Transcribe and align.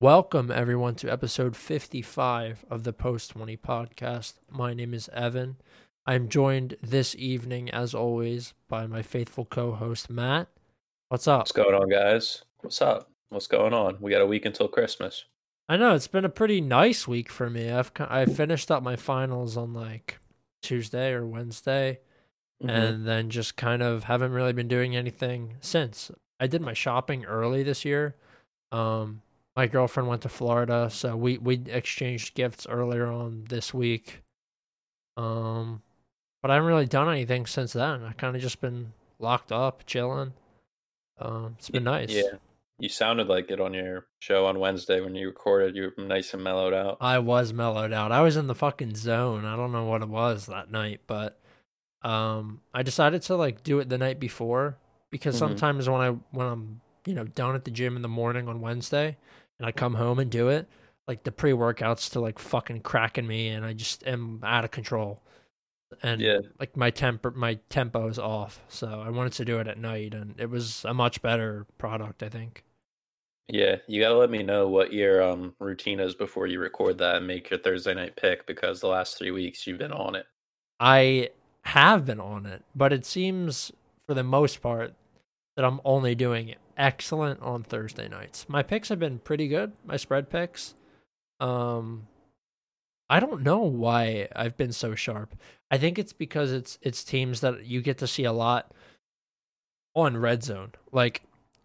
Welcome, 0.00 0.52
everyone, 0.52 0.94
to 0.96 1.10
episode 1.10 1.56
55 1.56 2.64
of 2.70 2.84
the 2.84 2.92
Post 2.92 3.32
20 3.32 3.56
podcast. 3.56 4.34
My 4.48 4.72
name 4.72 4.94
is 4.94 5.10
Evan. 5.12 5.56
I'm 6.06 6.28
joined 6.28 6.76
this 6.80 7.16
evening, 7.16 7.68
as 7.70 7.94
always, 7.96 8.54
by 8.68 8.86
my 8.86 9.02
faithful 9.02 9.44
co 9.44 9.72
host, 9.72 10.08
Matt. 10.08 10.46
What's 11.08 11.26
up? 11.26 11.40
What's 11.40 11.50
going 11.50 11.74
on, 11.74 11.88
guys? 11.88 12.44
What's 12.60 12.80
up? 12.80 13.10
What's 13.30 13.48
going 13.48 13.74
on? 13.74 13.96
We 14.00 14.12
got 14.12 14.20
a 14.20 14.26
week 14.26 14.46
until 14.46 14.68
Christmas. 14.68 15.24
I 15.68 15.76
know 15.76 15.96
it's 15.96 16.06
been 16.06 16.24
a 16.24 16.28
pretty 16.28 16.60
nice 16.60 17.08
week 17.08 17.28
for 17.28 17.50
me. 17.50 17.68
I've 17.68 17.90
I 17.98 18.24
finished 18.26 18.70
up 18.70 18.84
my 18.84 18.94
finals 18.94 19.56
on 19.56 19.74
like 19.74 20.20
Tuesday 20.62 21.10
or 21.10 21.26
Wednesday, 21.26 21.98
mm-hmm. 22.62 22.70
and 22.70 23.04
then 23.04 23.30
just 23.30 23.56
kind 23.56 23.82
of 23.82 24.04
haven't 24.04 24.30
really 24.30 24.52
been 24.52 24.68
doing 24.68 24.94
anything 24.94 25.56
since. 25.60 26.12
I 26.38 26.46
did 26.46 26.62
my 26.62 26.72
shopping 26.72 27.24
early 27.24 27.64
this 27.64 27.84
year. 27.84 28.14
Um, 28.70 29.22
my 29.58 29.66
girlfriend 29.66 30.08
went 30.08 30.22
to 30.22 30.28
Florida, 30.28 30.88
so 30.88 31.16
we 31.16 31.36
we 31.36 31.60
exchanged 31.66 32.34
gifts 32.34 32.64
earlier 32.70 33.08
on 33.08 33.44
this 33.48 33.74
week. 33.74 34.22
Um, 35.16 35.82
but 36.40 36.52
I 36.52 36.54
haven't 36.54 36.68
really 36.68 36.86
done 36.86 37.10
anything 37.10 37.44
since 37.44 37.72
then. 37.72 38.04
I 38.04 38.12
kind 38.12 38.36
of 38.36 38.40
just 38.40 38.60
been 38.60 38.92
locked 39.18 39.50
up, 39.50 39.84
chilling. 39.84 40.34
Um, 41.18 41.56
it's 41.58 41.70
been 41.70 41.82
nice. 41.82 42.10
Yeah, 42.10 42.38
you 42.78 42.88
sounded 42.88 43.26
like 43.26 43.50
it 43.50 43.60
on 43.60 43.74
your 43.74 44.06
show 44.20 44.46
on 44.46 44.60
Wednesday 44.60 45.00
when 45.00 45.16
you 45.16 45.26
recorded. 45.26 45.74
You 45.74 45.90
were 45.96 46.04
nice 46.04 46.32
and 46.34 46.44
mellowed 46.44 46.72
out. 46.72 46.98
I 47.00 47.18
was 47.18 47.52
mellowed 47.52 47.92
out. 47.92 48.12
I 48.12 48.20
was 48.20 48.36
in 48.36 48.46
the 48.46 48.54
fucking 48.54 48.94
zone. 48.94 49.44
I 49.44 49.56
don't 49.56 49.72
know 49.72 49.86
what 49.86 50.02
it 50.02 50.08
was 50.08 50.46
that 50.46 50.70
night, 50.70 51.00
but 51.08 51.36
um, 52.02 52.60
I 52.72 52.84
decided 52.84 53.22
to 53.22 53.34
like 53.34 53.64
do 53.64 53.80
it 53.80 53.88
the 53.88 53.98
night 53.98 54.20
before 54.20 54.78
because 55.10 55.34
mm-hmm. 55.34 55.48
sometimes 55.48 55.88
when 55.88 56.00
I 56.00 56.10
when 56.30 56.46
I'm 56.46 56.80
you 57.06 57.14
know 57.14 57.24
down 57.24 57.56
at 57.56 57.64
the 57.64 57.72
gym 57.72 57.96
in 57.96 58.02
the 58.02 58.08
morning 58.08 58.46
on 58.46 58.60
Wednesday 58.60 59.16
and 59.58 59.66
I 59.66 59.72
come 59.72 59.94
home 59.94 60.18
and 60.18 60.30
do 60.30 60.48
it, 60.48 60.68
like 61.06 61.24
the 61.24 61.32
pre 61.32 61.52
workouts 61.52 62.00
still 62.00 62.22
like 62.22 62.38
fucking 62.38 62.80
cracking 62.80 63.26
me, 63.26 63.48
and 63.48 63.64
I 63.64 63.72
just 63.72 64.06
am 64.06 64.40
out 64.42 64.64
of 64.64 64.70
control. 64.70 65.22
And 66.02 66.20
yeah. 66.20 66.40
like 66.60 66.76
my 66.76 66.90
temper, 66.90 67.30
my 67.30 67.58
tempo 67.70 68.08
is 68.08 68.18
off. 68.18 68.62
So 68.68 69.02
I 69.04 69.08
wanted 69.08 69.32
to 69.34 69.44
do 69.44 69.58
it 69.58 69.66
at 69.66 69.78
night, 69.78 70.14
and 70.14 70.34
it 70.38 70.50
was 70.50 70.84
a 70.84 70.94
much 70.94 71.22
better 71.22 71.66
product, 71.78 72.22
I 72.22 72.28
think. 72.28 72.64
Yeah, 73.48 73.76
you 73.86 74.02
gotta 74.02 74.16
let 74.16 74.30
me 74.30 74.42
know 74.42 74.68
what 74.68 74.92
your 74.92 75.22
um 75.22 75.54
routine 75.58 76.00
is 76.00 76.14
before 76.14 76.46
you 76.46 76.60
record 76.60 76.98
that 76.98 77.16
and 77.16 77.26
make 77.26 77.48
your 77.48 77.58
Thursday 77.58 77.94
night 77.94 78.14
pick 78.16 78.46
because 78.46 78.80
the 78.80 78.88
last 78.88 79.16
three 79.16 79.30
weeks 79.30 79.66
you've 79.66 79.78
been 79.78 79.92
on 79.92 80.14
it. 80.14 80.26
I 80.78 81.30
have 81.62 82.04
been 82.04 82.20
on 82.20 82.44
it, 82.44 82.62
but 82.76 82.92
it 82.92 83.06
seems 83.06 83.72
for 84.06 84.12
the 84.14 84.22
most 84.22 84.60
part 84.60 84.94
that 85.56 85.64
I'm 85.64 85.80
only 85.84 86.14
doing 86.14 86.48
excellent 86.78 87.42
on 87.42 87.62
Thursday 87.64 88.08
nights. 88.08 88.46
My 88.48 88.62
picks 88.62 88.88
have 88.88 88.98
been 88.98 89.18
pretty 89.18 89.48
good, 89.48 89.72
my 89.84 89.96
spread 89.96 90.30
picks. 90.30 90.74
Um 91.40 92.06
I 93.10 93.20
don't 93.20 93.42
know 93.42 93.60
why 93.60 94.28
I've 94.36 94.56
been 94.56 94.72
so 94.72 94.94
sharp. 94.94 95.34
I 95.70 95.78
think 95.78 95.98
it's 95.98 96.12
because 96.12 96.52
it's 96.52 96.78
it's 96.82 97.04
teams 97.04 97.40
that 97.40 97.66
you 97.66 97.82
get 97.82 97.98
to 97.98 98.06
see 98.06 98.24
a 98.24 98.32
lot 98.32 98.72
on 99.94 100.16
red 100.16 100.42
zone. 100.42 100.72
Like 100.92 101.22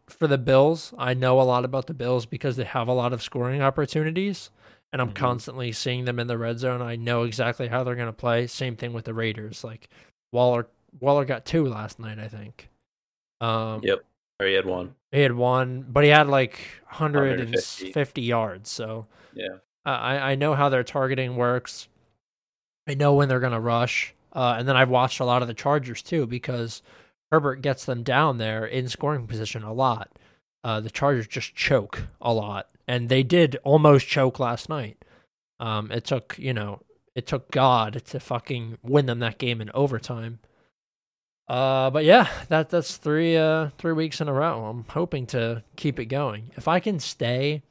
for 0.08 0.28
the 0.28 0.38
Bills, 0.38 0.94
I 0.98 1.14
know 1.14 1.40
a 1.40 1.44
lot 1.44 1.66
about 1.66 1.88
the 1.88 1.94
Bills 1.94 2.26
because 2.26 2.56
they 2.56 2.64
have 2.64 2.88
a 2.88 2.94
lot 2.94 3.14
of 3.14 3.22
scoring 3.22 3.62
opportunities 3.62 4.50
and 4.92 5.02
I'm 5.02 5.10
mm-hmm. 5.10 5.16
constantly 5.16 5.72
seeing 5.72 6.06
them 6.06 6.20
in 6.20 6.28
the 6.28 6.38
red 6.38 6.60
zone. 6.60 6.82
I 6.82 6.96
know 6.96 7.24
exactly 7.24 7.68
how 7.68 7.84
they're 7.84 7.96
going 7.96 8.08
to 8.08 8.14
play. 8.14 8.48
Same 8.48 8.76
thing 8.76 8.94
with 8.94 9.06
the 9.06 9.14
Raiders. 9.14 9.64
Like 9.64 9.90
Waller 10.32 10.68
Waller 11.00 11.26
got 11.26 11.46
two 11.46 11.66
last 11.66 12.00
night, 12.00 12.20
I 12.20 12.28
think. 12.28 12.70
Um, 13.42 13.82
yep. 13.84 14.04
Or 14.40 14.48
he 14.48 14.54
had 14.54 14.66
one. 14.66 14.96
He 15.12 15.22
had 15.22 15.34
one, 15.34 15.86
but 15.88 16.04
he 16.04 16.10
had 16.10 16.28
like 16.28 16.60
150, 16.90 17.86
150 17.86 18.22
yards. 18.22 18.70
So 18.70 19.08
yeah, 19.34 19.58
I 19.86 20.32
I 20.32 20.36
know 20.36 20.56
how 20.56 20.70
their 20.70 20.84
targeting 20.84 21.36
works. 21.36 21.88
I 22.88 22.96
know 22.96 23.14
when 23.14 23.30
they're 23.30 23.40
gonna 23.40 23.60
rush, 23.60 24.14
uh, 24.34 24.56
and 24.58 24.68
then 24.68 24.76
I've 24.76 24.90
watched 24.90 25.20
a 25.20 25.26
lot 25.26 25.42
of 25.42 25.48
the 25.48 25.54
Chargers 25.54 26.02
too 26.02 26.26
because 26.26 26.82
Herbert 27.32 27.62
gets 27.62 27.86
them 27.86 28.04
down 28.04 28.38
there 28.38 28.66
in 28.66 28.90
scoring 28.90 29.28
position 29.28 29.64
a 29.64 29.74
lot. 29.74 30.10
Uh, 30.64 30.80
the 30.80 30.90
Chargers 30.90 31.28
just 31.28 31.56
choke 31.56 32.04
a 32.22 32.34
lot, 32.34 32.70
and 32.88 33.10
they 33.10 33.24
did 33.24 33.58
almost 33.64 34.08
choke 34.08 34.40
last 34.40 34.70
night. 34.70 35.04
Um, 35.60 35.92
it 35.92 36.06
took 36.06 36.36
you 36.38 36.54
know 36.54 36.82
it 37.16 37.28
took 37.28 37.52
God 37.52 38.04
to 38.06 38.20
fucking 38.20 38.80
win 38.82 39.06
them 39.06 39.20
that 39.20 39.38
game 39.38 39.62
in 39.62 39.70
overtime. 39.74 40.40
Uh, 41.48 41.90
but 41.90 42.06
yeah, 42.06 42.30
that 42.48 42.70
that's 42.70 42.98
three 42.98 43.36
uh 43.36 43.70
three 43.78 43.94
weeks 43.94 44.22
in 44.22 44.28
a 44.30 44.34
row. 44.34 44.66
I'm 44.66 44.86
hoping 44.90 45.26
to 45.28 45.64
keep 45.76 46.00
it 46.00 46.06
going. 46.06 46.52
If 46.56 46.68
I 46.68 46.80
can 46.80 47.00
stay 47.00 47.64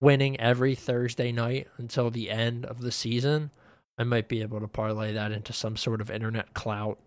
winning 0.00 0.38
every 0.38 0.74
Thursday 0.74 1.32
night 1.32 1.68
until 1.78 2.10
the 2.10 2.30
end 2.30 2.66
of 2.66 2.82
the 2.82 2.92
season, 2.92 3.50
I 3.98 4.04
might 4.04 4.28
be 4.28 4.42
able 4.42 4.60
to 4.60 4.68
parlay 4.68 5.12
that 5.14 5.32
into 5.32 5.52
some 5.52 5.76
sort 5.76 6.00
of 6.00 6.10
internet 6.10 6.52
clout. 6.54 6.98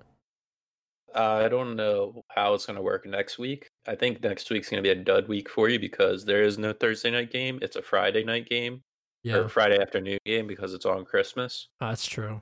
Uh, 1.16 1.42
I 1.46 1.50
don't 1.50 1.76
know 1.76 2.24
how 2.30 2.54
it's 2.54 2.66
going 2.66 2.78
to 2.78 2.84
work 2.84 3.06
next 3.06 3.40
week. 3.40 3.68
I 3.88 3.96
think 3.96 4.22
next 4.22 4.50
week's 4.50 4.70
going 4.70 4.84
to 4.84 4.88
be 4.88 5.00
a 5.00 5.04
dud 5.04 5.28
week 5.28 5.50
for 5.50 5.70
you 5.70 5.80
because 5.80 6.24
there 6.24 6.44
is 6.44 6.58
no 6.58 6.72
Thursday 6.72 7.10
night 7.10 7.32
game. 7.32 7.60
It's 7.62 7.76
a 7.76 7.82
Friday 7.82 8.24
night 8.24 8.48
game. 8.48 8.82
Yeah. 9.24 9.38
Or 9.38 9.50
Friday 9.50 9.80
afternoon 9.82 10.20
game 10.26 10.48
because 10.48 10.74
it's 10.74 10.86
on 10.86 11.04
Christmas. 11.04 11.68
That's 11.80 12.06
true. 12.06 12.42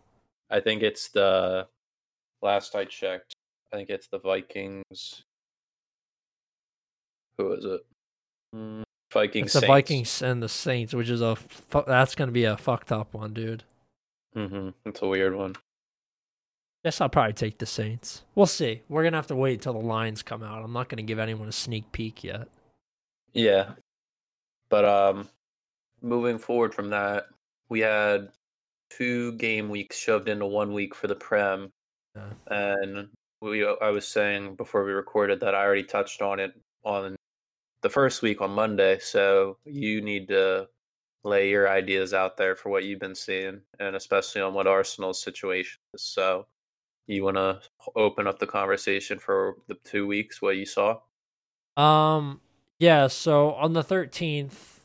I 0.51 0.59
think 0.59 0.83
it's 0.83 1.09
the 1.09 1.67
last 2.41 2.75
I 2.75 2.85
checked. 2.85 3.35
I 3.71 3.77
think 3.77 3.89
it's 3.89 4.07
the 4.07 4.19
Vikings. 4.19 5.23
Who 7.37 7.53
is 7.53 7.65
it? 7.65 7.81
Mm, 8.55 8.83
Vikings. 9.13 9.45
It's 9.47 9.53
the 9.53 9.59
Saints. 9.61 9.71
Vikings 9.71 10.21
and 10.21 10.41
the 10.41 10.49
Saints, 10.49 10.93
which 10.93 11.09
is 11.09 11.21
a 11.21 11.35
fu- 11.35 11.83
that's 11.85 12.15
going 12.15 12.29
to 12.29 12.33
be 12.33 12.45
a 12.45 12.57
fucked 12.57 12.91
up 12.91 13.13
one, 13.13 13.33
dude. 13.33 13.63
Mm-hmm. 14.35 14.69
It's 14.85 15.01
a 15.01 15.07
weird 15.07 15.35
one. 15.35 15.55
Guess 16.83 17.01
I'll 17.01 17.09
probably 17.09 17.33
take 17.33 17.57
the 17.57 17.65
Saints. 17.65 18.23
We'll 18.35 18.45
see. 18.45 18.81
We're 18.87 19.03
gonna 19.03 19.17
have 19.17 19.27
to 19.27 19.35
wait 19.35 19.61
till 19.61 19.73
the 19.73 19.79
lines 19.79 20.21
come 20.23 20.43
out. 20.43 20.63
I'm 20.63 20.71
not 20.71 20.89
gonna 20.89 21.01
give 21.01 21.19
anyone 21.19 21.47
a 21.47 21.51
sneak 21.51 21.91
peek 21.91 22.23
yet. 22.23 22.47
Yeah, 23.33 23.71
but 24.69 24.85
um, 24.85 25.27
moving 26.01 26.37
forward 26.37 26.73
from 26.73 26.91
that, 26.91 27.25
we 27.67 27.79
had 27.79 28.29
two 28.89 29.33
game 29.33 29.69
weeks 29.69 29.97
shoved 29.97 30.29
into 30.29 30.45
one 30.45 30.71
week 30.71 30.95
for 30.95 31.07
the 31.07 31.15
Prem, 31.15 31.71
yeah. 32.15 32.29
and 32.47 33.09
we 33.41 33.65
I 33.65 33.89
was 33.89 34.07
saying 34.07 34.55
before 34.55 34.83
we 34.83 34.91
recorded 34.91 35.39
that 35.41 35.55
I 35.55 35.63
already 35.63 35.83
touched 35.83 36.21
on 36.21 36.39
it 36.39 36.53
on 36.83 37.15
the 37.81 37.89
first 37.89 38.21
week 38.21 38.41
on 38.41 38.51
Monday. 38.51 38.99
So 38.99 39.57
you 39.65 40.01
need 40.01 40.27
to 40.29 40.67
lay 41.23 41.49
your 41.49 41.69
ideas 41.69 42.13
out 42.13 42.37
there 42.37 42.55
for 42.55 42.69
what 42.69 42.83
you've 42.83 42.99
been 42.99 43.15
seeing, 43.15 43.61
and 43.79 43.95
especially 43.95 44.41
on 44.41 44.53
what 44.53 44.67
Arsenal's 44.67 45.21
situation 45.21 45.79
is. 45.93 46.01
So 46.01 46.47
you 47.07 47.23
want 47.23 47.37
to 47.37 47.61
open 47.95 48.27
up 48.27 48.39
the 48.39 48.47
conversation 48.47 49.19
for 49.19 49.57
the 49.67 49.75
two 49.83 50.07
weeks 50.07 50.41
what 50.41 50.57
you 50.57 50.65
saw? 50.65 50.99
Um. 51.75 52.41
Yeah. 52.79 53.07
So 53.07 53.53
on 53.53 53.73
the 53.73 53.83
thirteenth, 53.83 54.81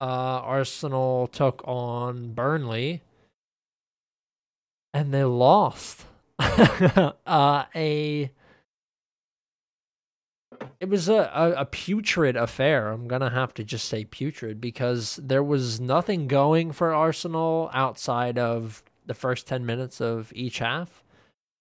uh, 0.00 0.40
Arsenal 0.42 1.28
took 1.28 1.62
on 1.64 2.32
Burnley, 2.32 3.02
and 4.92 5.14
they 5.14 5.24
lost. 5.24 6.06
uh, 7.26 7.64
a 7.74 8.30
it 10.80 10.88
was 10.88 11.08
a, 11.08 11.30
a, 11.34 11.52
a, 11.58 11.64
putrid 11.64 12.36
affair. 12.36 12.88
I'm 12.88 13.08
gonna 13.08 13.30
have 13.30 13.54
to 13.54 13.64
just 13.64 13.88
say 13.88 14.04
putrid 14.04 14.60
because 14.60 15.18
there 15.22 15.42
was 15.42 15.80
nothing 15.80 16.26
going 16.26 16.72
for 16.72 16.92
Arsenal 16.92 17.70
outside 17.72 18.38
of 18.38 18.82
the 19.06 19.14
first 19.14 19.46
ten 19.46 19.64
minutes 19.66 20.00
of 20.00 20.32
each 20.34 20.58
half. 20.58 21.02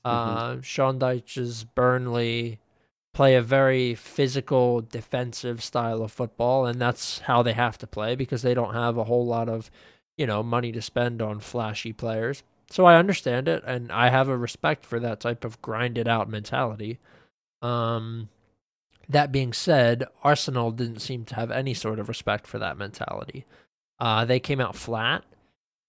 Mm-hmm. 0.06 0.60
Uh, 0.60 0.62
Sean 0.62 1.00
Dyche's 1.00 1.64
Burnley 1.64 2.60
play 3.14 3.36
a 3.36 3.42
very 3.42 3.94
physical, 3.94 4.82
defensive 4.82 5.64
style 5.64 6.02
of 6.02 6.12
football, 6.12 6.66
and 6.66 6.82
that's 6.82 7.20
how 7.20 7.44
they 7.44 7.54
have 7.54 7.78
to 7.80 7.88
play 7.88 8.16
because 8.16 8.42
they 8.42 8.54
don't 8.54 8.74
have 8.74 8.98
a 8.98 9.04
whole 9.04 9.26
lot 9.26 9.50
of, 9.50 9.70
you 10.18 10.26
know, 10.26 10.42
money 10.42 10.72
to 10.72 10.82
spend 10.82 11.22
on 11.22 11.40
flashy 11.40 11.94
players. 11.94 12.44
So 12.72 12.86
I 12.86 12.96
understand 12.96 13.50
it, 13.50 13.64
and 13.66 13.92
I 13.92 14.10
have 14.10 14.30
a 14.30 14.38
respect 14.38 14.86
for 14.86 14.98
that 15.02 15.20
type 15.20 15.44
of 15.44 15.62
grinded 15.62 16.08
out 16.08 16.30
mentality. 16.30 17.00
Um, 17.62 18.30
that 19.10 19.32
being 19.32 19.52
said, 19.52 20.06
Arsenal 20.24 20.72
didn't 20.72 21.02
seem 21.02 21.26
to 21.26 21.36
have 21.36 21.52
any 21.52 21.74
sort 21.74 22.00
of 22.00 22.08
respect 22.08 22.48
for 22.48 22.60
that 22.60 22.78
mentality. 22.78 23.46
Uh, 24.00 24.24
they 24.24 24.40
came 24.40 24.62
out 24.62 24.78
flat, 24.78 25.26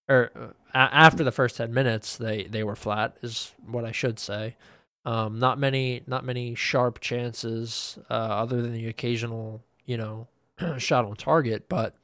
or 0.09 0.31
uh, 0.35 0.51
after 0.73 1.23
the 1.23 1.31
first 1.31 1.55
ten 1.55 1.73
minutes, 1.73 2.17
they 2.17 2.43
they 2.43 2.65
were 2.65 2.75
flat, 2.75 3.15
is 3.21 3.53
what 3.65 3.85
I 3.85 3.93
should 3.93 4.19
say. 4.19 4.57
Um, 5.05 5.39
not 5.39 5.57
many, 5.57 6.01
not 6.05 6.25
many 6.25 6.53
sharp 6.53 6.99
chances, 6.99 7.97
uh, 8.09 8.13
other 8.13 8.61
than 8.61 8.73
the 8.73 8.87
occasional, 8.87 9.63
you 9.85 9.97
know, 9.97 10.27
shot 10.77 11.05
on 11.05 11.15
target. 11.15 11.69
But 11.69 11.95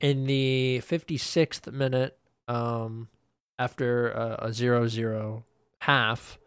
in 0.00 0.26
the 0.26 0.82
56th 0.86 1.70
minute, 1.72 2.18
um, 2.48 3.08
after 3.58 4.10
a, 4.10 4.46
a 4.46 4.52
zero 4.52 4.86
zero 4.86 5.44
half, 5.82 6.38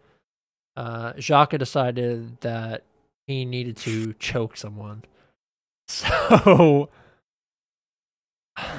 uh, 0.76 1.14
Xhaka 1.14 1.58
decided 1.58 2.42
that 2.42 2.84
he 3.28 3.46
needed 3.46 3.78
to 3.78 4.14
choke 4.20 4.58
someone. 4.58 5.04
So 5.92 6.90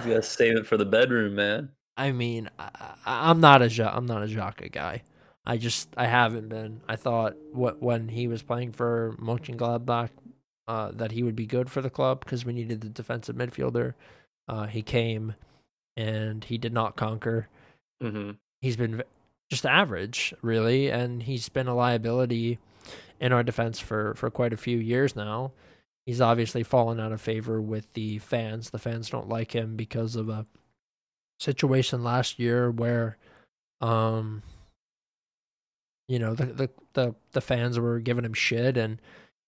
You 0.04 0.10
gotta 0.10 0.22
save 0.22 0.56
it 0.56 0.66
for 0.66 0.76
the 0.76 0.84
bedroom, 0.84 1.34
man. 1.34 1.70
I 1.96 2.12
mean, 2.12 2.48
I, 2.58 3.30
am 3.30 3.40
not 3.40 3.62
a 3.62 3.96
I'm 3.96 4.06
not 4.06 4.22
a 4.22 4.26
Xhaka 4.26 4.70
guy. 4.70 5.02
I 5.44 5.56
just 5.56 5.88
I 5.96 6.06
haven't 6.06 6.48
been. 6.48 6.82
I 6.88 6.96
thought 6.96 7.36
what 7.52 7.82
when 7.82 8.08
he 8.08 8.28
was 8.28 8.42
playing 8.42 8.72
for 8.72 9.16
Mönchengladbach 9.20 10.10
uh, 10.68 10.92
that 10.92 11.12
he 11.12 11.24
would 11.24 11.34
be 11.34 11.46
good 11.46 11.68
for 11.68 11.82
the 11.82 11.90
club 11.90 12.20
because 12.24 12.44
we 12.44 12.52
needed 12.52 12.80
the 12.80 12.88
defensive 12.88 13.34
midfielder. 13.34 13.94
Uh, 14.46 14.66
he 14.66 14.82
came 14.82 15.34
and 15.96 16.44
he 16.44 16.58
did 16.58 16.72
not 16.72 16.96
conquer. 16.96 17.48
Mm-hmm. 18.02 18.32
He's 18.60 18.76
been 18.76 19.02
just 19.50 19.66
average, 19.66 20.34
really, 20.42 20.90
and 20.90 21.22
he's 21.22 21.48
been 21.48 21.66
a 21.66 21.74
liability 21.74 22.58
in 23.20 23.32
our 23.32 23.42
defense 23.42 23.78
for 23.78 24.14
for 24.14 24.30
quite 24.30 24.52
a 24.52 24.58
few 24.58 24.78
years 24.78 25.14
now. 25.14 25.52
He's 26.06 26.20
obviously 26.20 26.62
fallen 26.62 26.98
out 26.98 27.12
of 27.12 27.20
favor 27.20 27.60
with 27.60 27.92
the 27.92 28.18
fans. 28.18 28.70
The 28.70 28.78
fans 28.78 29.10
don't 29.10 29.28
like 29.28 29.52
him 29.52 29.76
because 29.76 30.16
of 30.16 30.28
a 30.28 30.46
situation 31.38 32.02
last 32.02 32.38
year 32.38 32.70
where, 32.70 33.16
um, 33.80 34.42
you 36.08 36.18
know, 36.18 36.34
the 36.34 36.46
the 36.46 36.70
the, 36.94 37.14
the 37.32 37.40
fans 37.40 37.78
were 37.78 38.00
giving 38.00 38.24
him 38.24 38.34
shit 38.34 38.76
and 38.76 39.00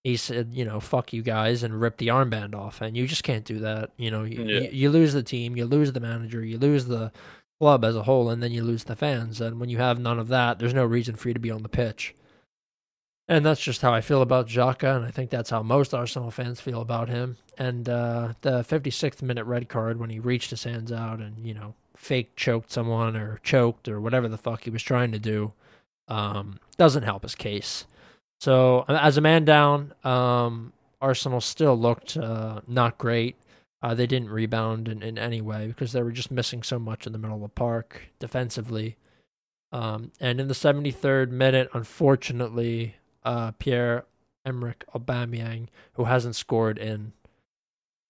he 0.04 0.16
said, 0.16 0.50
you 0.52 0.64
know, 0.64 0.80
fuck 0.80 1.12
you 1.12 1.22
guys 1.22 1.62
and 1.62 1.80
ripped 1.80 1.98
the 1.98 2.08
armband 2.08 2.54
off. 2.54 2.80
And 2.80 2.96
you 2.96 3.06
just 3.06 3.22
can't 3.22 3.44
do 3.44 3.60
that. 3.60 3.90
You 3.96 4.10
know, 4.10 4.24
you, 4.24 4.42
yeah. 4.42 4.60
you, 4.62 4.68
you, 4.72 4.90
lose 4.90 5.12
the 5.12 5.22
team, 5.22 5.56
you 5.56 5.64
lose 5.64 5.92
the 5.92 6.00
manager, 6.00 6.44
you 6.44 6.58
lose 6.58 6.86
the 6.86 7.12
club 7.62 7.84
as 7.84 7.94
a 7.94 8.02
whole, 8.02 8.28
and 8.28 8.42
then 8.42 8.50
you 8.50 8.60
lose 8.60 8.82
the 8.82 8.96
fans. 8.96 9.40
And 9.40 9.60
when 9.60 9.68
you 9.68 9.78
have 9.78 10.00
none 10.00 10.18
of 10.18 10.26
that, 10.26 10.58
there's 10.58 10.74
no 10.74 10.84
reason 10.84 11.14
for 11.14 11.28
you 11.28 11.34
to 11.34 11.38
be 11.38 11.52
on 11.52 11.62
the 11.62 11.68
pitch. 11.68 12.12
And 13.28 13.46
that's 13.46 13.60
just 13.60 13.82
how 13.82 13.94
I 13.94 14.00
feel 14.00 14.20
about 14.20 14.48
Xhaka, 14.48 14.96
and 14.96 15.04
I 15.04 15.12
think 15.12 15.30
that's 15.30 15.50
how 15.50 15.62
most 15.62 15.94
Arsenal 15.94 16.32
fans 16.32 16.60
feel 16.60 16.80
about 16.80 17.08
him. 17.08 17.36
And 17.56 17.88
uh, 17.88 18.32
the 18.40 18.64
56th 18.64 19.22
minute 19.22 19.44
red 19.44 19.68
card 19.68 20.00
when 20.00 20.10
he 20.10 20.18
reached 20.18 20.50
his 20.50 20.64
hands 20.64 20.90
out 20.90 21.20
and, 21.20 21.46
you 21.46 21.54
know, 21.54 21.76
fake 21.96 22.34
choked 22.34 22.72
someone 22.72 23.16
or 23.16 23.38
choked 23.44 23.86
or 23.86 24.00
whatever 24.00 24.26
the 24.26 24.36
fuck 24.36 24.64
he 24.64 24.70
was 24.70 24.82
trying 24.82 25.12
to 25.12 25.20
do 25.20 25.52
um, 26.08 26.58
doesn't 26.78 27.04
help 27.04 27.22
his 27.22 27.36
case. 27.36 27.86
So 28.40 28.84
as 28.88 29.16
a 29.16 29.20
man 29.20 29.44
down, 29.44 29.94
um, 30.02 30.72
Arsenal 31.00 31.40
still 31.40 31.78
looked 31.78 32.16
uh, 32.16 32.62
not 32.66 32.98
great. 32.98 33.36
Uh, 33.82 33.94
they 33.94 34.06
didn't 34.06 34.30
rebound 34.30 34.88
in, 34.88 35.02
in 35.02 35.18
any 35.18 35.40
way 35.40 35.66
because 35.66 35.92
they 35.92 36.02
were 36.02 36.12
just 36.12 36.30
missing 36.30 36.62
so 36.62 36.78
much 36.78 37.06
in 37.06 37.12
the 37.12 37.18
middle 37.18 37.36
of 37.36 37.42
the 37.42 37.48
park 37.48 38.02
defensively. 38.20 38.96
Um, 39.72 40.12
and 40.20 40.40
in 40.40 40.48
the 40.48 40.54
73rd 40.54 41.30
minute, 41.30 41.68
unfortunately, 41.72 42.96
uh, 43.24 43.52
Pierre 43.52 44.04
Emerick 44.46 44.84
Aubameyang, 44.94 45.68
who 45.94 46.04
hasn't 46.04 46.36
scored 46.36 46.78
in 46.78 47.12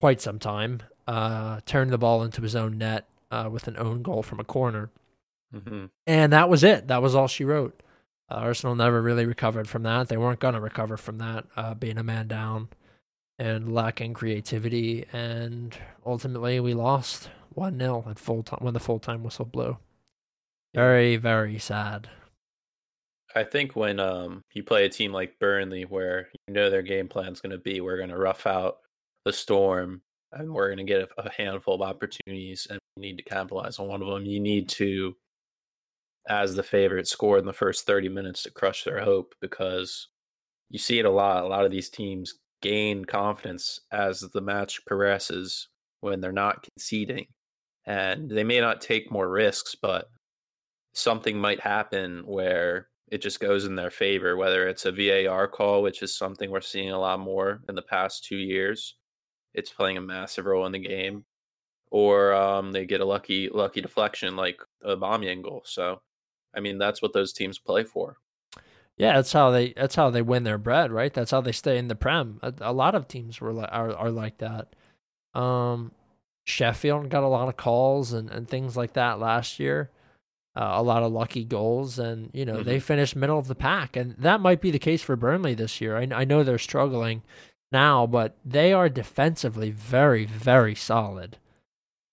quite 0.00 0.20
some 0.20 0.38
time, 0.38 0.82
uh, 1.06 1.60
turned 1.64 1.90
the 1.90 1.98
ball 1.98 2.22
into 2.22 2.42
his 2.42 2.54
own 2.54 2.76
net 2.76 3.08
uh, 3.30 3.48
with 3.50 3.66
an 3.66 3.78
own 3.78 4.02
goal 4.02 4.22
from 4.22 4.40
a 4.40 4.44
corner. 4.44 4.90
Mm-hmm. 5.54 5.86
And 6.06 6.32
that 6.32 6.50
was 6.50 6.62
it. 6.62 6.88
That 6.88 7.02
was 7.02 7.14
all 7.14 7.28
she 7.28 7.44
wrote. 7.44 7.82
Uh, 8.30 8.36
Arsenal 8.36 8.74
never 8.74 9.00
really 9.00 9.24
recovered 9.24 9.68
from 9.68 9.84
that. 9.84 10.08
They 10.08 10.16
weren't 10.16 10.40
going 10.40 10.54
to 10.54 10.60
recover 10.60 10.96
from 10.96 11.18
that, 11.18 11.46
uh, 11.56 11.74
being 11.74 11.98
a 11.98 12.02
man 12.02 12.28
down 12.28 12.68
and 13.42 13.74
lacking 13.74 14.14
creativity. 14.14 15.04
And 15.12 15.76
ultimately, 16.06 16.60
we 16.60 16.74
lost 16.74 17.28
1 17.54 17.76
0 17.78 18.04
at 18.08 18.18
full 18.18 18.44
time 18.44 18.60
when 18.62 18.72
the 18.72 18.80
full 18.80 19.00
time 19.00 19.24
whistle 19.24 19.44
blew. 19.44 19.76
Very, 20.74 21.16
very 21.16 21.58
sad. 21.58 22.08
I 23.34 23.42
think 23.44 23.74
when 23.74 23.98
um, 23.98 24.42
you 24.54 24.62
play 24.62 24.84
a 24.84 24.88
team 24.88 25.12
like 25.12 25.38
Burnley, 25.40 25.84
where 25.84 26.28
you 26.46 26.54
know 26.54 26.70
their 26.70 26.82
game 26.82 27.08
plan 27.08 27.32
is 27.32 27.40
going 27.40 27.50
to 27.50 27.58
be, 27.58 27.80
we're 27.80 27.96
going 27.96 28.10
to 28.10 28.18
rough 28.18 28.46
out 28.46 28.78
the 29.24 29.32
storm 29.32 30.02
and 30.32 30.52
we're 30.52 30.68
going 30.68 30.86
to 30.86 30.92
get 30.92 31.08
a, 31.18 31.22
a 31.22 31.32
handful 31.32 31.74
of 31.74 31.82
opportunities 31.82 32.66
and 32.70 32.78
we 32.96 33.02
need 33.02 33.16
to 33.16 33.24
capitalize 33.24 33.78
on 33.78 33.88
one 33.88 34.02
of 34.02 34.08
them. 34.08 34.24
You 34.24 34.38
need 34.38 34.68
to 34.70 35.16
as 36.28 36.54
the 36.54 36.62
favorite 36.62 37.08
score 37.08 37.38
in 37.38 37.44
the 37.44 37.52
first 37.52 37.86
30 37.86 38.08
minutes 38.08 38.44
to 38.44 38.50
crush 38.50 38.84
their 38.84 39.00
hope 39.00 39.34
because 39.40 40.08
you 40.70 40.78
see 40.78 41.00
it 41.00 41.04
a 41.04 41.10
lot. 41.10 41.42
A 41.42 41.48
lot 41.48 41.64
of 41.64 41.72
these 41.72 41.90
teams 41.90 42.34
gain 42.62 43.04
confidence 43.04 43.80
as 43.90 44.20
the 44.20 44.40
match 44.40 44.84
progresses 44.86 45.68
when 46.00 46.20
they're 46.20 46.32
not 46.32 46.62
conceding. 46.62 47.26
And 47.84 48.30
they 48.30 48.44
may 48.44 48.60
not 48.60 48.80
take 48.80 49.10
more 49.10 49.28
risks, 49.28 49.74
but 49.74 50.08
something 50.94 51.36
might 51.36 51.60
happen 51.60 52.22
where 52.26 52.88
it 53.08 53.18
just 53.20 53.40
goes 53.40 53.66
in 53.66 53.74
their 53.74 53.90
favor, 53.90 54.36
whether 54.36 54.68
it's 54.68 54.86
a 54.86 54.92
VAR 54.92 55.48
call, 55.48 55.82
which 55.82 56.02
is 56.02 56.16
something 56.16 56.50
we're 56.50 56.60
seeing 56.60 56.90
a 56.90 56.98
lot 56.98 57.20
more 57.20 57.60
in 57.68 57.74
the 57.74 57.82
past 57.82 58.24
two 58.24 58.38
years. 58.38 58.96
It's 59.52 59.70
playing 59.70 59.98
a 59.98 60.00
massive 60.00 60.46
role 60.46 60.64
in 60.66 60.72
the 60.72 60.78
game. 60.78 61.24
Or 61.90 62.32
um, 62.32 62.72
they 62.72 62.86
get 62.86 63.02
a 63.02 63.04
lucky 63.04 63.50
lucky 63.50 63.82
deflection 63.82 64.34
like 64.34 64.58
a 64.82 64.96
Aubameyang 64.96 65.42
goal. 65.42 65.62
So 65.66 66.00
I 66.54 66.60
mean, 66.60 66.78
that's 66.78 67.02
what 67.02 67.12
those 67.12 67.32
teams 67.32 67.58
play 67.58 67.84
for. 67.84 68.16
Yeah, 68.96 69.14
that's 69.14 69.32
how 69.32 69.50
they 69.50 69.72
that's 69.72 69.94
how 69.94 70.10
they 70.10 70.22
win 70.22 70.44
their 70.44 70.58
bread, 70.58 70.92
right? 70.92 71.12
That's 71.12 71.30
how 71.30 71.40
they 71.40 71.52
stay 71.52 71.78
in 71.78 71.88
the 71.88 71.94
prem. 71.94 72.38
A, 72.42 72.52
a 72.60 72.72
lot 72.72 72.94
of 72.94 73.08
teams 73.08 73.40
were 73.40 73.52
like, 73.52 73.70
are 73.72 73.94
are 73.94 74.10
like 74.10 74.38
that. 74.38 74.74
Um, 75.34 75.92
Sheffield 76.44 77.08
got 77.08 77.22
a 77.22 77.28
lot 77.28 77.48
of 77.48 77.56
calls 77.56 78.12
and, 78.12 78.30
and 78.30 78.48
things 78.48 78.76
like 78.76 78.92
that 78.94 79.18
last 79.18 79.58
year. 79.58 79.90
Uh, 80.54 80.72
a 80.74 80.82
lot 80.82 81.02
of 81.02 81.12
lucky 81.12 81.44
goals, 81.44 81.98
and 81.98 82.28
you 82.34 82.44
know 82.44 82.56
mm-hmm. 82.56 82.64
they 82.64 82.78
finished 82.78 83.16
middle 83.16 83.38
of 83.38 83.48
the 83.48 83.54
pack, 83.54 83.96
and 83.96 84.14
that 84.18 84.40
might 84.40 84.60
be 84.60 84.70
the 84.70 84.78
case 84.78 85.00
for 85.00 85.16
Burnley 85.16 85.54
this 85.54 85.80
year. 85.80 85.96
I, 85.96 86.08
I 86.14 86.24
know 86.24 86.42
they're 86.42 86.58
struggling 86.58 87.22
now, 87.70 88.06
but 88.06 88.36
they 88.44 88.74
are 88.74 88.90
defensively 88.90 89.70
very 89.70 90.26
very 90.26 90.74
solid. 90.74 91.38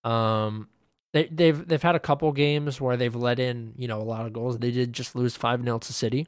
Um, 0.04 0.68
they 1.12 1.26
they've 1.26 1.68
they've 1.68 1.82
had 1.82 1.96
a 1.96 2.00
couple 2.00 2.32
games 2.32 2.80
where 2.80 2.96
they've 2.96 3.14
let 3.14 3.38
in 3.38 3.74
you 3.76 3.86
know 3.86 4.00
a 4.00 4.02
lot 4.02 4.24
of 4.24 4.32
goals. 4.32 4.58
They 4.58 4.70
did 4.70 4.94
just 4.94 5.14
lose 5.14 5.36
five 5.36 5.62
0 5.62 5.78
to 5.78 5.92
City. 5.92 6.26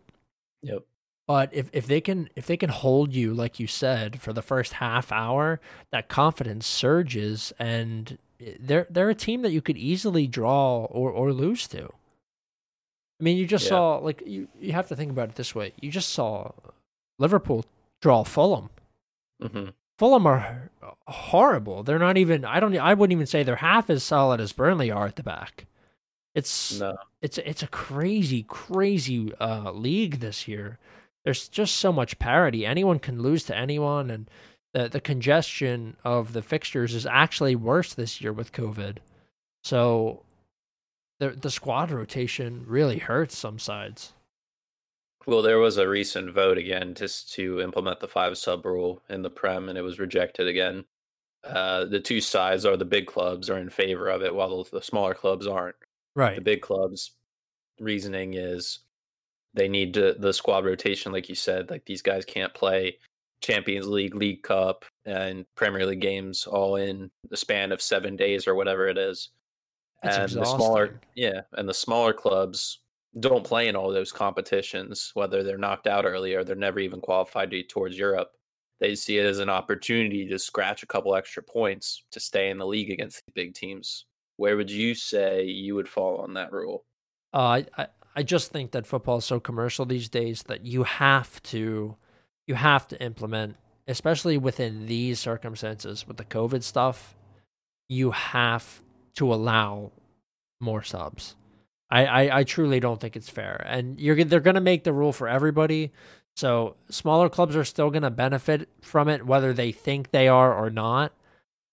Yep. 0.63 0.85
But 1.27 1.51
if, 1.53 1.71
if 1.73 1.87
they 1.87 2.01
can 2.01 2.29
if 2.35 2.47
they 2.47 2.57
can 2.57 2.71
hold 2.71 3.15
you 3.15 3.33
like 3.33 3.61
you 3.61 3.67
said 3.67 4.21
for 4.21 4.33
the 4.33 4.43
first 4.43 4.75
half 4.75 5.13
hour, 5.13 5.61
that 5.91 6.09
confidence 6.09 6.67
surges, 6.67 7.53
and 7.59 8.19
they're 8.59 8.87
they're 8.91 9.11
a 9.11 9.15
team 9.15 9.43
that 9.43 9.53
you 9.53 9.63
could 9.63 9.77
easily 9.77 10.27
draw 10.27 10.85
or 10.87 11.11
or 11.11 11.33
lose 11.33 11.67
to. 11.69 11.85
I 11.85 13.25
mean, 13.25 13.37
you 13.37 13.47
just 13.47 13.67
yeah. 13.67 13.71
saw 13.71 13.97
like 13.99 14.23
you 14.27 14.49
you 14.61 14.73
have 14.73 14.89
to 14.89 14.97
think 14.97 15.13
about 15.13 15.29
it 15.29 15.37
this 15.37 15.55
way. 15.55 15.73
You 15.81 15.91
just 15.91 16.09
saw 16.09 16.51
Liverpool 17.19 17.65
draw 18.01 18.25
Fulham. 18.25 18.71
Mm-hmm. 19.41 19.71
Fulham 19.99 20.27
are 20.27 20.71
horrible. 21.07 21.85
They're 21.85 21.99
not 22.01 22.17
even. 22.17 22.45
I 22.45 22.59
don't. 22.59 22.77
I 22.77 22.95
wouldn't 22.95 23.17
even 23.17 23.27
say 23.27 23.45
they're 23.45 23.57
half 23.57 23.89
as 23.89 24.03
solid 24.03 24.41
as 24.41 24.53
Burnley 24.53 24.91
are 24.91 25.07
at 25.07 25.15
the 25.15 25.23
back. 25.23 25.67
It's 26.35 26.81
no. 26.81 26.97
It's 27.23 27.39
it's 27.39 27.63
a 27.63 27.69
crazy, 27.69 28.43
crazy 28.43 29.33
uh, 29.41 29.71
league 29.71 30.19
this 30.19 30.49
year. 30.49 30.79
There's 31.25 31.49
just 31.49 31.77
so 31.77 31.93
much 31.93 32.19
parity. 32.19 32.67
Anyone 32.67 32.99
can 32.99 33.23
lose 33.23 33.45
to 33.45 33.57
anyone, 33.57 34.11
and 34.11 34.29
the 34.75 34.89
the 34.89 35.01
congestion 35.01 35.97
of 36.05 36.33
the 36.33 36.43
fixtures 36.43 36.95
is 36.95 37.07
actually 37.07 37.55
worse 37.55 37.95
this 37.95 38.21
year 38.21 38.33
with 38.33 38.53
COVID. 38.53 38.97
So 39.63 40.25
the 41.21 41.31
the 41.31 41.51
squad 41.51 41.93
rotation 41.93 42.65
really 42.67 42.99
hurts 42.99 43.39
some 43.39 43.61
sides. 43.61 44.15
Well, 45.25 45.43
there 45.43 45.61
was 45.61 45.79
a 45.79 45.89
recent 45.89 46.33
vote 46.33 46.59
again 46.59 46.95
just 46.95 47.33
to 47.35 47.61
implement 47.61 48.01
the 48.01 48.09
five 48.09 48.37
sub 48.37 48.67
rule 48.67 49.01
in 49.09 49.23
the 49.23 49.31
Prem, 49.31 49.69
and 49.69 49.79
it 49.79 49.83
was 49.83 50.01
rejected 50.01 50.49
again. 50.49 50.85
Uh, 51.45 51.85
the 51.85 52.01
two 52.01 52.21
sides 52.21 52.67
are 52.67 52.77
the 52.77 52.85
big 52.85 53.07
clubs 53.07 53.49
are 53.49 53.59
in 53.59 53.71
favor 53.71 54.09
of 54.09 54.23
it, 54.23 54.35
while 54.35 54.65
the, 54.65 54.71
the 54.79 54.83
smaller 54.83 55.15
clubs 55.15 55.47
aren't. 55.47 55.77
Right. 56.15 56.37
The 56.37 56.43
big 56.43 56.63
clubs' 56.63 57.13
reasoning 57.81 58.35
is 58.35 58.81
they 59.55 59.69
need 59.69 59.95
to, 59.95 60.15
the 60.19 60.33
squad 60.33 60.65
rotation, 60.65 61.13
like 61.13 61.29
you 61.29 61.35
said. 61.35 61.71
Like 61.71 61.85
these 61.85 62.03
guys 62.03 62.25
can't 62.25 62.53
play 62.55 62.99
Champions 63.43 63.87
League, 63.87 64.15
League 64.15 64.43
Cup, 64.43 64.85
and 65.05 65.45
Premier 65.57 65.85
League 65.87 66.01
games 66.01 66.47
all 66.47 66.77
in 66.77 67.11
the 67.29 67.37
span 67.37 67.73
of 67.73 67.83
seven 67.83 68.17
days 68.17 68.47
or 68.47 68.55
whatever 68.55 68.89
it 68.89 68.99
is. 68.99 69.31
That's 70.03 70.17
and 70.17 70.25
exhausting. 70.25 70.59
the 70.59 70.65
smaller, 70.65 71.01
yeah, 71.15 71.41
and 71.53 71.69
the 71.69 71.75
smaller 71.75 72.13
clubs 72.13 72.79
don't 73.21 73.45
play 73.45 73.69
in 73.69 73.77
all 73.77 73.93
those 73.93 74.13
competitions, 74.13 75.11
whether 75.15 75.43
they're 75.43 75.59
knocked 75.59 75.87
out 75.87 76.05
early 76.05 76.35
or 76.35 76.45
they're 76.45 76.57
never 76.57 76.81
even 76.81 77.01
qualified 77.01 77.51
to, 77.51 77.63
towards 77.63 77.99
Europe. 77.99 78.33
They 78.81 78.95
see 78.95 79.19
it 79.19 79.27
as 79.27 79.39
an 79.39 79.51
opportunity 79.51 80.27
to 80.27 80.39
scratch 80.39 80.83
a 80.83 80.87
couple 80.87 81.15
extra 81.15 81.43
points 81.43 82.05
to 82.11 82.19
stay 82.19 82.51
in 82.51 82.59
the 82.59 82.67
league 82.67 82.91
against 82.91 83.25
the 83.27 83.33
big 83.33 83.55
teams. 83.55 84.07
Where 84.37 84.57
would 84.57 84.71
you 84.71 84.95
say 84.95 85.45
you 85.45 85.75
would 85.75 85.89
fall 85.89 86.19
on 86.19 86.35
that 86.35 86.53
rule? 86.53 86.85
Uh, 87.33 87.63
I 87.77 87.87
I 88.15 88.23
just 88.23 88.51
think 88.51 88.73
that 88.73 88.87
football 88.87 89.19
is 89.19 89.25
so 89.25 89.41
commercial 89.41 89.87
these 89.87 90.09
days 90.09 90.43
that 90.45 90.67
you 90.67 90.83
have 90.85 91.43
to 91.45 91.97
you 92.47 92.55
have 92.55 92.87
to 92.89 93.03
implement, 93.03 93.57
especially 93.87 94.37
within 94.37 94.87
these 94.87 95.21
circumstances 95.21 96.07
with 96.07 96.17
the 96.17 96.25
COVID 96.25 96.63
stuff. 96.63 97.15
You 97.89 98.11
have 98.11 98.83
to 99.15 99.33
allow 99.33 99.93
more 100.61 100.83
subs 100.83 101.37
I, 101.93 102.07
I, 102.07 102.39
I 102.39 102.45
truly 102.45 102.81
don't 102.81 102.99
think 102.99 103.17
it's 103.17 103.29
fair. 103.29 103.63
And 103.69 104.01
you're 104.01 104.25
they're 104.25 104.41
going 104.41 104.55
to 104.55 104.63
make 104.63 104.83
the 104.83 104.95
rule 104.95 105.13
for 105.13 105.29
everybody. 105.29 105.93
So 106.35 106.77
smaller 106.89 107.29
clubs 107.29 107.55
are 107.55 107.65
still 107.65 107.91
going 107.91 108.03
to 108.03 108.11
benefit 108.11 108.71
from 108.81 109.09
it, 109.11 109.27
whether 109.27 109.53
they 109.53 109.73
think 109.73 110.11
they 110.11 110.27
are 110.27 110.55
or 110.55 110.71
not. 110.71 111.13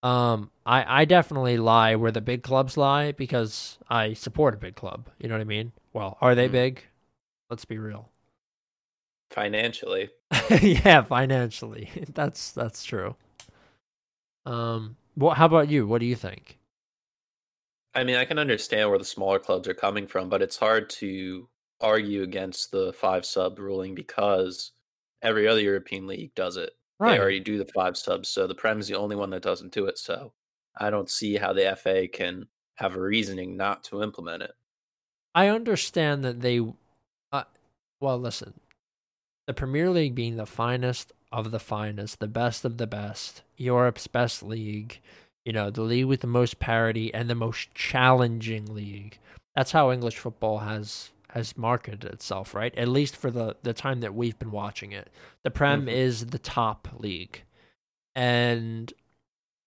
Um, 0.03 0.51
I 0.69 1.01
I 1.01 1.05
definitely 1.05 1.57
lie 1.57 1.95
where 1.95 2.11
the 2.11 2.21
big 2.21 2.43
clubs 2.43 2.77
lie 2.77 3.11
because 3.11 3.79
I 3.89 4.13
support 4.13 4.53
a 4.53 4.57
big 4.57 4.75
club. 4.75 5.09
You 5.17 5.27
know 5.27 5.33
what 5.33 5.41
I 5.41 5.45
mean? 5.45 5.71
Well, 5.93 6.17
are 6.21 6.35
they 6.35 6.47
mm. 6.47 6.51
big? 6.51 6.83
Let's 7.49 7.65
be 7.65 7.79
real. 7.79 8.09
Financially. 9.31 10.09
yeah, 10.61 11.03
financially. 11.03 11.89
That's 12.13 12.51
that's 12.51 12.83
true. 12.83 13.15
Um, 14.45 14.95
what? 15.15 15.37
How 15.37 15.45
about 15.45 15.69
you? 15.69 15.87
What 15.87 15.99
do 15.99 16.05
you 16.05 16.15
think? 16.15 16.57
I 17.93 18.03
mean, 18.03 18.15
I 18.15 18.25
can 18.25 18.39
understand 18.39 18.89
where 18.89 18.99
the 18.99 19.05
smaller 19.05 19.39
clubs 19.39 19.67
are 19.67 19.73
coming 19.73 20.07
from, 20.07 20.29
but 20.29 20.41
it's 20.41 20.57
hard 20.57 20.89
to 20.91 21.47
argue 21.81 22.23
against 22.23 22.71
the 22.71 22.93
five 22.93 23.25
sub 23.25 23.59
ruling 23.59 23.95
because 23.95 24.71
every 25.21 25.47
other 25.47 25.61
European 25.61 26.07
league 26.07 26.33
does 26.35 26.57
it. 26.57 26.71
Right. 26.99 27.13
They 27.13 27.19
already 27.19 27.39
do 27.39 27.57
the 27.57 27.71
five 27.73 27.97
subs, 27.97 28.29
so 28.29 28.47
the 28.47 28.55
Prem 28.55 28.79
is 28.79 28.87
the 28.87 28.97
only 28.97 29.15
one 29.15 29.29
that 29.31 29.41
doesn't 29.41 29.71
do 29.71 29.85
it. 29.85 29.97
So 29.97 30.31
I 30.77 30.89
don't 30.89 31.09
see 31.09 31.37
how 31.37 31.53
the 31.53 31.75
FA 31.75 32.07
can 32.07 32.47
have 32.75 32.95
a 32.95 33.01
reasoning 33.01 33.57
not 33.57 33.83
to 33.85 34.01
implement 34.01 34.43
it. 34.43 34.51
I 35.35 35.47
understand 35.49 36.23
that 36.23 36.41
they, 36.41 36.61
uh, 37.31 37.43
well, 37.99 38.17
listen, 38.17 38.53
the 39.47 39.53
Premier 39.53 39.89
League 39.89 40.15
being 40.15 40.37
the 40.37 40.45
finest 40.45 41.13
of 41.31 41.51
the 41.51 41.59
finest, 41.59 42.19
the 42.19 42.27
best 42.27 42.65
of 42.65 42.77
the 42.77 42.87
best, 42.87 43.43
Europe's 43.57 44.07
best 44.07 44.41
league, 44.41 44.99
you 45.45 45.53
know, 45.53 45.69
the 45.69 45.81
league 45.81 46.05
with 46.05 46.21
the 46.21 46.27
most 46.27 46.59
parity 46.59 47.13
and 47.13 47.29
the 47.29 47.35
most 47.35 47.73
challenging 47.73 48.73
league. 48.73 49.19
That's 49.55 49.71
how 49.71 49.91
English 49.91 50.17
football 50.17 50.59
has 50.59 51.11
has 51.31 51.55
marketed 51.55 52.05
itself, 52.05 52.55
right? 52.55 52.75
At 52.75 52.87
least 52.87 53.15
for 53.15 53.29
the 53.29 53.55
the 53.63 53.73
time 53.73 54.01
that 54.01 54.15
we've 54.15 54.37
been 54.39 54.51
watching 54.51 54.91
it. 54.91 55.09
The 55.43 55.51
Prem 55.51 55.81
mm-hmm. 55.81 55.89
is 55.89 56.27
the 56.27 56.39
top 56.39 56.87
league. 56.97 57.43
And 58.15 58.91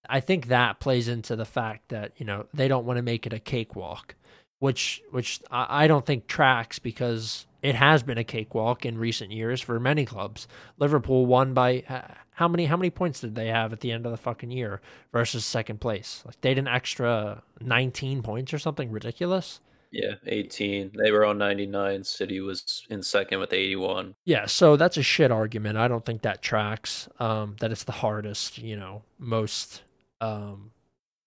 I 0.08 0.20
think 0.20 0.48
that 0.48 0.80
plays 0.80 1.08
into 1.08 1.36
the 1.36 1.44
fact 1.44 1.88
that, 1.88 2.12
you 2.16 2.26
know, 2.26 2.46
they 2.52 2.68
don't 2.68 2.84
want 2.84 2.96
to 2.98 3.02
make 3.02 3.26
it 3.26 3.32
a 3.32 3.38
cakewalk, 3.38 4.14
which 4.58 5.02
which 5.10 5.40
I, 5.50 5.84
I 5.84 5.86
don't 5.86 6.04
think 6.06 6.26
tracks 6.26 6.78
because 6.78 7.46
it 7.62 7.76
has 7.76 8.02
been 8.02 8.18
a 8.18 8.24
cakewalk 8.24 8.84
in 8.84 8.98
recent 8.98 9.30
years 9.30 9.60
for 9.60 9.78
many 9.78 10.04
clubs. 10.04 10.48
Liverpool 10.78 11.26
won 11.26 11.54
by 11.54 11.84
how 12.32 12.48
many 12.48 12.66
how 12.66 12.76
many 12.76 12.90
points 12.90 13.20
did 13.20 13.34
they 13.34 13.48
have 13.48 13.72
at 13.72 13.80
the 13.80 13.92
end 13.92 14.04
of 14.04 14.12
the 14.12 14.18
fucking 14.18 14.50
year 14.50 14.80
versus 15.12 15.44
second 15.44 15.80
place? 15.80 16.22
Like 16.26 16.40
they 16.40 16.50
had 16.50 16.58
an 16.58 16.68
extra 16.68 17.42
19 17.60 18.22
points 18.22 18.52
or 18.52 18.58
something 18.58 18.90
ridiculous. 18.90 19.60
Yeah, 19.92 20.14
18. 20.26 20.92
They 20.96 21.10
were 21.12 21.26
on 21.26 21.36
99. 21.36 22.02
City 22.04 22.40
was 22.40 22.86
in 22.88 23.02
second 23.02 23.40
with 23.40 23.52
81. 23.52 24.14
Yeah, 24.24 24.46
so 24.46 24.76
that's 24.76 24.96
a 24.96 25.02
shit 25.02 25.30
argument. 25.30 25.76
I 25.76 25.86
don't 25.86 26.04
think 26.04 26.22
that 26.22 26.40
tracks. 26.40 27.10
Um, 27.20 27.56
that 27.60 27.70
it's 27.70 27.84
the 27.84 27.92
hardest, 27.92 28.56
you 28.56 28.74
know, 28.74 29.02
most 29.18 29.82
um, 30.22 30.70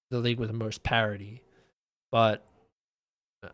the 0.09 0.19
league 0.19 0.39
with 0.39 0.49
the 0.49 0.57
most 0.57 0.81
parity. 0.81 1.43
But 2.11 2.43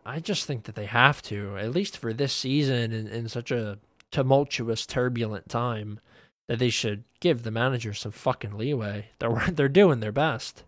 I 0.06 0.20
just 0.20 0.46
think 0.46 0.64
that 0.64 0.76
they 0.76 0.86
have 0.86 1.20
to, 1.22 1.58
at 1.58 1.72
least 1.72 1.98
for 1.98 2.12
this 2.12 2.32
season 2.32 2.92
in, 2.92 3.08
in 3.08 3.28
such 3.28 3.50
a 3.50 3.78
tumultuous, 4.10 4.86
turbulent 4.86 5.48
time, 5.48 6.00
that 6.48 6.58
they 6.58 6.70
should 6.70 7.04
give 7.20 7.42
the 7.42 7.50
manager 7.50 7.92
some 7.92 8.12
fucking 8.12 8.56
leeway. 8.56 9.08
They're 9.18 9.44
they're 9.52 9.68
doing 9.68 10.00
their 10.00 10.12
best. 10.12 10.64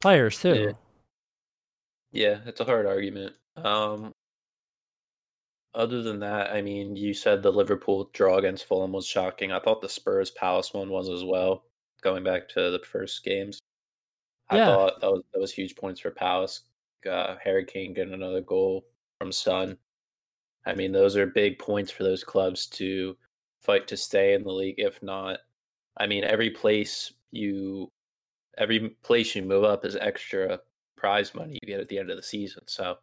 Players 0.00 0.40
too. 0.40 0.54
Yeah. 0.54 0.72
Yeah, 2.12 2.38
it's 2.46 2.60
a 2.60 2.64
hard 2.64 2.86
argument. 2.86 3.34
Um, 3.56 4.12
other 5.74 6.02
than 6.02 6.20
that, 6.20 6.50
I 6.50 6.62
mean, 6.62 6.96
you 6.96 7.12
said 7.12 7.42
the 7.42 7.52
Liverpool 7.52 8.08
draw 8.14 8.38
against 8.38 8.64
Fulham 8.64 8.92
was 8.92 9.06
shocking. 9.06 9.52
I 9.52 9.60
thought 9.60 9.82
the 9.82 9.88
Spurs 9.88 10.30
Palace 10.30 10.72
one 10.72 10.88
was 10.88 11.10
as 11.10 11.22
well. 11.24 11.64
Going 12.02 12.24
back 12.24 12.48
to 12.50 12.70
the 12.70 12.80
first 12.84 13.24
games, 13.24 13.58
I 14.48 14.58
yeah. 14.58 14.66
thought 14.66 15.00
that 15.00 15.10
was 15.10 15.22
that 15.32 15.40
was 15.40 15.52
huge 15.52 15.76
points 15.76 16.00
for 16.00 16.10
Palace. 16.10 16.62
Uh, 17.08 17.36
Harry 17.42 17.64
Kane 17.64 17.94
getting 17.94 18.14
another 18.14 18.40
goal 18.40 18.84
from 19.18 19.32
Son. 19.32 19.76
I 20.66 20.74
mean, 20.74 20.92
those 20.92 21.16
are 21.16 21.26
big 21.26 21.58
points 21.58 21.90
for 21.90 22.02
those 22.02 22.24
clubs 22.24 22.66
to 22.68 23.16
fight 23.62 23.86
to 23.88 23.96
stay 23.96 24.34
in 24.34 24.42
the 24.42 24.52
league. 24.52 24.76
If 24.78 25.02
not, 25.02 25.38
I 25.96 26.06
mean, 26.06 26.24
every 26.24 26.50
place 26.50 27.12
you, 27.30 27.88
every 28.58 28.90
place 29.02 29.34
you 29.34 29.42
move 29.42 29.64
up 29.64 29.84
is 29.84 29.96
extra 29.96 30.60
prize 30.96 31.34
money 31.34 31.58
you 31.62 31.68
get 31.68 31.80
at 31.80 31.88
the 31.88 31.98
end 31.98 32.10
of 32.10 32.16
the 32.16 32.22
season. 32.22 32.62
So 32.66 32.96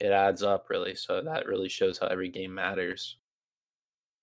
it 0.00 0.10
adds 0.10 0.42
up 0.42 0.66
really. 0.70 0.94
So 0.94 1.22
that 1.22 1.46
really 1.46 1.68
shows 1.68 1.98
how 1.98 2.08
every 2.08 2.28
game 2.28 2.54
matters. 2.54 3.16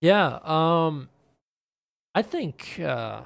Yeah. 0.00 0.38
Um, 0.42 1.08
I 2.14 2.22
think 2.22 2.80
uh, 2.80 3.22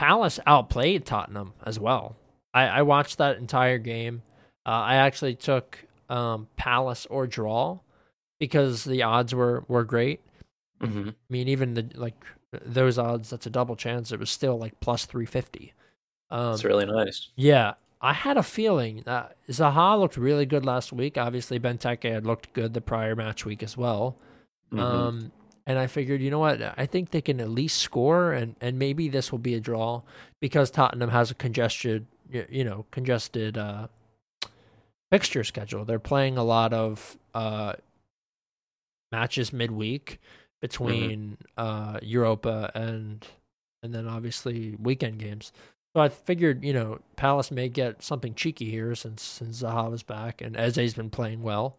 Palace 0.00 0.40
outplayed 0.46 1.04
Tottenham 1.04 1.52
as 1.62 1.78
well. 1.78 2.16
I, 2.54 2.62
I 2.62 2.82
watched 2.82 3.18
that 3.18 3.36
entire 3.36 3.76
game. 3.76 4.22
Uh, 4.64 4.70
I 4.70 4.94
actually 4.94 5.34
took 5.34 5.78
um, 6.08 6.48
Palace 6.56 7.04
or 7.10 7.26
draw 7.26 7.80
because 8.38 8.84
the 8.84 9.02
odds 9.02 9.34
were 9.34 9.62
were 9.68 9.84
great. 9.84 10.22
Mm-hmm. 10.80 11.10
I 11.10 11.12
mean, 11.28 11.48
even 11.48 11.74
the 11.74 11.86
like 11.96 12.14
those 12.64 12.98
odds, 12.98 13.28
that's 13.28 13.44
a 13.44 13.50
double 13.50 13.76
chance. 13.76 14.10
It 14.10 14.18
was 14.18 14.30
still 14.30 14.58
like 14.58 14.80
plus 14.80 15.04
three 15.04 15.26
fifty. 15.26 15.74
Um, 16.30 16.54
It's 16.54 16.64
really 16.64 16.86
nice. 16.86 17.28
Yeah, 17.36 17.74
I 18.00 18.14
had 18.14 18.38
a 18.38 18.42
feeling 18.42 19.02
that 19.04 19.36
Zaha 19.50 20.00
looked 20.00 20.16
really 20.16 20.46
good 20.46 20.64
last 20.64 20.94
week. 20.94 21.18
Obviously, 21.18 21.60
Benteke 21.60 22.10
had 22.10 22.24
looked 22.24 22.54
good 22.54 22.72
the 22.72 22.80
prior 22.80 23.14
match 23.14 23.44
week 23.44 23.62
as 23.62 23.76
well. 23.76 24.16
Mm-hmm. 24.72 24.80
Um, 24.80 25.32
and 25.66 25.78
I 25.78 25.86
figured, 25.86 26.20
you 26.20 26.30
know 26.30 26.38
what? 26.38 26.60
I 26.76 26.86
think 26.86 27.10
they 27.10 27.20
can 27.20 27.40
at 27.40 27.50
least 27.50 27.78
score, 27.78 28.32
and, 28.32 28.56
and 28.60 28.78
maybe 28.78 29.08
this 29.08 29.30
will 29.30 29.38
be 29.38 29.54
a 29.54 29.60
draw 29.60 30.02
because 30.40 30.70
Tottenham 30.70 31.10
has 31.10 31.30
a 31.30 31.34
congested, 31.34 32.06
you 32.30 32.64
know, 32.64 32.86
congested 32.90 33.58
uh, 33.58 33.88
fixture 35.10 35.44
schedule. 35.44 35.84
They're 35.84 35.98
playing 35.98 36.38
a 36.38 36.44
lot 36.44 36.72
of 36.72 37.18
uh, 37.34 37.74
matches 39.12 39.52
midweek 39.52 40.18
between 40.60 41.38
mm-hmm. 41.58 41.94
uh, 41.94 41.98
Europa 42.02 42.70
and 42.74 43.26
and 43.82 43.94
then 43.94 44.06
obviously 44.06 44.76
weekend 44.78 45.18
games. 45.18 45.52
So 45.94 46.02
I 46.02 46.08
figured, 46.08 46.62
you 46.62 46.72
know, 46.72 47.00
Palace 47.16 47.50
may 47.50 47.68
get 47.68 48.02
something 48.02 48.34
cheeky 48.34 48.70
here 48.70 48.94
since 48.94 49.22
since 49.22 49.62
Zaha 49.62 49.90
was 49.90 50.02
back 50.02 50.40
and 50.40 50.56
Eze's 50.56 50.94
been 50.94 51.10
playing 51.10 51.42
well. 51.42 51.76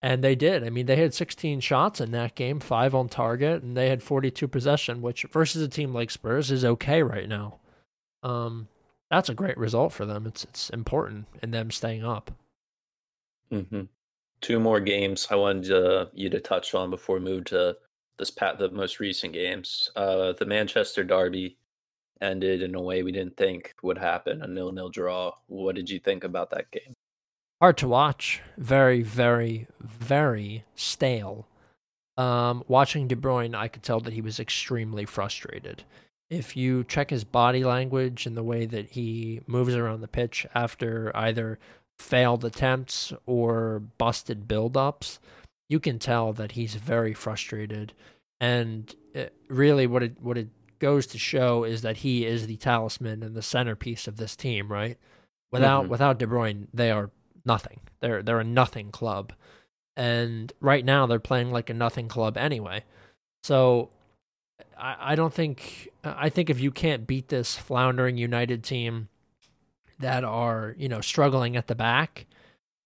And 0.00 0.22
they 0.22 0.36
did. 0.36 0.64
I 0.64 0.70
mean, 0.70 0.86
they 0.86 0.96
had 0.96 1.12
16 1.12 1.60
shots 1.60 2.00
in 2.00 2.12
that 2.12 2.36
game, 2.36 2.60
five 2.60 2.94
on 2.94 3.08
target, 3.08 3.62
and 3.62 3.76
they 3.76 3.88
had 3.88 4.02
42 4.02 4.46
possession, 4.46 5.02
which 5.02 5.24
versus 5.32 5.60
a 5.60 5.68
team 5.68 5.92
like 5.92 6.10
Spurs 6.10 6.52
is 6.52 6.64
okay 6.64 7.02
right 7.02 7.28
now. 7.28 7.58
Um, 8.22 8.68
that's 9.10 9.28
a 9.28 9.34
great 9.34 9.58
result 9.58 9.92
for 9.92 10.06
them. 10.06 10.26
It's 10.26 10.44
it's 10.44 10.70
important 10.70 11.26
in 11.42 11.50
them 11.50 11.70
staying 11.70 12.04
up. 12.04 12.30
Mm-hmm. 13.52 13.82
Two 14.40 14.60
more 14.60 14.80
games 14.80 15.26
I 15.30 15.36
wanted 15.36 15.64
to, 15.64 16.10
you 16.12 16.30
to 16.30 16.40
touch 16.40 16.74
on 16.74 16.90
before 16.90 17.18
we 17.18 17.24
move 17.24 17.46
to 17.46 17.76
this 18.18 18.30
pat 18.30 18.58
the 18.58 18.70
most 18.70 19.00
recent 19.00 19.32
games. 19.32 19.90
Uh, 19.96 20.32
the 20.32 20.44
Manchester 20.44 21.02
Derby 21.02 21.56
ended 22.20 22.62
in 22.62 22.74
a 22.74 22.80
way 22.80 23.02
we 23.02 23.12
didn't 23.12 23.36
think 23.36 23.74
would 23.82 23.98
happen, 23.98 24.42
a 24.42 24.46
nil-nil 24.46 24.90
draw. 24.90 25.32
What 25.46 25.74
did 25.74 25.88
you 25.88 25.98
think 25.98 26.24
about 26.24 26.50
that 26.50 26.70
game? 26.70 26.94
Hard 27.60 27.76
to 27.78 27.88
watch. 27.88 28.40
Very, 28.56 29.02
very, 29.02 29.66
very 29.80 30.64
stale. 30.76 31.46
Um, 32.16 32.62
watching 32.68 33.08
De 33.08 33.16
Bruyne, 33.16 33.54
I 33.54 33.68
could 33.68 33.82
tell 33.82 34.00
that 34.00 34.12
he 34.12 34.20
was 34.20 34.38
extremely 34.40 35.04
frustrated. 35.04 35.84
If 36.30 36.56
you 36.56 36.84
check 36.84 37.10
his 37.10 37.24
body 37.24 37.64
language 37.64 38.26
and 38.26 38.36
the 38.36 38.42
way 38.42 38.66
that 38.66 38.90
he 38.90 39.40
moves 39.46 39.74
around 39.74 40.02
the 40.02 40.08
pitch 40.08 40.46
after 40.54 41.10
either 41.16 41.58
failed 41.98 42.44
attempts 42.44 43.12
or 43.26 43.82
busted 43.98 44.46
build-ups, 44.46 45.18
you 45.68 45.80
can 45.80 45.98
tell 45.98 46.32
that 46.34 46.52
he's 46.52 46.74
very 46.74 47.14
frustrated. 47.14 47.92
And 48.40 48.94
it, 49.14 49.34
really, 49.48 49.86
what 49.86 50.02
it 50.02 50.20
what 50.20 50.38
it 50.38 50.48
goes 50.78 51.06
to 51.08 51.18
show 51.18 51.64
is 51.64 51.82
that 51.82 51.98
he 51.98 52.24
is 52.24 52.46
the 52.46 52.56
talisman 52.56 53.22
and 53.22 53.34
the 53.34 53.42
centerpiece 53.42 54.06
of 54.06 54.16
this 54.16 54.36
team, 54.36 54.70
right? 54.70 54.96
Without 55.50 55.82
mm-hmm. 55.82 55.90
without 55.90 56.18
De 56.18 56.26
Bruyne, 56.26 56.68
they 56.72 56.90
are 56.90 57.10
nothing. 57.48 57.80
They're 58.00 58.22
they're 58.22 58.38
a 58.38 58.44
nothing 58.44 58.92
club. 58.92 59.32
And 59.96 60.52
right 60.60 60.84
now 60.84 61.06
they're 61.06 61.18
playing 61.18 61.50
like 61.50 61.70
a 61.70 61.74
nothing 61.74 62.06
club 62.06 62.36
anyway. 62.36 62.84
So 63.42 63.90
I, 64.78 65.12
I 65.12 65.14
don't 65.16 65.34
think 65.34 65.88
I 66.04 66.28
think 66.28 66.50
if 66.50 66.60
you 66.60 66.70
can't 66.70 67.06
beat 67.06 67.28
this 67.28 67.56
floundering 67.56 68.16
United 68.16 68.62
team 68.62 69.08
that 69.98 70.22
are, 70.22 70.76
you 70.78 70.88
know, 70.88 71.00
struggling 71.00 71.56
at 71.56 71.66
the 71.66 71.74
back, 71.74 72.26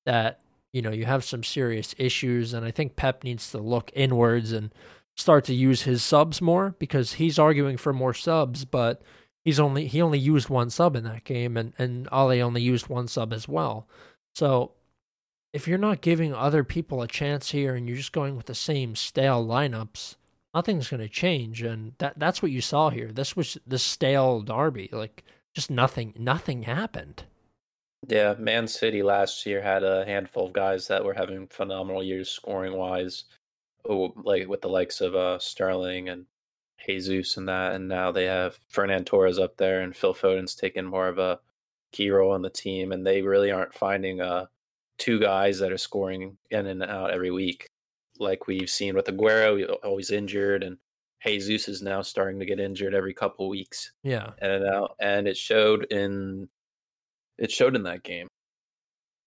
that, 0.06 0.40
you 0.72 0.80
know, 0.80 0.90
you 0.90 1.04
have 1.04 1.24
some 1.24 1.44
serious 1.44 1.94
issues 1.98 2.54
and 2.54 2.64
I 2.64 2.70
think 2.70 2.96
Pep 2.96 3.22
needs 3.24 3.50
to 3.50 3.58
look 3.58 3.90
inwards 3.94 4.52
and 4.52 4.72
start 5.14 5.44
to 5.44 5.54
use 5.54 5.82
his 5.82 6.02
subs 6.02 6.40
more 6.40 6.74
because 6.78 7.14
he's 7.14 7.38
arguing 7.38 7.76
for 7.76 7.92
more 7.92 8.14
subs, 8.14 8.64
but 8.64 9.02
he's 9.44 9.60
only 9.60 9.86
he 9.86 10.00
only 10.00 10.18
used 10.18 10.48
one 10.48 10.70
sub 10.70 10.96
in 10.96 11.04
that 11.04 11.24
game 11.24 11.56
and 11.56 11.74
and 11.78 12.08
Ole 12.10 12.40
only 12.40 12.62
used 12.62 12.88
one 12.88 13.08
sub 13.08 13.32
as 13.32 13.46
well. 13.46 13.86
So 14.34 14.72
if 15.52 15.68
you're 15.68 15.78
not 15.78 16.00
giving 16.00 16.34
other 16.34 16.64
people 16.64 17.02
a 17.02 17.08
chance 17.08 17.50
here 17.50 17.74
and 17.74 17.86
you're 17.86 17.96
just 17.96 18.12
going 18.12 18.36
with 18.36 18.46
the 18.46 18.54
same 18.54 18.96
stale 18.96 19.44
lineups, 19.44 20.16
nothing's 20.54 20.88
going 20.88 21.00
to 21.00 21.08
change 21.08 21.62
and 21.62 21.92
that 21.98 22.18
that's 22.18 22.42
what 22.42 22.50
you 22.50 22.60
saw 22.60 22.90
here. 22.90 23.12
This 23.12 23.36
was 23.36 23.58
the 23.66 23.78
stale 23.78 24.40
derby. 24.40 24.88
Like 24.92 25.24
just 25.54 25.70
nothing 25.70 26.14
nothing 26.18 26.62
happened. 26.62 27.24
Yeah, 28.08 28.34
Man 28.38 28.66
City 28.66 29.02
last 29.02 29.46
year 29.46 29.62
had 29.62 29.84
a 29.84 30.04
handful 30.04 30.46
of 30.46 30.52
guys 30.52 30.88
that 30.88 31.04
were 31.04 31.14
having 31.14 31.46
phenomenal 31.46 32.02
years 32.02 32.28
scoring 32.28 32.72
wise, 32.76 33.24
oh, 33.88 34.12
like 34.16 34.48
with 34.48 34.60
the 34.60 34.68
likes 34.68 35.00
of 35.00 35.14
uh, 35.14 35.38
Sterling 35.38 36.08
and 36.08 36.26
Jesus 36.84 37.36
and 37.36 37.48
that, 37.48 37.74
and 37.74 37.88
now 37.88 38.10
they 38.10 38.24
have 38.24 38.58
Ferran 38.72 39.06
Torres 39.06 39.38
up 39.38 39.56
there, 39.56 39.80
and 39.80 39.94
Phil 39.94 40.14
Foden's 40.14 40.56
taken 40.56 40.84
more 40.84 41.06
of 41.06 41.18
a 41.18 41.38
key 41.92 42.10
role 42.10 42.32
on 42.32 42.42
the 42.42 42.50
team, 42.50 42.92
and 42.92 43.06
they 43.06 43.22
really 43.22 43.50
aren't 43.50 43.74
finding 43.74 44.20
uh, 44.20 44.46
two 44.98 45.18
guys 45.18 45.58
that 45.58 45.72
are 45.72 45.78
scoring 45.78 46.36
in 46.50 46.66
and 46.66 46.82
out 46.82 47.10
every 47.10 47.30
week, 47.30 47.66
like 48.18 48.46
we've 48.46 48.70
seen 48.70 48.94
with 48.94 49.06
Aguero, 49.06 49.76
always 49.84 50.10
injured, 50.10 50.62
and 50.62 50.78
Jesus 51.24 51.68
is 51.68 51.82
now 51.82 52.02
starting 52.02 52.40
to 52.40 52.46
get 52.46 52.60
injured 52.60 52.94
every 52.94 53.14
couple 53.14 53.48
weeks. 53.48 53.92
Yeah, 54.02 54.30
and 54.40 54.64
out, 54.64 54.96
and 55.00 55.28
it 55.28 55.36
showed 55.36 55.84
in 55.90 56.48
it 57.38 57.50
showed 57.50 57.76
in 57.76 57.84
that 57.84 58.02
game. 58.02 58.28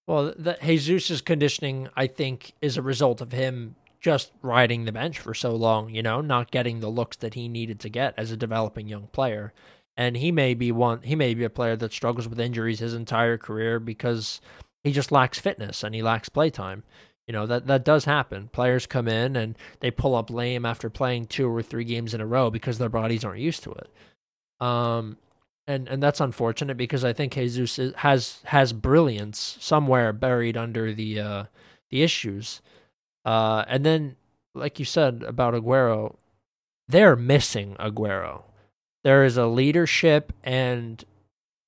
Well, 0.08 0.34
the 0.38 0.58
Jesus's 0.62 1.22
conditioning, 1.22 1.90
I 1.96 2.08
think, 2.08 2.54
is 2.62 2.78
a 2.78 2.82
result 2.82 3.22
of 3.22 3.32
him 3.32 3.76
just 4.00 4.32
riding 4.44 4.86
the 4.86 4.92
bench 4.92 5.18
for 5.18 5.34
so 5.34 5.56
long, 5.56 5.90
you 5.90 6.04
know, 6.04 6.22
not 6.22 6.52
getting 6.52 6.80
the 6.80 6.90
looks 6.90 7.18
that 7.18 7.34
he 7.34 7.48
needed 7.48 7.80
to 7.80 7.90
get 7.90 8.14
as 8.18 8.30
a 8.30 8.38
developing 8.38 8.88
young 8.88 9.08
player. 9.08 9.52
And 9.98 10.18
he 10.18 10.32
may 10.32 10.54
be 10.54 10.72
one 10.72 11.02
he 11.04 11.16
may 11.16 11.34
be 11.34 11.44
a 11.44 11.50
player 11.50 11.76
that 11.78 11.94
struggles 11.94 12.28
with 12.28 12.40
injuries 12.40 12.80
his 12.80 12.94
entire 12.94 13.38
career 13.38 13.80
because 13.80 14.42
he 14.84 14.92
just 14.92 15.12
lacks 15.12 15.40
fitness 15.40 15.84
and 15.84 15.96
he 15.96 16.02
lacks 16.02 16.30
playtime. 16.30 16.84
You 17.28 17.34
know, 17.34 17.46
that 17.48 17.68
that 17.68 17.86
does 17.86 18.06
happen. 18.06 18.50
Players 18.50 18.86
come 18.86 19.08
in 19.08 19.36
and 19.36 19.58
they 19.80 19.92
pull 19.92 20.16
up 20.16 20.30
lame 20.30 20.66
after 20.66 20.90
playing 20.90 21.28
two 21.28 21.48
or 21.48 21.62
three 21.62 21.86
games 21.86 22.14
in 22.14 22.22
a 22.22 22.26
row 22.26 22.50
because 22.50 22.78
their 22.78 22.90
bodies 22.90 23.24
aren't 23.24 23.40
used 23.40 23.64
to 23.64 23.72
it. 23.72 23.90
Um 24.60 25.18
and 25.68 25.88
and 25.88 26.02
that's 26.02 26.20
unfortunate 26.20 26.78
because 26.78 27.04
I 27.04 27.14
think 27.14 27.34
Jesus 27.34 27.80
has 27.98 28.40
has 28.46 28.74
brilliance 28.74 29.58
somewhere 29.60 30.14
buried 30.14 30.58
under 30.58 30.94
the 30.94 31.20
uh, 31.20 31.44
the 31.90 32.04
issues. 32.04 32.62
Uh, 33.24 33.66
and 33.68 33.84
then, 33.84 34.16
like 34.54 34.78
you 34.78 34.86
said 34.86 35.24
about 35.24 35.56
Aguero, 35.56 36.16
they're 36.88 37.16
missing 37.16 37.76
Aguero. 37.80 38.44
There 39.06 39.24
is 39.24 39.38
a 39.38 39.46
leadership 39.46 40.34
and 40.44 41.06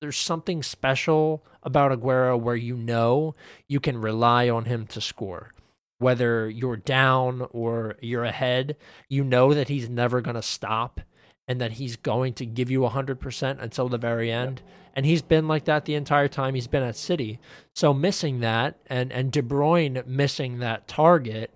there's 0.02 0.18
something 0.18 0.64
special 0.64 1.46
about 1.62 1.92
Aguero 1.92 2.40
where 2.40 2.56
you 2.56 2.76
know 2.76 3.36
you 3.68 3.80
can 3.80 4.02
rely 4.02 4.50
on 4.50 4.66
him 4.66 4.88
to 4.88 5.00
score. 5.00 5.54
Whether 6.00 6.50
you're 6.50 6.78
down 6.78 7.48
or 7.52 7.96
you're 8.02 8.24
ahead, 8.24 8.76
you 9.08 9.24
know 9.24 9.54
that 9.54 9.68
he's 9.68 9.88
never 9.88 10.20
going 10.20 10.36
to 10.36 10.42
stop 10.42 11.00
and 11.48 11.62
that 11.62 11.74
he's 11.74 11.96
going 11.96 12.34
to 12.34 12.46
give 12.48 12.72
you 12.72 12.80
100% 12.80 13.62
until 13.62 13.88
the 13.88 14.00
very 14.00 14.32
end. 14.32 14.64
And 14.96 15.06
he's 15.06 15.22
been 15.22 15.48
like 15.48 15.66
that 15.66 15.86
the 15.86 15.94
entire 15.94 16.28
time 16.28 16.56
he's 16.56 16.66
been 16.66 16.82
at 16.82 16.96
City. 16.96 17.40
So 17.76 17.94
missing 17.94 18.40
that 18.40 18.80
and 18.88 19.12
and 19.12 19.32
De 19.32 19.44
Bruyne 19.44 20.08
missing 20.08 20.58
that 20.58 20.88
target, 20.88 21.54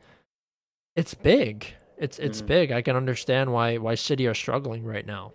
it's 0.96 1.16
big. 1.16 1.74
It's 1.98 2.20
it's 2.20 2.38
mm-hmm. 2.38 2.48
big. 2.48 2.72
I 2.72 2.84
can 2.84 2.96
understand 2.96 3.52
why 3.52 3.78
why 3.78 3.96
City 3.96 4.28
are 4.28 4.36
struggling 4.36 4.84
right 4.84 5.08
now. 5.08 5.34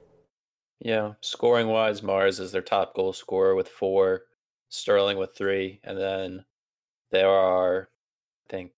Yeah, 0.80 1.14
scoring 1.20 1.68
wise, 1.68 2.00
Mahrez 2.02 2.38
is 2.38 2.52
their 2.52 2.62
top 2.62 2.94
goal 2.94 3.12
scorer 3.12 3.54
with 3.54 3.68
four, 3.68 4.22
Sterling 4.68 5.16
with 5.16 5.34
three, 5.36 5.80
and 5.84 5.96
then 5.96 6.44
there 7.10 7.30
are, 7.30 7.88
I 8.46 8.50
think, 8.50 8.72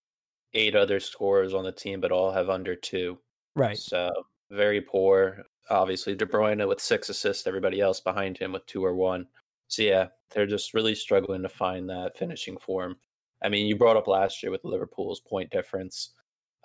eight 0.55 0.77
other 0.77 1.01
scorers 1.01 1.55
on 1.55 1.65
the 1.65 1.73
team, 1.73 2.01
but 2.01 2.13
all 2.13 2.31
have 2.31 2.51
under 2.51 2.77
two. 2.77 3.19
Right. 3.57 3.77
So 3.77 4.11
very 4.51 4.81
poor 4.81 5.45
obviously 5.71 6.15
De 6.15 6.27
Bruyne 6.27 6.67
with 6.67 6.81
six 6.81 7.09
assists, 7.09 7.47
everybody 7.47 7.81
else 7.81 8.01
behind 8.01 8.39
him 8.39 8.53
with 8.53 8.67
two 8.67 8.85
or 8.85 8.95
one. 8.95 9.27
So 9.69 9.83
yeah, 9.83 10.09
they're 10.31 10.47
just 10.47 10.75
really 10.75 10.95
struggling 10.95 11.43
to 11.43 11.49
find 11.49 11.89
that 11.91 12.17
finishing 12.17 12.57
form. 12.59 12.97
I 13.43 13.49
mean, 13.49 13.67
you 13.67 13.77
brought 13.77 13.97
up 13.97 14.09
last 14.09 14.43
year 14.43 14.51
with 14.51 14.65
Liverpool's 14.65 15.21
point 15.21 15.51
difference, 15.51 16.13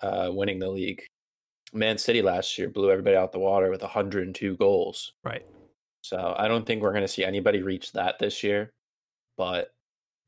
uh, 0.00 0.30
winning 0.32 0.58
the 0.58 0.70
league. 0.70 1.02
Man 1.74 1.98
City 1.98 2.22
last 2.22 2.56
year 2.58 2.68
blew 2.68 2.90
everybody 2.90 3.16
out 3.16 3.32
the 3.32 3.38
water 3.38 3.70
with 3.70 3.82
102 3.82 4.56
goals. 4.56 5.12
Right. 5.22 5.44
So 6.02 6.34
I 6.38 6.48
don't 6.48 6.66
think 6.66 6.82
we're 6.82 6.92
going 6.92 7.02
to 7.02 7.08
see 7.08 7.24
anybody 7.24 7.62
reach 7.62 7.92
that 7.92 8.18
this 8.18 8.42
year, 8.42 8.72
but 9.36 9.72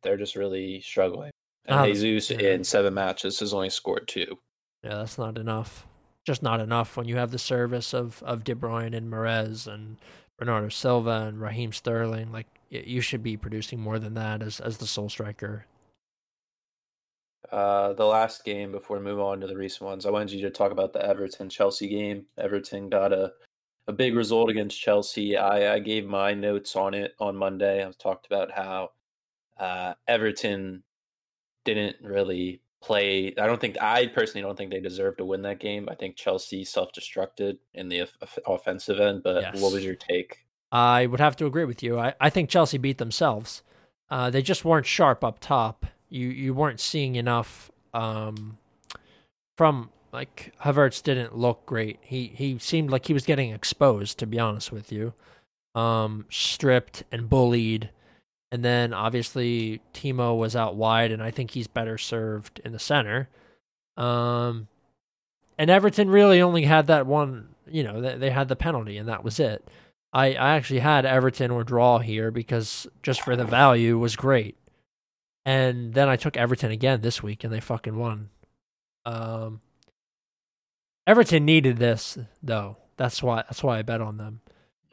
they're 0.02 0.16
just 0.16 0.36
really 0.36 0.80
struggling. 0.80 1.30
And 1.66 1.80
um, 1.80 1.86
Jesus 1.86 2.30
yeah. 2.30 2.50
in 2.50 2.64
seven 2.64 2.94
matches 2.94 3.40
has 3.40 3.52
only 3.52 3.70
scored 3.70 4.08
two. 4.08 4.38
Yeah, 4.82 4.96
that's 4.96 5.18
not 5.18 5.38
enough 5.38 5.86
just 6.26 6.42
not 6.42 6.60
enough 6.60 6.96
when 6.96 7.06
you 7.06 7.16
have 7.16 7.30
the 7.30 7.38
service 7.38 7.94
of 7.94 8.22
of 8.24 8.44
De 8.44 8.54
Bruyne 8.54 8.94
and 8.94 9.10
Mahrez 9.10 9.72
and 9.72 9.96
Bernardo 10.36 10.68
Silva 10.68 11.26
and 11.28 11.40
Raheem 11.40 11.72
Sterling. 11.72 12.32
Like 12.32 12.48
you 12.68 13.00
should 13.00 13.22
be 13.22 13.36
producing 13.36 13.80
more 13.80 13.98
than 13.98 14.14
that 14.14 14.42
as 14.42 14.60
as 14.60 14.78
the 14.78 14.86
sole 14.86 15.08
striker. 15.08 15.66
Uh, 17.50 17.92
the 17.92 18.04
last 18.04 18.44
game 18.44 18.72
before 18.72 18.98
we 18.98 19.04
move 19.04 19.20
on 19.20 19.40
to 19.40 19.46
the 19.46 19.56
recent 19.56 19.82
ones, 19.82 20.06
I 20.06 20.10
wanted 20.10 20.32
you 20.32 20.42
to 20.42 20.50
talk 20.50 20.72
about 20.72 20.92
the 20.92 21.04
Everton 21.04 21.48
Chelsea 21.48 21.88
game. 21.88 22.26
Everton 22.38 22.88
got 22.88 23.12
a 23.12 23.32
a 23.88 23.92
big 23.92 24.16
result 24.16 24.50
against 24.50 24.80
Chelsea. 24.80 25.36
I, 25.36 25.74
I 25.74 25.78
gave 25.78 26.06
my 26.06 26.34
notes 26.34 26.74
on 26.74 26.92
it 26.92 27.14
on 27.20 27.36
Monday. 27.36 27.86
I 27.86 27.90
talked 27.98 28.26
about 28.26 28.50
how 28.50 28.90
uh, 29.58 29.94
Everton 30.08 30.82
didn't 31.64 31.96
really 32.02 32.60
play. 32.82 33.34
I 33.38 33.46
don't 33.46 33.60
think 33.60 33.76
I 33.80 34.06
personally 34.08 34.42
don't 34.42 34.56
think 34.56 34.70
they 34.70 34.80
deserve 34.80 35.16
to 35.18 35.24
win 35.24 35.42
that 35.42 35.60
game. 35.60 35.88
I 35.88 35.94
think 35.94 36.16
Chelsea 36.16 36.64
self-destructed 36.64 37.58
in 37.74 37.88
the 37.88 38.08
offensive 38.46 39.00
end. 39.00 39.22
But 39.22 39.42
yes. 39.42 39.60
what 39.60 39.72
was 39.72 39.84
your 39.84 39.94
take? 39.94 40.44
I 40.72 41.06
would 41.06 41.20
have 41.20 41.36
to 41.36 41.46
agree 41.46 41.64
with 41.64 41.82
you. 41.82 41.98
I, 41.98 42.14
I 42.20 42.28
think 42.28 42.50
Chelsea 42.50 42.78
beat 42.78 42.98
themselves. 42.98 43.62
Uh, 44.10 44.30
they 44.30 44.42
just 44.42 44.64
weren't 44.64 44.86
sharp 44.86 45.22
up 45.22 45.38
top. 45.40 45.86
You 46.08 46.28
you 46.28 46.54
weren't 46.54 46.80
seeing 46.80 47.16
enough 47.16 47.70
um, 47.92 48.58
from 49.56 49.90
like 50.12 50.52
Havertz 50.62 51.02
didn't 51.02 51.36
look 51.36 51.66
great. 51.66 51.98
He 52.02 52.32
he 52.34 52.58
seemed 52.58 52.90
like 52.90 53.06
he 53.06 53.14
was 53.14 53.26
getting 53.26 53.50
exposed. 53.50 54.18
To 54.18 54.26
be 54.26 54.38
honest 54.38 54.72
with 54.72 54.92
you, 54.92 55.14
um, 55.74 56.26
stripped 56.30 57.04
and 57.12 57.28
bullied. 57.28 57.90
And 58.52 58.64
then 58.64 58.94
obviously 58.94 59.80
Timo 59.92 60.38
was 60.38 60.54
out 60.54 60.76
wide, 60.76 61.10
and 61.10 61.22
I 61.22 61.30
think 61.30 61.50
he's 61.50 61.66
better 61.66 61.98
served 61.98 62.60
in 62.64 62.72
the 62.72 62.78
center. 62.78 63.28
Um, 63.96 64.68
and 65.58 65.68
Everton 65.70 66.08
really 66.10 66.40
only 66.40 66.62
had 66.62 66.86
that 66.86 67.06
one. 67.06 67.48
You 67.66 67.82
know, 67.82 68.00
they, 68.00 68.16
they 68.16 68.30
had 68.30 68.48
the 68.48 68.56
penalty, 68.56 68.96
and 68.98 69.08
that 69.08 69.24
was 69.24 69.40
it. 69.40 69.68
I, 70.12 70.28
I 70.28 70.56
actually 70.56 70.80
had 70.80 71.04
Everton 71.04 71.50
or 71.50 71.64
draw 71.64 71.98
here 71.98 72.30
because 72.30 72.86
just 73.02 73.20
for 73.22 73.36
the 73.36 73.44
value 73.44 73.98
was 73.98 74.16
great. 74.16 74.56
And 75.46 75.94
then 75.94 76.08
I 76.08 76.16
took 76.16 76.36
Everton 76.36 76.72
again 76.72 77.02
this 77.02 77.22
week, 77.22 77.44
and 77.44 77.52
they 77.52 77.60
fucking 77.60 77.96
won. 77.96 78.30
Um, 79.04 79.60
Everton 81.06 81.44
needed 81.44 81.76
this 81.78 82.18
though. 82.42 82.76
That's 82.96 83.22
why 83.22 83.44
that's 83.48 83.62
why 83.62 83.78
I 83.78 83.82
bet 83.82 84.00
on 84.00 84.16
them. 84.16 84.40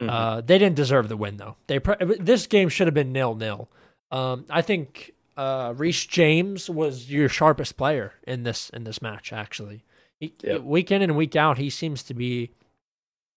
Mm-hmm. 0.00 0.10
Uh, 0.10 0.40
they 0.42 0.58
didn't 0.58 0.76
deserve 0.76 1.08
the 1.08 1.16
win 1.16 1.36
though. 1.36 1.56
They 1.66 1.80
this 2.20 2.46
game 2.46 2.68
should 2.68 2.86
have 2.86 2.94
been 2.94 3.12
nil 3.12 3.34
nil. 3.34 3.68
Um, 4.12 4.46
I 4.48 4.62
think 4.62 5.12
uh, 5.36 5.74
Reece 5.76 6.06
James 6.06 6.70
was 6.70 7.10
your 7.10 7.28
sharpest 7.28 7.76
player 7.76 8.14
in 8.26 8.44
this 8.44 8.70
in 8.70 8.84
this 8.84 9.02
match. 9.02 9.32
Actually, 9.32 9.84
he, 10.20 10.34
yep. 10.42 10.62
week 10.62 10.92
in 10.92 11.02
and 11.02 11.16
week 11.16 11.34
out, 11.34 11.58
he 11.58 11.68
seems 11.68 12.04
to 12.04 12.14
be 12.14 12.52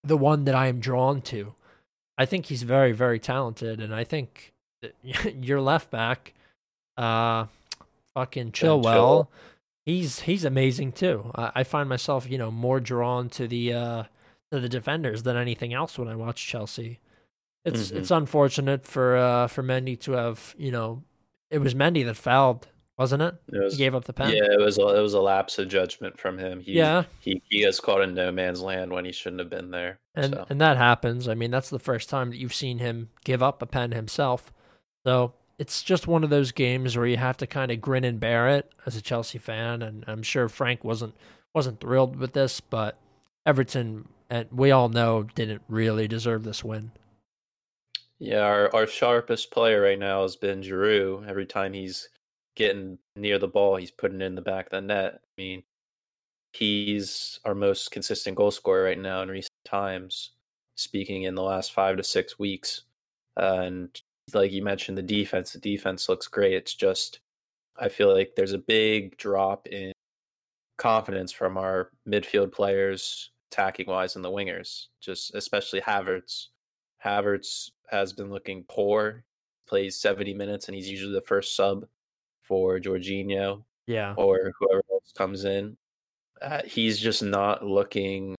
the 0.04 0.18
one 0.18 0.46
that 0.46 0.54
I 0.54 0.68
am 0.68 0.80
drawn 0.80 1.22
to. 1.24 1.56
I 2.16 2.26
think 2.26 2.46
he's 2.46 2.62
very 2.62 2.92
very 2.92 3.20
talented, 3.20 3.80
and 3.80 3.94
I 3.94 4.04
think 4.04 4.54
your 5.24 5.62
left 5.62 5.90
back, 5.90 6.36
uh, 6.98 7.46
fucking 8.14 8.52
Chilwell, 8.52 9.28
he's 9.86 10.22
he's 10.22 10.44
amazing 10.44 10.92
too. 10.92 11.32
I, 11.36 11.52
I, 11.56 11.64
find 11.64 11.88
myself 11.88 12.30
you 12.30 12.38
know 12.38 12.52
more 12.52 12.80
drawn 12.80 13.30
to 13.30 13.48
the 13.48 13.74
uh, 13.74 14.04
to 14.52 14.60
the 14.60 14.70
defenders 14.70 15.24
than 15.24 15.38
anything 15.38 15.74
else 15.74 15.98
when 15.98 16.08
I 16.08 16.16
watch 16.16 16.46
Chelsea. 16.46 17.00
It's 17.66 17.88
mm-hmm. 17.88 17.98
it's 17.98 18.12
unfortunate 18.12 18.86
for 18.86 19.18
uh 19.18 19.48
for 19.48 19.64
Mendy 19.64 20.00
to 20.02 20.14
have 20.14 20.56
you 20.58 20.72
know 20.72 21.04
it 21.50 21.60
was 21.60 21.76
Mendy 21.76 22.06
that 22.06 22.16
fouled, 22.16 22.68
wasn't 22.98 23.22
it? 23.22 23.36
it 23.54 23.64
was, 23.64 23.74
he 23.74 23.78
gave 23.78 23.96
up 23.96 24.06
the 24.06 24.14
pen. 24.14 24.32
Yeah, 24.32 24.52
it 24.52 24.60
was 24.60 24.78
a, 24.78 24.88
it 24.88 25.02
was 25.02 25.14
a 25.14 25.22
lapse 25.22 25.60
of 25.60 25.68
judgment 25.68 26.18
from 26.20 26.38
him. 26.38 26.62
He, 26.62 26.74
yeah, 26.74 27.04
he 27.20 27.42
he 27.50 27.62
has 27.62 27.80
caught 27.80 28.02
in 28.02 28.14
no 28.14 28.32
man's 28.32 28.62
land 28.62 28.92
when 28.92 29.06
he 29.06 29.12
shouldn't 29.12 29.40
have 29.40 29.50
been 29.50 29.72
there. 29.72 30.00
And 30.16 30.34
so. 30.34 30.46
and 30.50 30.60
that 30.62 30.78
happens. 30.78 31.28
I 31.28 31.36
mean, 31.36 31.52
that's 31.52 31.70
the 31.70 31.80
first 31.80 32.10
time 32.10 32.32
that 32.32 32.38
you've 32.38 32.54
seen 32.54 32.80
him 32.80 33.10
give 33.24 33.44
up 33.44 33.62
a 33.62 33.66
pen 33.66 33.92
himself. 33.92 34.52
So 35.06 35.34
it's 35.60 35.82
just 35.82 36.08
one 36.08 36.24
of 36.24 36.30
those 36.30 36.52
games 36.52 36.96
where 36.96 37.08
you 37.08 37.18
have 37.18 37.38
to 37.38 37.48
kind 37.48 37.72
of 37.72 37.82
grin 37.82 38.04
and 38.04 38.20
bear 38.20 38.48
it 38.50 38.72
as 38.86 38.96
a 38.96 39.02
Chelsea 39.02 39.38
fan. 39.38 39.82
And 39.82 40.04
I'm 40.08 40.24
sure 40.24 40.48
Frank 40.48 40.84
wasn't 40.84 41.16
wasn't 41.54 41.80
thrilled 41.80 42.18
with 42.18 42.34
this, 42.34 42.62
but 42.62 42.98
Everton 43.46 44.08
and 44.30 44.48
we 44.52 44.72
all 44.72 44.90
know 44.90 45.24
didn't 45.24 45.62
really 45.68 46.08
deserve 46.08 46.44
this 46.44 46.64
win. 46.64 46.92
Yeah, 48.20 48.42
our, 48.42 48.74
our 48.76 48.88
sharpest 48.88 49.52
player 49.52 49.82
right 49.82 50.00
now 50.00 50.24
has 50.24 50.36
been 50.36 50.62
Giroud. 50.62 51.28
Every 51.28 51.46
time 51.46 51.74
he's 51.74 52.10
getting 52.56 52.98
near 53.16 53.38
the 53.38 53.48
ball, 53.48 53.76
he's 53.76 53.92
putting 53.92 54.22
it 54.22 54.26
in 54.26 54.36
the 54.36 54.42
back 54.42 54.66
of 54.66 54.72
the 54.72 54.82
net. 54.82 55.14
I 55.14 55.42
mean, 55.42 55.64
he's 56.52 57.40
our 57.46 57.54
most 57.54 57.92
consistent 57.92 58.36
goal 58.36 58.52
scorer 58.52 58.84
right 58.84 58.98
now 58.98 59.22
in 59.22 59.30
recent 59.30 59.54
times. 59.66 60.32
Speaking 60.76 61.24
in 61.24 61.36
the 61.36 61.44
last 61.44 61.74
five 61.74 61.98
to 61.98 62.04
six 62.04 62.38
weeks, 62.38 62.84
and 63.36 64.00
like 64.34 64.52
you 64.52 64.64
mentioned, 64.64 64.98
the 64.98 65.04
defense. 65.04 65.54
The 65.54 65.60
defense 65.60 66.10
looks 66.10 66.28
great. 66.28 66.54
It's 66.54 66.74
just 66.74 67.20
I 67.78 67.90
feel 67.90 68.14
like 68.14 68.34
there's 68.36 68.54
a 68.54 68.58
big 68.58 69.18
drop 69.18 69.68
in 69.68 69.92
confidence 70.78 71.32
from 71.32 71.58
our 71.58 71.92
midfield 72.08 72.52
players, 72.52 73.32
attacking 73.52 73.88
wise, 73.88 74.16
and 74.16 74.26
the 74.26 74.32
wingers. 74.32 74.88
Just 75.02 75.34
especially 75.36 75.82
Havertz. 75.82 76.48
Havertz 77.04 77.72
has 77.90 78.14
been 78.14 78.30
looking 78.30 78.64
poor. 78.68 79.24
Plays 79.68 80.00
70 80.00 80.34
minutes, 80.34 80.68
and 80.68 80.76
he's 80.76 80.90
usually 80.90 81.14
the 81.14 81.22
first 81.22 81.56
sub 81.56 81.86
for 82.42 82.80
Jorginho. 82.80 83.64
Yeah. 83.86 84.14
Or 84.18 84.54
whoever 84.60 84.82
else 84.92 85.12
comes 85.18 85.46
in. 85.46 85.78
Uh, 86.42 86.62
he's 86.66 87.00
just 87.00 87.24
not 87.24 87.66
looking 87.66 88.37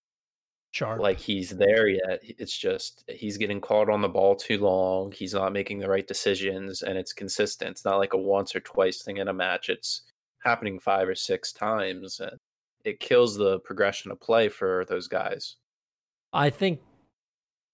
Sharp. 0.78 1.00
like 1.00 1.18
he's 1.18 1.50
there 1.50 1.88
yet. 1.88 2.20
It's 2.22 2.56
just 2.56 3.02
he's 3.08 3.36
getting 3.36 3.60
caught 3.60 3.90
on 3.90 4.00
the 4.00 4.08
ball 4.08 4.36
too 4.36 4.58
long. 4.58 5.10
He's 5.10 5.34
not 5.34 5.52
making 5.52 5.80
the 5.80 5.88
right 5.88 6.06
decisions, 6.06 6.82
and 6.82 6.96
it's 6.96 7.12
consistent. 7.12 7.72
It's 7.72 7.84
not 7.84 7.98
like 7.98 8.12
a 8.12 8.18
once 8.18 8.54
or 8.54 8.60
twice 8.60 9.02
thing 9.02 9.16
in 9.16 9.26
a 9.26 9.32
match. 9.32 9.68
It's 9.68 10.02
happening 10.44 10.78
five 10.78 11.08
or 11.08 11.16
six 11.16 11.52
times, 11.52 12.20
and 12.20 12.38
it 12.84 13.00
kills 13.00 13.36
the 13.36 13.58
progression 13.58 14.12
of 14.12 14.20
play 14.20 14.48
for 14.48 14.84
those 14.88 15.08
guys. 15.08 15.56
I 16.32 16.50
think 16.50 16.78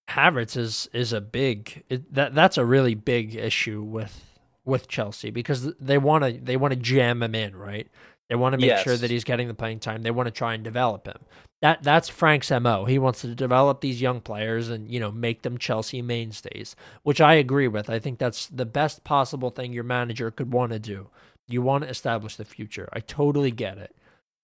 Havertz 0.09 0.57
is 0.57 0.89
is 0.91 1.13
a 1.13 1.21
big 1.21 1.83
it, 1.89 2.11
that 2.11 2.33
that's 2.33 2.57
a 2.57 2.65
really 2.65 2.95
big 2.95 3.35
issue 3.35 3.83
with 3.83 4.39
with 4.63 4.87
Chelsea 4.87 5.29
because 5.29 5.71
they 5.75 5.99
want 5.99 6.23
to 6.23 6.31
they 6.31 6.57
want 6.57 6.73
to 6.73 6.79
jam 6.79 7.21
him 7.21 7.35
in, 7.35 7.55
right? 7.55 7.87
They 8.29 8.35
want 8.35 8.53
to 8.53 8.57
make 8.57 8.69
yes. 8.69 8.83
sure 8.83 8.97
that 8.97 9.11
he's 9.11 9.23
getting 9.23 9.47
the 9.47 9.53
playing 9.53 9.79
time. 9.79 10.01
They 10.01 10.11
want 10.11 10.27
to 10.27 10.31
try 10.31 10.55
and 10.55 10.63
develop 10.63 11.07
him. 11.07 11.19
That 11.61 11.83
that's 11.83 12.09
Frank's 12.09 12.51
mo. 12.51 12.85
He 12.85 12.99
wants 12.99 13.21
to 13.21 13.33
develop 13.33 13.81
these 13.81 14.01
young 14.01 14.21
players 14.21 14.69
and 14.69 14.89
you 14.91 14.99
know 14.99 15.11
make 15.11 15.43
them 15.43 15.57
Chelsea 15.57 16.01
mainstays, 16.01 16.75
which 17.03 17.21
I 17.21 17.35
agree 17.35 17.67
with. 17.67 17.89
I 17.89 17.99
think 17.99 18.19
that's 18.19 18.47
the 18.47 18.65
best 18.65 19.03
possible 19.03 19.49
thing 19.49 19.73
your 19.73 19.83
manager 19.83 20.31
could 20.31 20.53
want 20.53 20.71
to 20.73 20.79
do. 20.79 21.09
You 21.47 21.61
want 21.61 21.83
to 21.83 21.89
establish 21.89 22.35
the 22.35 22.45
future. 22.45 22.89
I 22.93 22.99
totally 22.99 23.51
get 23.51 23.77
it. 23.77 23.95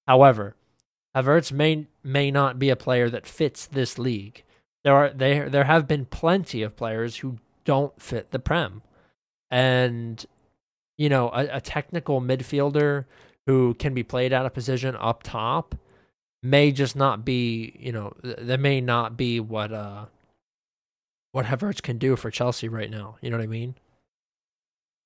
However, 0.08 0.56
Havertz 1.16 1.52
may 1.52 1.88
may 2.04 2.32
not 2.32 2.60
be 2.60 2.70
a 2.70 2.76
player 2.76 3.10
that 3.10 3.28
fits 3.28 3.66
this 3.66 3.98
league. 3.98 4.44
There 4.84 4.96
are 4.96 5.10
there 5.10 5.50
there 5.50 5.66
have 5.66 5.88
been 5.88 6.06
plenty 6.06 6.62
of 6.62 6.76
players 6.76 7.18
who 7.18 7.38
don't 7.66 8.00
fit 8.02 8.32
the 8.32 8.40
prem, 8.40 8.82
and 9.50 10.26
you 10.98 11.10
know 11.10 11.30
a, 11.30 11.58
a 11.58 11.62
technical 11.62 12.22
midfielder 12.22 13.06
who 13.48 13.74
can 13.76 13.94
be 13.94 14.04
played 14.04 14.34
out 14.34 14.46
of 14.46 14.54
position 14.54 14.96
up 14.96 15.24
top 15.24 15.76
may 16.44 16.72
just 16.72 16.96
not 16.96 17.24
be, 17.24 17.76
you 17.80 17.92
know, 17.92 18.14
that 18.24 18.60
may 18.60 18.82
not 18.82 19.18
be 19.18 19.40
what 19.40 19.72
uh 19.72 20.06
what 21.32 21.46
Havertz 21.46 21.82
can 21.82 21.98
do 21.98 22.16
for 22.16 22.30
Chelsea 22.30 22.68
right 22.68 22.90
now. 22.90 23.18
You 23.22 23.30
know 23.30 23.38
what 23.38 23.44
I 23.44 23.48
mean? 23.48 23.76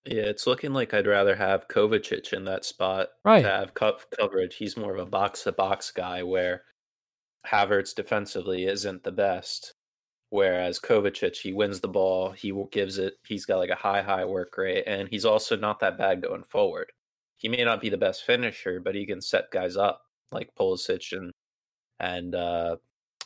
Yeah, 0.05 0.23
it's 0.23 0.47
looking 0.47 0.73
like 0.73 0.93
I'd 0.93 1.07
rather 1.07 1.35
have 1.35 1.67
Kovacic 1.67 2.33
in 2.33 2.45
that 2.45 2.65
spot 2.65 3.09
right. 3.23 3.41
to 3.41 3.49
have 3.49 3.73
co- 3.73 3.97
coverage. 4.19 4.55
He's 4.55 4.77
more 4.77 4.93
of 4.93 4.99
a 4.99 5.05
box 5.05 5.43
to 5.43 5.51
box 5.51 5.91
guy 5.91 6.21
where 6.23 6.63
Havertz 7.47 7.95
defensively 7.95 8.65
isn't 8.65 9.03
the 9.03 9.11
best. 9.11 9.73
Whereas 10.29 10.79
Kovacic, 10.79 11.37
he 11.37 11.53
wins 11.53 11.79
the 11.79 11.87
ball, 11.87 12.31
he 12.31 12.53
gives 12.71 12.97
it, 12.97 13.15
he's 13.25 13.45
got 13.45 13.57
like 13.57 13.69
a 13.69 13.75
high, 13.75 14.01
high 14.01 14.25
work 14.25 14.55
rate, 14.57 14.83
and 14.85 15.07
he's 15.07 15.25
also 15.25 15.55
not 15.55 15.79
that 15.79 15.97
bad 15.97 16.21
going 16.21 16.43
forward 16.43 16.91
he 17.37 17.49
may 17.49 17.63
not 17.63 17.81
be 17.81 17.89
the 17.89 17.97
best 17.97 18.23
finisher, 18.23 18.79
but 18.79 18.95
he 18.95 19.05
can 19.05 19.21
set 19.21 19.51
guys 19.51 19.77
up 19.77 20.01
like 20.31 20.49
Pulisic 20.57 21.15
and 21.17 21.31
and 21.99 22.35
uh, 22.35 22.75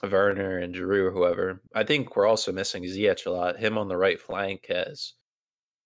Werner 0.03 0.59
and 0.59 0.73
Giroud 0.73 1.07
or 1.07 1.11
whoever. 1.11 1.61
I 1.73 1.83
think 1.83 2.15
we're 2.15 2.27
also 2.27 2.51
missing 2.51 2.83
Ziyech 2.83 3.25
a 3.25 3.31
lot. 3.31 3.57
Him 3.57 3.77
on 3.77 3.87
the 3.87 3.97
right 3.97 4.19
flank 4.19 4.67
has 4.69 5.13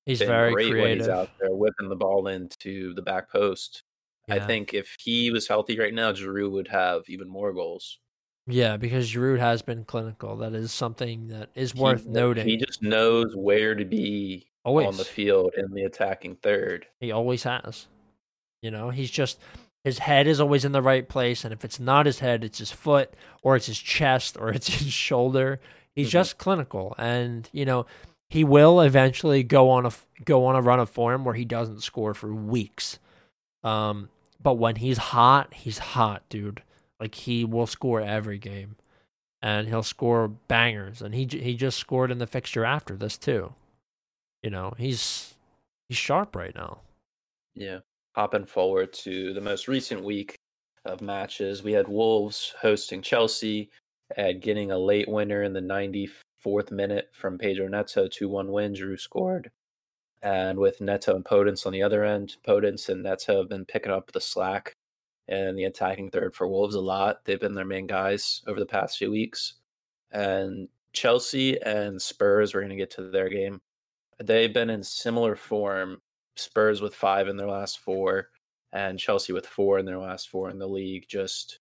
he's 0.05 0.19
very 0.19 0.53
great 0.53 0.71
creative. 0.71 1.05
he's 1.05 1.07
out 1.07 1.29
there 1.39 1.55
whipping 1.55 1.89
the 1.89 1.95
ball 1.95 2.27
into 2.27 2.93
the 2.93 3.01
back 3.01 3.31
post. 3.31 3.83
Yeah. 4.27 4.35
I 4.35 4.39
think 4.39 4.73
if 4.73 4.95
he 4.99 5.31
was 5.31 5.47
healthy 5.47 5.77
right 5.77 5.93
now, 5.93 6.13
Giroud 6.13 6.51
would 6.51 6.67
have 6.69 7.03
even 7.07 7.27
more 7.27 7.53
goals. 7.53 7.99
Yeah, 8.45 8.75
because 8.75 9.09
Giroud 9.09 9.39
has 9.39 9.61
been 9.61 9.85
clinical. 9.85 10.35
That 10.37 10.53
is 10.53 10.71
something 10.71 11.27
that 11.29 11.49
is 11.55 11.73
worth 11.73 12.03
he, 12.03 12.09
noting. 12.09 12.47
He 12.47 12.57
just 12.57 12.81
knows 12.81 13.33
where 13.35 13.73
to 13.73 13.85
be 13.85 14.47
always. 14.65 14.87
on 14.87 14.97
the 14.97 15.05
field 15.05 15.53
in 15.57 15.71
the 15.73 15.83
attacking 15.83 16.37
third. 16.37 16.85
He 16.99 17.11
always 17.11 17.43
has. 17.43 17.87
You 18.63 18.71
know, 18.71 18.89
he's 18.89 19.11
just 19.11 19.39
his 19.83 19.99
head 19.99 20.25
is 20.25 20.39
always 20.39 20.63
in 20.63 20.71
the 20.71 20.81
right 20.81 21.07
place, 21.07 21.43
and 21.43 21.53
if 21.53 21.65
it's 21.65 21.79
not 21.79 22.05
his 22.05 22.19
head, 22.19 22.45
it's 22.45 22.59
his 22.59 22.71
foot 22.71 23.13
or 23.41 23.57
it's 23.57 23.65
his 23.65 23.77
chest 23.77 24.37
or 24.39 24.49
it's 24.53 24.67
his 24.67 24.91
shoulder. 24.91 25.59
He's 25.93 26.07
mm-hmm. 26.07 26.11
just 26.11 26.37
clinical, 26.37 26.95
and 26.97 27.47
you 27.51 27.65
know 27.65 27.85
he 28.29 28.45
will 28.45 28.79
eventually 28.79 29.43
go 29.43 29.69
on 29.69 29.85
a 29.85 29.91
go 30.23 30.45
on 30.45 30.55
a 30.55 30.61
run 30.61 30.79
of 30.79 30.89
form 30.89 31.25
where 31.25 31.35
he 31.35 31.43
doesn't 31.43 31.83
score 31.83 32.13
for 32.13 32.33
weeks. 32.33 32.99
Um, 33.63 34.09
but 34.41 34.53
when 34.53 34.77
he's 34.77 34.97
hot, 34.97 35.53
he's 35.53 35.77
hot, 35.77 36.23
dude. 36.29 36.63
Like 37.01 37.15
he 37.15 37.43
will 37.43 37.67
score 37.67 37.99
every 37.99 38.37
game, 38.37 38.77
and 39.41 39.67
he'll 39.67 39.83
score 39.83 40.29
bangers. 40.29 41.01
And 41.01 41.13
he 41.13 41.25
he 41.25 41.55
just 41.55 41.77
scored 41.77 42.11
in 42.11 42.19
the 42.19 42.27
fixture 42.27 42.63
after 42.63 42.95
this 42.95 43.17
too. 43.17 43.53
You 44.41 44.51
know, 44.51 44.73
he's 44.77 45.35
he's 45.89 45.97
sharp 45.97 46.33
right 46.33 46.55
now. 46.55 46.79
Yeah 47.55 47.79
hopping 48.13 48.45
forward 48.45 48.93
to 48.93 49.33
the 49.33 49.41
most 49.41 49.67
recent 49.67 50.03
week 50.03 50.35
of 50.85 51.01
matches, 51.01 51.63
we 51.63 51.73
had 51.73 51.87
Wolves 51.87 52.53
hosting 52.61 53.01
Chelsea 53.01 53.69
and 54.15 54.41
getting 54.41 54.71
a 54.71 54.77
late 54.77 55.07
winner 55.07 55.43
in 55.43 55.53
the 55.53 55.59
94th 55.59 56.71
minute 56.71 57.09
from 57.13 57.37
Pedro 57.37 57.67
Neto, 57.67 58.07
2 58.07 58.29
1 58.29 58.51
win. 58.51 58.73
Giroud 58.73 58.99
scored. 58.99 59.51
And 60.21 60.57
with 60.57 60.79
Neto 60.79 61.15
and 61.15 61.25
Podence 61.25 61.65
on 61.65 61.73
the 61.73 61.83
other 61.83 62.03
end, 62.03 62.37
Podence 62.47 62.87
and 62.87 63.03
Neto 63.03 63.39
have 63.39 63.49
been 63.49 63.65
picking 63.65 63.91
up 63.91 64.11
the 64.11 64.21
slack 64.21 64.73
and 65.27 65.57
the 65.57 65.65
attacking 65.65 66.11
third 66.11 66.33
for 66.33 66.47
Wolves 66.47 66.75
a 66.75 66.81
lot. 66.81 67.25
They've 67.25 67.39
been 67.39 67.55
their 67.55 67.65
main 67.65 67.87
guys 67.87 68.41
over 68.47 68.59
the 68.59 68.65
past 68.65 68.97
few 68.97 69.11
weeks. 69.11 69.55
And 70.11 70.69
Chelsea 70.93 71.61
and 71.61 72.01
Spurs, 72.01 72.53
we're 72.53 72.61
going 72.61 72.69
to 72.69 72.75
get 72.75 72.91
to 72.91 73.09
their 73.09 73.29
game. 73.29 73.59
They've 74.23 74.53
been 74.53 74.69
in 74.69 74.83
similar 74.83 75.35
form 75.35 76.01
Spurs 76.35 76.81
with 76.81 76.95
five 76.95 77.27
in 77.27 77.37
their 77.37 77.47
last 77.47 77.79
four, 77.79 78.29
and 78.71 78.99
Chelsea 78.99 79.33
with 79.33 79.45
four 79.45 79.79
in 79.79 79.85
their 79.85 79.99
last 79.99 80.29
four 80.29 80.49
in 80.49 80.59
the 80.59 80.67
league. 80.67 81.05
Just 81.07 81.59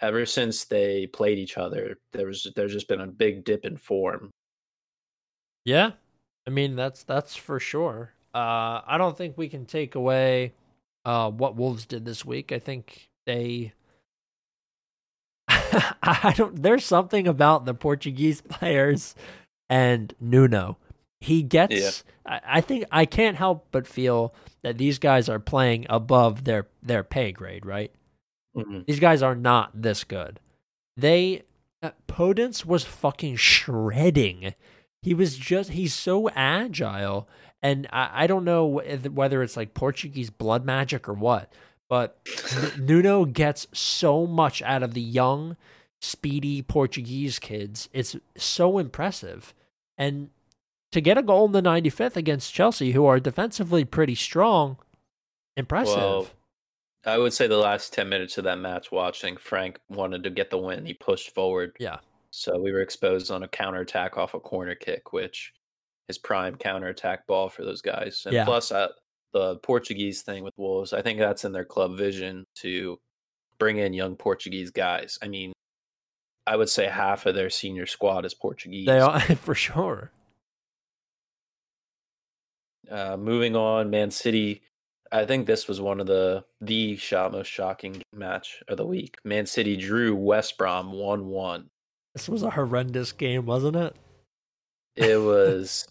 ever 0.00 0.26
since 0.26 0.64
they 0.64 1.06
played 1.06 1.38
each 1.38 1.58
other, 1.58 1.98
there 2.12 2.26
was 2.26 2.50
there's 2.56 2.72
just 2.72 2.88
been 2.88 3.00
a 3.00 3.06
big 3.06 3.44
dip 3.44 3.64
in 3.64 3.76
form. 3.76 4.30
Yeah, 5.64 5.92
I 6.46 6.50
mean 6.50 6.76
that's 6.76 7.02
that's 7.02 7.36
for 7.36 7.58
sure. 7.58 8.12
Uh, 8.34 8.82
I 8.86 8.96
don't 8.98 9.16
think 9.16 9.36
we 9.36 9.48
can 9.48 9.64
take 9.64 9.94
away 9.94 10.52
uh, 11.04 11.30
what 11.30 11.56
Wolves 11.56 11.86
did 11.86 12.04
this 12.04 12.24
week. 12.24 12.52
I 12.52 12.58
think 12.58 13.08
they. 13.24 13.72
I 15.48 16.34
don't. 16.36 16.62
There's 16.62 16.84
something 16.84 17.26
about 17.26 17.64
the 17.64 17.74
Portuguese 17.74 18.40
players 18.48 19.14
and 19.68 20.14
Nuno 20.20 20.76
he 21.20 21.42
gets. 21.42 21.74
Yeah. 21.74 21.90
I, 22.26 22.40
I 22.58 22.60
think 22.60 22.84
I 22.90 23.04
can't 23.04 23.36
help 23.36 23.66
but 23.70 23.86
feel 23.86 24.34
that 24.62 24.78
these 24.78 24.98
guys 24.98 25.28
are 25.28 25.38
playing 25.38 25.86
above 25.88 26.44
their 26.44 26.66
their 26.82 27.02
pay 27.02 27.32
grade. 27.32 27.66
Right? 27.66 27.92
Mm-hmm. 28.56 28.80
These 28.86 29.00
guys 29.00 29.22
are 29.22 29.34
not 29.34 29.82
this 29.82 30.04
good. 30.04 30.40
They 30.96 31.42
uh, 31.82 31.90
Podence 32.08 32.64
was 32.64 32.84
fucking 32.84 33.36
shredding. 33.36 34.54
He 35.02 35.14
was 35.14 35.36
just 35.36 35.70
he's 35.70 35.94
so 35.94 36.28
agile, 36.30 37.28
and 37.62 37.86
I, 37.92 38.24
I 38.24 38.26
don't 38.26 38.44
know 38.44 38.66
whether 38.66 39.42
it's 39.42 39.56
like 39.56 39.74
Portuguese 39.74 40.30
blood 40.30 40.64
magic 40.64 41.08
or 41.08 41.12
what, 41.12 41.52
but 41.88 42.18
Nuno 42.78 43.24
gets 43.24 43.66
so 43.72 44.26
much 44.26 44.62
out 44.62 44.82
of 44.82 44.94
the 44.94 45.00
young, 45.02 45.56
speedy 46.00 46.62
Portuguese 46.62 47.38
kids. 47.38 47.88
It's 47.92 48.16
so 48.36 48.78
impressive, 48.78 49.54
and 49.96 50.30
to 50.92 51.00
get 51.00 51.18
a 51.18 51.22
goal 51.22 51.46
in 51.46 51.52
the 51.52 51.62
95th 51.62 52.16
against 52.16 52.54
Chelsea, 52.54 52.92
who 52.92 53.06
are 53.06 53.20
defensively 53.20 53.84
pretty 53.84 54.14
strong, 54.14 54.76
impressive. 55.56 55.96
Well, 55.96 56.28
I 57.04 57.18
would 57.18 57.32
say 57.32 57.46
the 57.46 57.56
last 57.56 57.92
10 57.92 58.08
minutes 58.08 58.36
of 58.38 58.44
that 58.44 58.58
match 58.58 58.90
watching, 58.90 59.36
Frank 59.36 59.78
wanted 59.88 60.24
to 60.24 60.30
get 60.30 60.50
the 60.50 60.58
win. 60.58 60.86
He 60.86 60.94
pushed 60.94 61.34
forward. 61.34 61.76
Yeah. 61.78 61.98
So 62.30 62.58
we 62.58 62.72
were 62.72 62.80
exposed 62.80 63.30
on 63.30 63.42
a 63.42 63.48
counterattack 63.48 64.16
off 64.16 64.34
a 64.34 64.40
corner 64.40 64.74
kick, 64.74 65.12
which 65.12 65.52
is 66.08 66.18
prime 66.18 66.56
counterattack 66.56 67.26
ball 67.26 67.48
for 67.48 67.64
those 67.64 67.80
guys. 67.80 68.22
And 68.26 68.34
yeah. 68.34 68.44
plus, 68.44 68.72
uh, 68.72 68.88
the 69.32 69.56
Portuguese 69.56 70.22
thing 70.22 70.44
with 70.44 70.54
Wolves, 70.56 70.92
I 70.92 71.02
think 71.02 71.18
that's 71.18 71.44
in 71.44 71.52
their 71.52 71.64
club 71.64 71.96
vision 71.96 72.46
to 72.56 72.98
bring 73.58 73.78
in 73.78 73.92
young 73.92 74.16
Portuguese 74.16 74.70
guys. 74.70 75.18
I 75.22 75.28
mean, 75.28 75.52
I 76.46 76.56
would 76.56 76.68
say 76.68 76.86
half 76.86 77.26
of 77.26 77.34
their 77.34 77.50
senior 77.50 77.86
squad 77.86 78.24
is 78.24 78.34
Portuguese. 78.34 78.86
They 78.86 79.00
are 79.00 79.20
for 79.36 79.54
sure. 79.54 80.10
Uh, 82.90 83.16
moving 83.16 83.56
on, 83.56 83.90
Man 83.90 84.10
City. 84.10 84.62
I 85.12 85.24
think 85.24 85.46
this 85.46 85.68
was 85.68 85.80
one 85.80 86.00
of 86.00 86.06
the 86.06 86.44
the 86.60 86.96
shot 86.96 87.32
most 87.32 87.48
shocking 87.48 88.02
match 88.12 88.62
of 88.68 88.76
the 88.76 88.86
week. 88.86 89.16
Man 89.24 89.46
City 89.46 89.76
drew 89.76 90.14
West 90.14 90.58
Brom 90.58 90.92
one 90.92 91.26
one. 91.26 91.70
This 92.14 92.28
was 92.28 92.42
a 92.42 92.50
horrendous 92.50 93.12
game, 93.12 93.46
wasn't 93.46 93.76
it? 93.76 93.96
It 94.96 95.16
was 95.20 95.86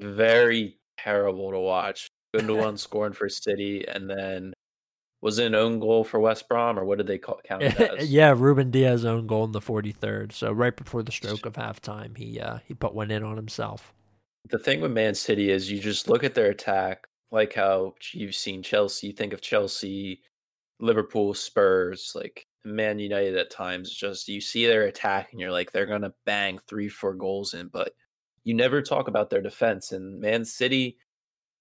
very 0.00 0.78
terrible 0.98 1.50
to 1.50 1.58
watch. 1.58 2.08
Gundogan 2.34 2.78
scoring 2.78 3.12
for 3.12 3.28
City, 3.28 3.86
and 3.86 4.08
then 4.08 4.54
was 5.20 5.38
it 5.38 5.46
an 5.46 5.54
own 5.54 5.78
goal 5.78 6.02
for 6.02 6.18
West 6.18 6.48
Brom, 6.48 6.78
or 6.78 6.84
what 6.84 6.98
did 6.98 7.06
they 7.06 7.18
call 7.18 7.40
count 7.46 7.62
it 7.62 7.78
as? 7.80 8.10
yeah, 8.10 8.34
Ruben 8.36 8.70
Dias 8.70 9.04
own 9.04 9.26
goal 9.26 9.44
in 9.44 9.52
the 9.52 9.60
43rd. 9.60 10.32
So 10.32 10.52
right 10.52 10.76
before 10.76 11.02
the 11.02 11.12
stroke 11.12 11.46
of 11.46 11.54
halftime, 11.54 12.16
he 12.16 12.40
uh, 12.40 12.58
he 12.66 12.74
put 12.74 12.94
one 12.94 13.10
in 13.10 13.22
on 13.22 13.36
himself. 13.36 13.92
The 14.50 14.58
thing 14.58 14.80
with 14.80 14.92
Man 14.92 15.14
City 15.14 15.50
is 15.50 15.70
you 15.70 15.78
just 15.80 16.08
look 16.08 16.24
at 16.24 16.34
their 16.34 16.50
attack, 16.50 17.06
like 17.30 17.54
how 17.54 17.94
you've 18.12 18.34
seen 18.34 18.62
Chelsea. 18.62 19.08
You 19.08 19.12
think 19.12 19.32
of 19.32 19.40
Chelsea, 19.40 20.20
Liverpool, 20.80 21.32
Spurs, 21.34 22.12
like 22.14 22.46
Man 22.64 22.98
United 22.98 23.36
at 23.36 23.50
times. 23.50 23.90
Just 23.90 24.28
you 24.28 24.40
see 24.40 24.66
their 24.66 24.84
attack, 24.84 25.28
and 25.32 25.40
you're 25.40 25.52
like, 25.52 25.72
they're 25.72 25.86
gonna 25.86 26.12
bang 26.26 26.58
three, 26.66 26.88
four 26.88 27.14
goals 27.14 27.54
in, 27.54 27.68
but 27.68 27.94
you 28.44 28.54
never 28.54 28.82
talk 28.82 29.08
about 29.08 29.30
their 29.30 29.42
defense. 29.42 29.92
And 29.92 30.20
Man 30.20 30.44
City 30.44 30.98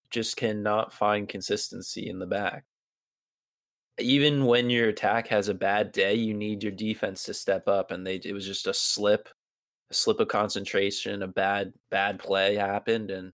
just 0.10 0.36
cannot 0.38 0.94
find 0.94 1.30
consistency 1.30 2.10
in 2.10 2.20
the 2.20 2.28
back. 2.28 2.66
Even 4.00 4.46
when 4.46 4.70
your 4.70 4.90
attack 4.90 5.28
has 5.28 5.48
a 5.48 5.54
bad 5.54 5.92
day, 5.92 6.16
you 6.16 6.34
need 6.34 6.64
your 6.64 6.72
defense 6.72 7.24
to 7.24 7.34
step 7.34 7.68
up. 7.68 7.92
And 7.92 8.06
they 8.06 8.16
it 8.16 8.34
was 8.34 8.46
just 8.46 8.68
a 8.68 8.74
slip, 8.74 9.30
a 9.92 9.94
slip 9.94 10.20
of 10.20 10.28
concentration, 10.28 11.22
a 11.22 11.28
bad 11.28 11.74
bad 11.90 12.18
play 12.20 12.56
happened, 12.56 13.12
and 13.12 13.32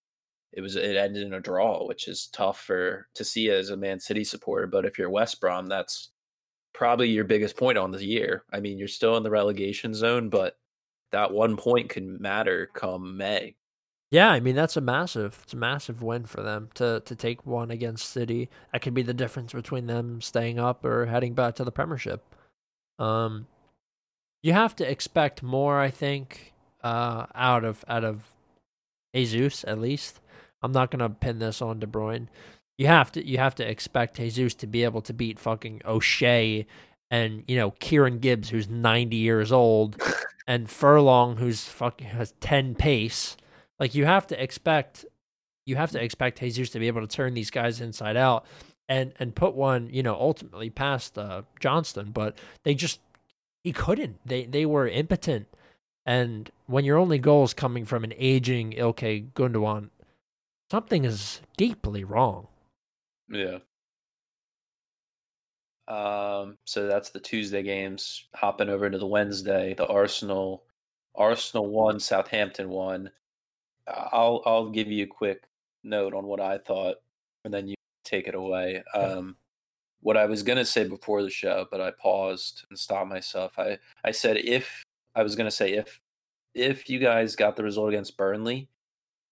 it 0.51 0.61
was 0.61 0.75
it 0.75 0.95
ended 0.95 1.23
in 1.23 1.33
a 1.33 1.39
draw, 1.39 1.85
which 1.85 2.07
is 2.07 2.27
tough 2.33 2.59
for 2.61 3.07
to 3.13 3.23
see 3.23 3.49
as 3.49 3.69
a 3.69 3.77
Man 3.77 3.99
City 3.99 4.23
supporter. 4.23 4.67
But 4.67 4.85
if 4.85 4.97
you're 4.97 5.09
West 5.09 5.39
Brom, 5.39 5.67
that's 5.67 6.09
probably 6.73 7.09
your 7.09 7.25
biggest 7.25 7.57
point 7.57 7.77
on 7.77 7.91
the 7.91 8.03
year. 8.03 8.43
I 8.51 8.59
mean, 8.59 8.77
you're 8.77 8.87
still 8.87 9.17
in 9.17 9.23
the 9.23 9.31
relegation 9.31 9.93
zone, 9.93 10.29
but 10.29 10.57
that 11.11 11.31
one 11.31 11.57
point 11.57 11.89
can 11.89 12.21
matter 12.21 12.69
come 12.73 13.17
May. 13.17 13.55
Yeah, 14.09 14.31
I 14.31 14.39
mean 14.39 14.55
that's 14.55 14.77
a 14.77 14.81
massive, 14.81 15.37
it's 15.43 15.53
a 15.53 15.57
massive 15.57 16.01
win 16.01 16.25
for 16.25 16.41
them 16.41 16.69
to 16.75 17.01
to 17.05 17.15
take 17.15 17.45
one 17.45 17.71
against 17.71 18.09
City. 18.09 18.49
That 18.71 18.81
could 18.81 18.93
be 18.93 19.03
the 19.03 19.13
difference 19.13 19.53
between 19.53 19.87
them 19.87 20.21
staying 20.21 20.59
up 20.59 20.85
or 20.85 21.05
heading 21.05 21.33
back 21.33 21.55
to 21.55 21.63
the 21.65 21.71
Premiership. 21.71 22.23
Um, 22.99 23.47
you 24.43 24.53
have 24.53 24.75
to 24.77 24.89
expect 24.89 25.43
more, 25.43 25.79
I 25.79 25.89
think, 25.89 26.53
uh, 26.83 27.25
out 27.35 27.63
of 27.63 27.83
out 27.87 28.03
of 28.03 28.31
Jesus 29.13 29.63
at 29.67 29.79
least. 29.79 30.19
I'm 30.61 30.71
not 30.71 30.91
gonna 30.91 31.09
pin 31.09 31.39
this 31.39 31.61
on 31.61 31.79
De 31.79 31.87
Bruyne. 31.87 32.27
You 32.77 32.87
have 32.87 33.11
to 33.13 33.25
you 33.25 33.37
have 33.37 33.55
to 33.55 33.69
expect 33.69 34.17
Jesus 34.17 34.53
to 34.55 34.67
be 34.67 34.83
able 34.83 35.01
to 35.01 35.13
beat 35.13 35.39
fucking 35.39 35.81
O'Shea 35.85 36.65
and 37.09 37.43
you 37.47 37.55
know 37.55 37.71
Kieran 37.71 38.19
Gibbs, 38.19 38.49
who's 38.49 38.69
90 38.69 39.15
years 39.15 39.51
old, 39.51 40.01
and 40.47 40.69
Furlong, 40.69 41.37
who's 41.37 41.65
fucking 41.65 42.07
has 42.07 42.33
10 42.39 42.75
pace 42.75 43.37
like 43.79 43.95
you 43.95 44.05
have 44.05 44.27
to 44.27 44.41
expect 44.41 45.05
you 45.65 45.75
have 45.75 45.91
to 45.91 46.01
expect 46.01 46.39
Jesus 46.39 46.69
to 46.71 46.79
be 46.79 46.87
able 46.87 47.01
to 47.01 47.07
turn 47.07 47.33
these 47.33 47.51
guys 47.51 47.81
inside 47.81 48.17
out 48.17 48.45
and 48.89 49.13
and 49.19 49.35
put 49.35 49.53
one, 49.53 49.89
you 49.91 50.01
know, 50.01 50.15
ultimately 50.15 50.69
past 50.69 51.17
uh, 51.17 51.41
Johnstone, 51.59 52.11
but 52.11 52.37
they 52.63 52.73
just 52.73 52.99
he 53.67 53.73
couldn't. 53.73 54.17
They 54.25 54.45
they 54.45 54.65
were 54.65 54.87
impotent. 54.87 55.47
And 56.05 56.49
when 56.67 56.85
your 56.85 56.97
only 56.97 57.19
goal 57.19 57.43
is 57.43 57.53
coming 57.53 57.83
from 57.83 58.05
an 58.05 58.13
aging 58.17 58.71
Ilkay 58.71 59.33
Gundogan, 59.33 59.89
something 60.71 61.03
is 61.03 61.41
deeply 61.57 62.05
wrong. 62.05 62.47
Yeah. 63.29 63.57
Um, 65.89 66.57
so 66.63 66.87
that's 66.87 67.09
the 67.09 67.19
Tuesday 67.19 67.61
games. 67.61 68.25
Hopping 68.35 68.69
over 68.69 68.89
to 68.89 68.97
the 68.97 69.05
Wednesday, 69.05 69.73
the 69.73 69.87
Arsenal, 69.87 70.63
Arsenal 71.13 71.67
won, 71.67 71.99
Southampton 71.99 72.69
won. 72.69 73.11
I'll 73.85 74.43
I'll 74.45 74.69
give 74.69 74.89
you 74.89 75.03
a 75.03 75.07
quick 75.07 75.43
note 75.83 76.13
on 76.13 76.25
what 76.25 76.39
I 76.39 76.57
thought, 76.57 76.95
and 77.43 77.53
then 77.53 77.67
you 77.67 77.75
take 78.05 78.29
it 78.29 78.35
away. 78.35 78.81
Um, 78.93 79.35
what 80.01 80.17
I 80.17 80.25
was 80.25 80.43
gonna 80.43 80.65
say 80.65 80.87
before 80.87 81.23
the 81.23 81.29
show, 81.29 81.67
but 81.71 81.81
I 81.81 81.91
paused 81.91 82.65
and 82.69 82.77
stopped 82.77 83.09
myself. 83.09 83.53
I 83.57 83.77
I 84.03 84.11
said 84.11 84.37
if 84.37 84.83
I 85.15 85.23
was 85.23 85.35
gonna 85.35 85.51
say 85.51 85.73
if 85.73 85.99
if 86.53 86.89
you 86.89 86.99
guys 86.99 87.35
got 87.35 87.55
the 87.55 87.63
result 87.63 87.89
against 87.89 88.17
Burnley, 88.17 88.69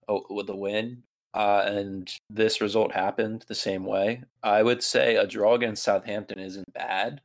oh, 0.08 0.26
with 0.30 0.48
the 0.48 0.56
win, 0.56 1.04
uh, 1.34 1.64
and 1.66 2.12
this 2.30 2.62
result 2.62 2.92
happened 2.94 3.46
the 3.48 3.56
same 3.56 3.86
way, 3.86 4.24
I 4.44 4.64
would 4.64 4.84
say 4.84 5.16
a 5.18 5.28
draw 5.28 5.56
against 5.56 5.84
Southampton 5.84 6.40
isn't 6.40 6.74
bad. 6.74 7.22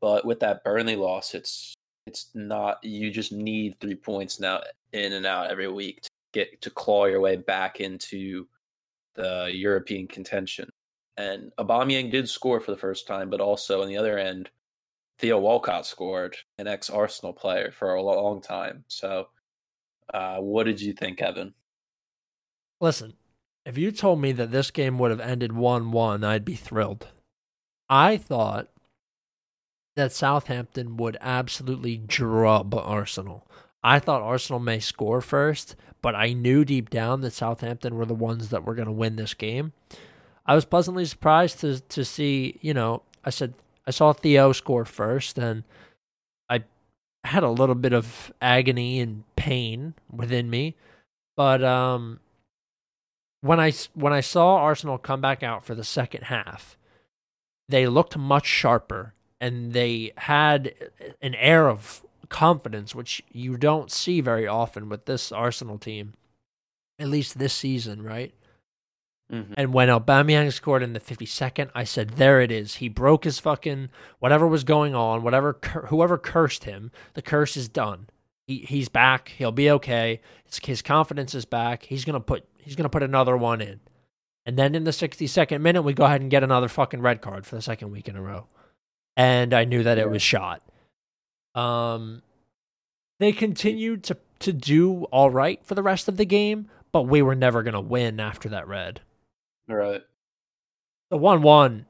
But 0.00 0.24
with 0.26 0.40
that 0.40 0.62
Burnley 0.64 0.96
loss, 0.96 1.34
it's 1.34 1.74
it's 2.06 2.30
not. 2.34 2.82
You 2.84 3.10
just 3.10 3.32
need 3.32 3.80
three 3.80 3.94
points 3.94 4.38
now 4.38 4.60
in 4.92 5.14
and 5.14 5.26
out 5.26 5.50
every 5.50 5.68
week 5.68 6.02
to 6.02 6.10
get 6.32 6.60
to 6.62 6.70
claw 6.70 7.06
your 7.06 7.20
way 7.20 7.36
back 7.36 7.80
into 7.80 8.46
the 9.14 9.50
European 9.52 10.06
contention. 10.06 10.68
And 11.16 11.52
Aubameyang 11.58 12.10
did 12.10 12.28
score 12.28 12.60
for 12.60 12.70
the 12.70 12.76
first 12.76 13.06
time, 13.06 13.30
but 13.30 13.40
also 13.40 13.82
on 13.82 13.88
the 13.88 13.96
other 13.96 14.18
end, 14.18 14.50
Theo 15.18 15.38
Walcott 15.38 15.86
scored, 15.86 16.36
an 16.58 16.66
ex 16.66 16.90
Arsenal 16.90 17.32
player 17.32 17.70
for 17.70 17.94
a 17.94 18.02
long 18.02 18.42
time. 18.42 18.84
So, 18.88 19.28
uh, 20.12 20.38
what 20.38 20.64
did 20.64 20.80
you 20.80 20.92
think, 20.92 21.22
Evan? 21.22 21.54
Listen, 22.80 23.14
if 23.64 23.78
you 23.78 23.92
told 23.92 24.20
me 24.20 24.32
that 24.32 24.50
this 24.50 24.70
game 24.70 24.98
would 24.98 25.10
have 25.10 25.20
ended 25.20 25.52
1 25.52 25.92
1, 25.92 26.24
I'd 26.24 26.44
be 26.44 26.56
thrilled. 26.56 27.08
I 27.88 28.16
thought 28.16 28.68
that 29.96 30.12
Southampton 30.12 30.96
would 30.96 31.16
absolutely 31.20 31.96
drub 31.96 32.74
Arsenal. 32.74 33.46
I 33.82 33.98
thought 33.98 34.22
Arsenal 34.22 34.60
may 34.60 34.80
score 34.80 35.20
first, 35.20 35.76
but 36.02 36.14
I 36.14 36.32
knew 36.32 36.64
deep 36.64 36.90
down 36.90 37.20
that 37.20 37.32
Southampton 37.32 37.94
were 37.94 38.06
the 38.06 38.14
ones 38.14 38.48
that 38.48 38.64
were 38.64 38.74
going 38.74 38.86
to 38.86 38.92
win 38.92 39.16
this 39.16 39.34
game. 39.34 39.72
I 40.46 40.54
was 40.54 40.64
pleasantly 40.64 41.04
surprised 41.04 41.60
to 41.60 41.80
to 41.80 42.04
see, 42.04 42.58
you 42.60 42.74
know, 42.74 43.02
I 43.24 43.30
said 43.30 43.54
I 43.86 43.90
saw 43.90 44.12
Theo 44.12 44.52
score 44.52 44.84
first 44.84 45.38
and 45.38 45.64
I 46.48 46.64
had 47.24 47.42
a 47.42 47.50
little 47.50 47.74
bit 47.74 47.92
of 47.92 48.32
agony 48.40 49.00
and 49.00 49.24
pain 49.36 49.94
within 50.10 50.50
me, 50.50 50.76
but 51.36 51.62
um 51.64 52.20
when 53.40 53.60
I 53.60 53.72
when 53.94 54.12
I 54.12 54.20
saw 54.20 54.56
Arsenal 54.56 54.98
come 54.98 55.20
back 55.20 55.42
out 55.42 55.64
for 55.64 55.74
the 55.74 55.84
second 55.84 56.24
half, 56.24 56.76
they 57.68 57.86
looked 57.86 58.16
much 58.16 58.46
sharper 58.46 59.14
and 59.40 59.72
they 59.72 60.12
had 60.16 60.74
an 61.20 61.34
air 61.34 61.68
of 61.68 62.04
confidence, 62.30 62.94
which 62.94 63.22
you 63.30 63.56
don't 63.56 63.90
see 63.90 64.20
very 64.20 64.46
often 64.46 64.88
with 64.88 65.04
this 65.04 65.30
Arsenal 65.30 65.78
team, 65.78 66.14
at 66.98 67.08
least 67.08 67.38
this 67.38 67.52
season, 67.52 68.02
right? 68.02 68.32
Mm-hmm. 69.32 69.54
And 69.56 69.72
when 69.72 69.88
Aubameyang 69.88 70.52
scored 70.52 70.82
in 70.82 70.92
the 70.92 71.00
52nd, 71.00 71.70
I 71.74 71.84
said, 71.84 72.10
"There 72.10 72.40
it 72.40 72.52
is. 72.52 72.76
He 72.76 72.88
broke 72.88 73.24
his 73.24 73.38
fucking 73.38 73.88
whatever 74.18 74.46
was 74.46 74.64
going 74.64 74.94
on. 74.94 75.22
Whatever, 75.22 75.58
whoever 75.88 76.18
cursed 76.18 76.64
him, 76.64 76.90
the 77.14 77.22
curse 77.22 77.56
is 77.56 77.68
done. 77.68 78.08
He 78.46 78.58
he's 78.58 78.88
back. 78.88 79.30
He'll 79.38 79.52
be 79.52 79.70
okay. 79.70 80.20
His, 80.44 80.60
his 80.64 80.82
confidence 80.82 81.34
is 81.34 81.46
back. 81.46 81.84
He's 81.84 82.04
gonna 82.04 82.20
put 82.20 82.46
he's 82.58 82.76
gonna 82.76 82.90
put 82.90 83.02
another 83.02 83.36
one 83.36 83.60
in." 83.60 83.80
And 84.46 84.58
then 84.58 84.74
in 84.74 84.84
the 84.84 84.90
62nd 84.90 85.62
minute, 85.62 85.82
we 85.82 85.94
go 85.94 86.04
ahead 86.04 86.20
and 86.20 86.30
get 86.30 86.42
another 86.42 86.68
fucking 86.68 87.00
red 87.00 87.22
card 87.22 87.46
for 87.46 87.56
the 87.56 87.62
second 87.62 87.90
week 87.90 88.08
in 88.08 88.16
a 88.16 88.20
row. 88.20 88.46
And 89.16 89.54
I 89.54 89.64
knew 89.64 89.82
that 89.82 89.96
it 89.96 90.10
was 90.10 90.20
shot. 90.20 90.62
Um, 91.54 92.20
they 93.20 93.32
continued 93.32 94.04
to 94.04 94.18
to 94.40 94.52
do 94.52 95.04
all 95.04 95.30
right 95.30 95.64
for 95.64 95.74
the 95.74 95.82
rest 95.82 96.08
of 96.08 96.18
the 96.18 96.26
game, 96.26 96.68
but 96.92 97.02
we 97.02 97.22
were 97.22 97.34
never 97.34 97.62
going 97.62 97.74
to 97.74 97.80
win 97.80 98.20
after 98.20 98.48
that 98.50 98.68
red. 98.68 99.00
Right. 99.68 100.02
The 101.10 101.16
one 101.16 101.42
one. 101.42 101.86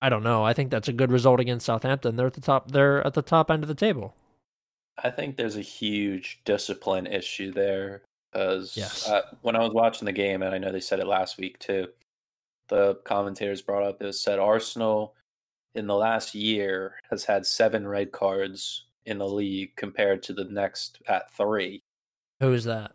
I 0.00 0.08
don't 0.08 0.22
know. 0.22 0.44
I 0.44 0.52
think 0.52 0.70
that's 0.70 0.88
a 0.88 0.92
good 0.92 1.10
result 1.10 1.40
against 1.40 1.66
Southampton. 1.66 2.16
They're 2.16 2.28
at 2.28 2.34
the 2.34 2.40
top. 2.40 2.70
They're 2.70 3.04
at 3.06 3.14
the 3.14 3.22
top 3.22 3.50
end 3.50 3.64
of 3.64 3.68
the 3.68 3.74
table. 3.74 4.14
I 5.02 5.10
think 5.10 5.36
there's 5.36 5.56
a 5.56 5.62
huge 5.62 6.40
discipline 6.44 7.06
issue 7.06 7.52
there 7.52 8.02
because 8.32 8.76
yes. 8.76 9.08
uh, 9.08 9.22
when 9.42 9.56
I 9.56 9.60
was 9.60 9.72
watching 9.72 10.06
the 10.06 10.12
game, 10.12 10.42
and 10.42 10.54
I 10.54 10.58
know 10.58 10.72
they 10.72 10.80
said 10.80 11.00
it 11.00 11.06
last 11.06 11.38
week 11.38 11.58
too, 11.58 11.88
the 12.68 12.96
commentators 13.04 13.62
brought 13.62 13.82
up 13.82 14.02
it 14.02 14.12
said 14.14 14.38
Arsenal 14.38 15.14
in 15.74 15.86
the 15.86 15.94
last 15.94 16.34
year 16.34 16.94
has 17.10 17.24
had 17.24 17.46
seven 17.46 17.86
red 17.86 18.12
cards 18.12 18.86
in 19.06 19.18
the 19.18 19.28
league 19.28 19.74
compared 19.76 20.22
to 20.24 20.32
the 20.32 20.44
next 20.44 21.00
at 21.08 21.32
three. 21.32 21.82
Who 22.40 22.52
is 22.52 22.64
that? 22.64 22.92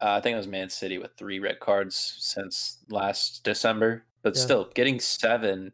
Uh, 0.00 0.10
I 0.10 0.20
think 0.20 0.34
it 0.34 0.38
was 0.38 0.46
Man 0.46 0.70
City 0.70 0.98
with 0.98 1.12
three 1.16 1.38
red 1.40 1.60
cards 1.60 2.16
since 2.18 2.78
last 2.88 3.42
December. 3.44 4.04
But 4.22 4.36
yeah. 4.36 4.42
still, 4.42 4.70
getting 4.74 5.00
seven 5.00 5.72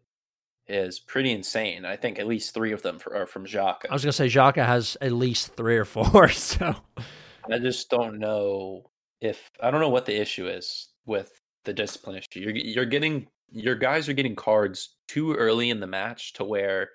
is 0.67 0.99
pretty 0.99 1.33
insane. 1.33 1.85
I 1.85 1.97
think 1.97 2.19
at 2.19 2.27
least 2.27 2.55
three 2.55 2.73
of 2.73 2.83
them 2.83 2.99
are 3.13 3.27
from 3.27 3.45
Xhaka. 3.47 3.87
I 3.91 3.93
was 3.93 4.03
gonna 4.03 4.13
say 4.13 4.29
Xhaka 4.29 4.65
has 4.65 4.97
at 5.01 5.13
least 5.13 5.55
three 5.57 5.77
or 5.77 5.85
four. 5.85 6.29
So 6.35 6.75
I 7.51 7.59
just 7.59 7.91
don't 7.91 8.19
know 8.19 8.91
if 9.21 9.51
I 9.61 9.71
don't 9.71 9.81
know 9.81 9.91
what 9.91 10.07
the 10.07 10.19
issue 10.19 10.49
is 10.49 10.89
with 11.05 11.31
the 11.65 11.75
discipline 11.75 12.17
issue. 12.17 12.41
You're 12.41 12.57
you're 12.57 12.87
getting 12.87 13.27
your 13.51 13.75
guys 13.75 14.09
are 14.09 14.15
getting 14.15 14.37
cards 14.37 14.97
too 15.07 15.35
early 15.35 15.71
in 15.71 15.81
the 15.81 15.87
match 15.87 16.33
to 16.35 16.45
where 16.45 16.91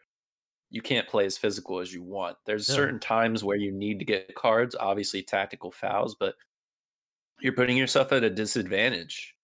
you 0.71 0.81
can't 0.81 1.07
play 1.07 1.25
as 1.25 1.37
physical 1.37 1.79
as 1.79 1.93
you 1.93 2.03
want. 2.03 2.37
There's 2.45 2.67
yeah. 2.69 2.75
certain 2.75 2.99
times 2.99 3.43
where 3.43 3.57
you 3.57 3.71
need 3.71 3.99
to 3.99 4.05
get 4.05 4.35
cards, 4.35 4.75
obviously 4.79 5.23
tactical 5.23 5.71
fouls, 5.71 6.15
but 6.19 6.35
you're 7.41 7.53
putting 7.53 7.77
yourself 7.77 8.11
at 8.11 8.23
a 8.23 8.29
disadvantage. 8.29 9.35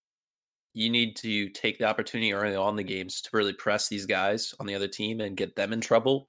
You 0.73 0.89
need 0.89 1.15
to 1.17 1.49
take 1.49 1.77
the 1.77 1.85
opportunity 1.85 2.33
early 2.33 2.55
on 2.55 2.75
the 2.75 2.83
games 2.83 3.21
to 3.21 3.29
really 3.33 3.53
press 3.53 3.87
these 3.87 4.05
guys 4.05 4.53
on 4.59 4.65
the 4.65 4.75
other 4.75 4.87
team 4.87 5.21
and 5.21 5.37
get 5.37 5.55
them 5.55 5.71
in 5.71 5.81
trouble 5.81 6.27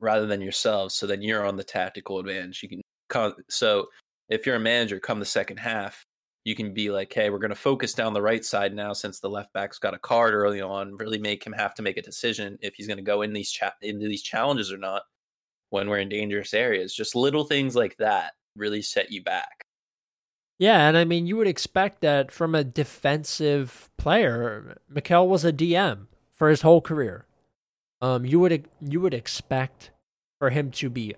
rather 0.00 0.26
than 0.26 0.40
yourselves. 0.40 0.94
So 0.94 1.06
then 1.06 1.22
you're 1.22 1.46
on 1.46 1.56
the 1.56 1.64
tactical 1.64 2.18
advantage. 2.18 2.62
You 2.62 2.68
can 2.68 2.80
come, 3.08 3.34
so 3.48 3.86
if 4.28 4.46
you're 4.46 4.56
a 4.56 4.60
manager, 4.60 4.98
come 4.98 5.20
the 5.20 5.24
second 5.24 5.58
half, 5.58 6.04
you 6.44 6.54
can 6.54 6.74
be 6.74 6.90
like, 6.90 7.12
hey, 7.12 7.30
we're 7.30 7.38
going 7.38 7.50
to 7.50 7.56
focus 7.56 7.94
down 7.94 8.12
the 8.12 8.20
right 8.20 8.44
side 8.44 8.74
now 8.74 8.92
since 8.92 9.18
the 9.18 9.30
left 9.30 9.52
back's 9.54 9.78
got 9.78 9.94
a 9.94 9.98
card 9.98 10.34
early 10.34 10.60
on. 10.60 10.96
Really 10.96 11.18
make 11.18 11.44
him 11.44 11.54
have 11.54 11.74
to 11.76 11.82
make 11.82 11.96
a 11.96 12.02
decision 12.02 12.58
if 12.60 12.74
he's 12.74 12.86
going 12.86 12.98
to 12.98 13.02
go 13.02 13.22
in 13.22 13.32
these 13.32 13.50
cha- 13.50 13.72
into 13.80 14.08
these 14.08 14.22
challenges 14.22 14.70
or 14.70 14.76
not 14.76 15.02
when 15.70 15.88
we're 15.88 15.98
in 15.98 16.08
dangerous 16.08 16.52
areas. 16.52 16.94
Just 16.94 17.14
little 17.14 17.44
things 17.44 17.74
like 17.74 17.96
that 17.96 18.32
really 18.56 18.82
set 18.82 19.10
you 19.10 19.22
back. 19.22 19.63
Yeah, 20.58 20.88
and 20.88 20.96
I 20.96 21.04
mean, 21.04 21.26
you 21.26 21.36
would 21.36 21.48
expect 21.48 22.00
that 22.00 22.30
from 22.30 22.54
a 22.54 22.64
defensive 22.64 23.88
player. 23.96 24.78
Mikel 24.88 25.28
was 25.28 25.44
a 25.44 25.52
DM 25.52 26.06
for 26.32 26.48
his 26.48 26.62
whole 26.62 26.80
career. 26.80 27.26
Um, 28.00 28.24
you 28.24 28.38
would 28.40 28.68
you 28.80 29.00
would 29.00 29.14
expect 29.14 29.90
for 30.38 30.50
him 30.50 30.70
to 30.72 30.90
be 30.90 31.14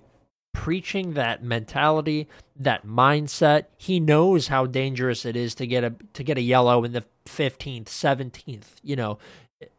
preaching 0.54 1.12
that 1.12 1.42
mentality, 1.42 2.28
that 2.54 2.86
mindset. 2.86 3.64
He 3.76 4.00
knows 4.00 4.48
how 4.48 4.66
dangerous 4.66 5.24
it 5.26 5.36
is 5.36 5.54
to 5.56 5.66
get 5.66 5.84
a 5.84 5.94
to 6.14 6.24
get 6.24 6.38
a 6.38 6.42
yellow 6.42 6.84
in 6.84 6.92
the 6.92 7.04
15th, 7.26 7.86
17th, 7.86 8.76
you 8.82 8.96
know. 8.96 9.18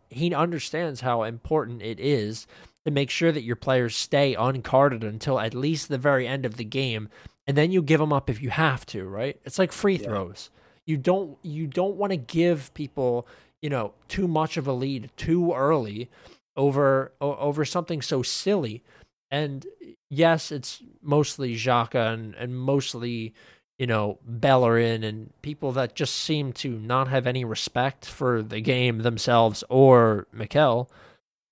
He 0.09 0.33
understands 0.33 1.01
how 1.01 1.23
important 1.23 1.81
it 1.81 1.99
is 1.99 2.47
to 2.85 2.91
make 2.91 3.09
sure 3.09 3.31
that 3.31 3.43
your 3.43 3.55
players 3.55 3.95
stay 3.95 4.35
uncarded 4.35 5.03
until 5.03 5.39
at 5.39 5.53
least 5.53 5.89
the 5.89 5.97
very 5.97 6.27
end 6.27 6.45
of 6.45 6.57
the 6.57 6.63
game 6.63 7.09
and 7.47 7.57
then 7.57 7.71
you 7.71 7.81
give 7.81 7.99
them 7.99 8.13
up 8.13 8.29
if 8.29 8.41
you 8.41 8.49
have 8.49 8.85
to, 8.87 9.05
right? 9.05 9.39
It's 9.45 9.57
like 9.57 9.71
free 9.71 9.97
throws. 9.97 10.49
Yeah. 10.53 10.93
You 10.93 10.97
don't 10.97 11.37
you 11.41 11.67
don't 11.67 11.95
want 11.95 12.11
to 12.11 12.17
give 12.17 12.73
people, 12.73 13.27
you 13.61 13.69
know, 13.69 13.93
too 14.07 14.27
much 14.27 14.57
of 14.57 14.67
a 14.67 14.73
lead 14.73 15.09
too 15.17 15.53
early 15.53 16.09
over 16.55 17.11
over 17.21 17.65
something 17.65 18.01
so 18.01 18.21
silly 18.21 18.83
and 19.29 19.65
yes, 20.09 20.51
it's 20.51 20.81
mostly 21.01 21.55
Xhaka 21.55 22.13
and, 22.13 22.35
and 22.35 22.57
mostly, 22.57 23.33
you 23.77 23.85
know, 23.87 24.19
Bellerin 24.25 25.03
and 25.03 25.31
people 25.41 25.71
that 25.73 25.95
just 25.95 26.15
seem 26.15 26.53
to 26.53 26.79
not 26.79 27.07
have 27.09 27.27
any 27.27 27.43
respect 27.43 28.05
for 28.05 28.41
the 28.41 28.61
game 28.61 28.99
themselves 28.99 29.63
or 29.69 30.27
Mikel. 30.31 30.89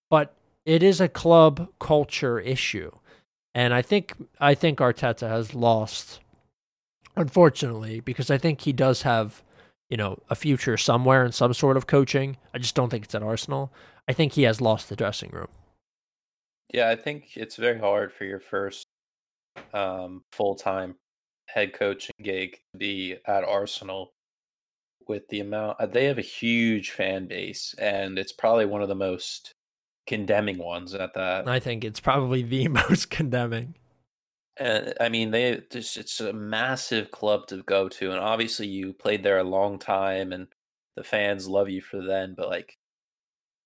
But 0.10 0.34
it 0.66 0.84
is 0.84 1.02
a 1.02 1.10
club 1.10 1.70
culture 1.80 2.40
issue. 2.40 2.92
And 3.56 3.74
I 3.74 3.82
think 3.82 4.14
I 4.40 4.54
think 4.54 4.78
Arteta 4.80 5.28
has 5.28 5.56
lost 5.56 6.20
unfortunately, 7.16 8.00
because 8.00 8.30
I 8.30 8.38
think 8.38 8.62
he 8.62 8.74
does 8.74 9.04
have, 9.04 9.42
you 9.90 9.98
know, 9.98 10.20
a 10.30 10.36
future 10.36 10.78
somewhere 10.78 11.26
in 11.26 11.32
some 11.32 11.54
sort 11.54 11.78
of 11.78 11.88
coaching. 11.88 12.38
I 12.54 12.58
just 12.58 12.76
don't 12.76 12.90
think 12.90 13.06
it's 13.06 13.16
at 13.16 13.24
Arsenal. 13.24 13.72
I 14.08 14.14
think 14.14 14.34
he 14.34 14.44
has 14.44 14.62
lost 14.62 14.90
the 14.90 14.96
dressing 14.96 15.32
room. 15.32 15.48
Yeah, 16.74 16.90
I 16.90 16.96
think 16.96 17.38
it's 17.38 17.56
very 17.56 17.80
hard 17.80 18.12
for 18.12 18.26
your 18.26 18.40
first 18.40 18.86
um, 19.74 20.24
full 20.32 20.56
time 20.56 20.96
head 21.48 21.74
coaching 21.74 22.16
gig 22.22 22.60
to 22.74 22.78
be 22.78 23.16
at 23.26 23.44
Arsenal 23.44 24.12
with 25.08 25.28
the 25.30 25.40
amount 25.40 25.80
uh, 25.80 25.86
they 25.86 26.06
have 26.06 26.18
a 26.18 26.22
huge 26.22 26.90
fan 26.90 27.28
base 27.28 27.76
and 27.78 28.18
it's 28.18 28.32
probably 28.32 28.66
one 28.66 28.82
of 28.82 28.88
the 28.88 28.96
most 28.96 29.54
condemning 30.08 30.58
ones 30.58 30.94
at 30.94 31.14
that. 31.16 31.48
I 31.48 31.60
think 31.60 31.84
it's 31.84 32.00
probably 32.00 32.44
the 32.44 32.68
most 32.90 33.10
condemning. 33.10 33.76
And 34.58 34.94
I 35.02 35.10
mean, 35.10 35.32
they 35.32 35.62
just 35.70 35.98
it's 35.98 36.20
a 36.20 36.32
massive 36.32 37.12
club 37.12 37.48
to 37.48 37.64
go 37.64 37.90
to, 37.90 38.12
and 38.12 38.20
obviously 38.20 38.68
you 38.68 38.94
played 38.94 39.24
there 39.24 39.40
a 39.40 39.44
long 39.44 39.80
time, 39.80 40.32
and 40.32 40.48
the 40.96 41.04
fans 41.04 41.48
love 41.48 41.70
you 41.70 41.82
for 41.82 42.02
then. 42.02 42.36
But 42.38 42.50
like, 42.50 42.78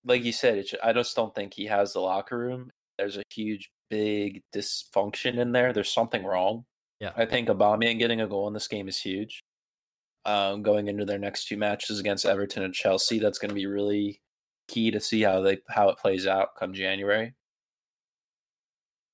like 0.04 0.23
you 0.23 0.32
said, 0.32 0.58
it's, 0.58 0.73
I 0.84 0.93
just 0.93 1.15
don't 1.15 1.36
think 1.36 1.54
he 1.54 1.65
has 1.67 1.93
the 1.93 1.99
locker 1.99 2.38
room 2.38 2.71
there's 2.99 3.17
a 3.17 3.23
huge, 3.32 3.71
big 3.89 4.43
dysfunction 4.54 5.39
in 5.39 5.54
there. 5.54 5.73
There's 5.73 5.91
something 5.91 6.23
wrong. 6.23 6.65
Yeah. 6.99 7.12
I 7.15 7.25
think 7.25 7.47
Aubameyang 7.47 7.97
getting 7.97 8.21
a 8.21 8.28
goal 8.28 8.47
in 8.47 8.54
this 8.54 8.67
game 8.67 8.89
is 8.89 8.99
huge. 8.99 9.39
Um, 10.25 10.62
going 10.62 10.89
into 10.89 11.06
their 11.06 11.17
next 11.17 11.47
two 11.47 11.58
matches 11.58 11.97
against 11.97 12.25
Everton 12.25 12.62
and 12.62 12.73
Chelsea, 12.73 13.19
that's 13.19 13.39
going 13.39 13.49
to 13.49 13.56
be 13.56 13.65
really 13.65 14.19
key 14.69 14.91
to 14.91 15.01
see 15.01 15.21
how 15.21 15.41
they 15.41 15.60
how 15.67 15.89
it 15.89 15.97
plays 15.97 16.25
out 16.25 16.55
come 16.55 16.73
January. 16.73 17.34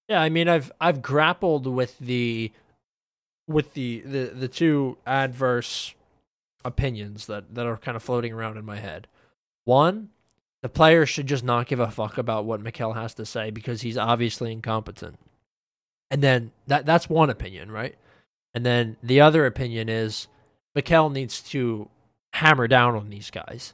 Yeah, 0.08 0.22
I 0.22 0.30
mean, 0.30 0.48
I've 0.48 0.72
I've 0.80 1.02
grappled 1.02 1.66
with 1.66 1.98
the 2.00 2.52
with 3.48 3.74
the 3.74 4.02
the 4.02 4.26
the 4.36 4.48
two 4.48 4.98
adverse 5.06 5.96
opinions 6.64 7.26
that 7.28 7.56
that 7.56 7.66
are 7.66 7.78
kind 7.78 7.96
of 7.96 8.04
floating 8.04 8.34
around 8.34 8.58
in 8.58 8.66
my 8.66 8.78
head. 8.78 9.08
One, 9.64 10.10
the 10.62 10.70
players 10.70 11.10
should 11.10 11.28
just 11.28 11.44
not 11.44 11.68
give 11.68 11.80
a 11.80 11.90
fuck 11.90 12.18
about 12.18 12.46
what 12.46 12.62
Mikel 12.62 12.94
has 12.94 13.14
to 13.16 13.26
say 13.26 13.50
because 13.50 13.82
he's 13.82 13.98
obviously 13.98 14.52
incompetent. 14.52 15.18
And 16.12 16.22
then 16.22 16.52
that 16.68 16.86
that's 16.86 17.10
one 17.10 17.30
opinion, 17.30 17.72
right? 17.72 17.96
And 18.54 18.66
then 18.66 18.98
the 19.02 19.22
other 19.22 19.46
opinion 19.46 19.90
is 19.90 20.28
Mikel 20.76 21.10
needs 21.10 21.42
to 21.50 21.90
hammer 22.34 22.68
down 22.68 22.96
on 22.96 23.10
these 23.10 23.32
guys 23.32 23.74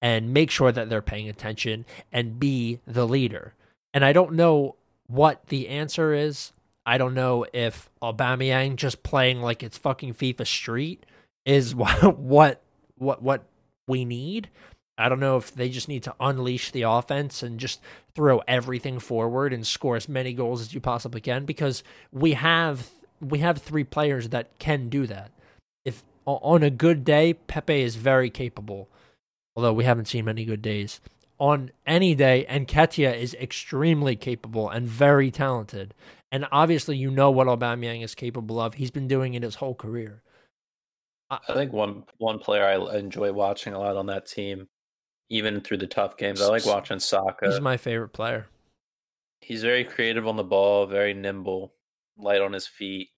and 0.00 0.32
make 0.32 0.50
sure 0.50 0.72
that 0.72 0.88
they're 0.88 1.02
paying 1.02 1.28
attention 1.28 1.84
and 2.12 2.38
be 2.38 2.80
the 2.86 3.06
leader. 3.06 3.54
And 3.92 4.04
I 4.04 4.12
don't 4.12 4.34
know 4.34 4.76
what 5.06 5.46
the 5.48 5.68
answer 5.68 6.12
is. 6.12 6.52
I 6.86 6.98
don't 6.98 7.14
know 7.14 7.44
if 7.52 7.90
Aubameyang 8.02 8.76
just 8.76 9.02
playing 9.02 9.42
like 9.42 9.62
it's 9.62 9.76
fucking 9.76 10.14
FIFA 10.14 10.46
Street 10.46 11.04
is 11.44 11.74
what 11.74 12.18
what 12.18 12.62
what 12.96 13.22
what 13.22 13.44
we 13.86 14.04
need. 14.04 14.48
I 15.00 15.08
don't 15.08 15.20
know 15.20 15.36
if 15.36 15.54
they 15.54 15.68
just 15.68 15.88
need 15.88 16.02
to 16.04 16.14
unleash 16.18 16.72
the 16.72 16.82
offense 16.82 17.42
and 17.42 17.60
just 17.60 17.80
throw 18.16 18.42
everything 18.48 18.98
forward 18.98 19.52
and 19.52 19.64
score 19.64 19.94
as 19.94 20.08
many 20.08 20.32
goals 20.32 20.60
as 20.60 20.74
you 20.74 20.80
possibly 20.80 21.20
can 21.20 21.44
because 21.44 21.84
we 22.10 22.32
have 22.32 22.90
we 23.20 23.38
have 23.38 23.58
three 23.58 23.84
players 23.84 24.30
that 24.30 24.58
can 24.58 24.88
do 24.88 25.06
that. 25.06 25.30
If 25.84 26.02
on 26.26 26.62
a 26.62 26.70
good 26.70 27.04
day, 27.04 27.34
Pepe 27.34 27.80
is 27.80 27.96
very 27.96 28.28
capable, 28.28 28.88
although 29.58 29.72
we 29.72 29.82
haven't 29.82 30.06
seen 30.06 30.24
many 30.24 30.44
good 30.44 30.62
days. 30.62 31.00
On 31.40 31.72
any 31.84 32.14
day, 32.14 32.46
Nketiah 32.48 33.18
is 33.18 33.34
extremely 33.34 34.14
capable 34.14 34.70
and 34.70 34.86
very 34.86 35.32
talented. 35.32 35.94
And 36.30 36.46
obviously, 36.52 36.96
you 36.96 37.10
know 37.10 37.32
what 37.32 37.48
Aubameyang 37.48 38.04
is 38.04 38.14
capable 38.14 38.60
of. 38.60 38.74
He's 38.74 38.92
been 38.92 39.08
doing 39.08 39.34
it 39.34 39.42
his 39.42 39.56
whole 39.56 39.74
career. 39.74 40.22
I 41.28 41.40
think 41.54 41.72
one 41.72 42.04
one 42.18 42.38
player 42.38 42.64
I 42.64 42.98
enjoy 42.98 43.32
watching 43.32 43.72
a 43.72 43.80
lot 43.80 43.96
on 43.96 44.06
that 44.06 44.26
team 44.26 44.68
even 45.28 45.60
through 45.60 45.78
the 45.78 45.88
tough 45.88 46.16
games. 46.16 46.40
I 46.40 46.46
like 46.46 46.64
watching 46.64 47.00
Saka. 47.00 47.50
He's 47.50 47.60
my 47.60 47.76
favorite 47.76 48.10
player. 48.10 48.46
He's 49.40 49.62
very 49.62 49.82
creative 49.82 50.28
on 50.28 50.36
the 50.36 50.44
ball, 50.44 50.86
very 50.86 51.14
nimble, 51.14 51.74
light 52.16 52.42
on 52.42 52.52
his 52.52 52.68
feet, 52.68 53.08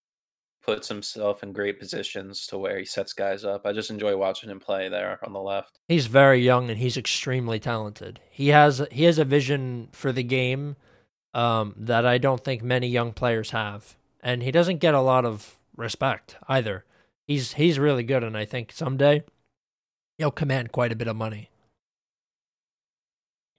puts 0.62 0.88
himself 0.88 1.42
in 1.42 1.52
great 1.52 1.78
positions 1.78 2.46
to 2.46 2.58
where 2.58 2.78
he 2.78 2.84
sets 2.84 3.12
guys 3.12 3.44
up. 3.44 3.66
I 3.66 3.72
just 3.72 3.90
enjoy 3.90 4.16
watching 4.16 4.50
him 4.50 4.60
play 4.60 4.88
there 4.88 5.18
on 5.24 5.32
the 5.32 5.40
left. 5.40 5.78
He's 5.88 6.06
very 6.06 6.40
young 6.40 6.70
and 6.70 6.78
he's 6.78 6.96
extremely 6.96 7.58
talented. 7.58 8.20
He 8.30 8.48
has 8.48 8.86
he 8.90 9.04
has 9.04 9.18
a 9.18 9.24
vision 9.24 9.88
for 9.92 10.12
the 10.12 10.22
game 10.22 10.76
um, 11.34 11.74
that 11.76 12.04
I 12.06 12.18
don't 12.18 12.44
think 12.44 12.62
many 12.62 12.88
young 12.88 13.12
players 13.12 13.50
have, 13.50 13.96
and 14.22 14.42
he 14.42 14.50
doesn't 14.50 14.78
get 14.78 14.94
a 14.94 15.00
lot 15.00 15.24
of 15.24 15.58
respect 15.76 16.36
either. 16.48 16.84
He's 17.26 17.54
he's 17.54 17.78
really 17.78 18.02
good, 18.02 18.24
and 18.24 18.36
I 18.36 18.44
think 18.44 18.72
someday 18.72 19.24
he'll 20.18 20.30
command 20.30 20.72
quite 20.72 20.92
a 20.92 20.96
bit 20.96 21.08
of 21.08 21.16
money. 21.16 21.50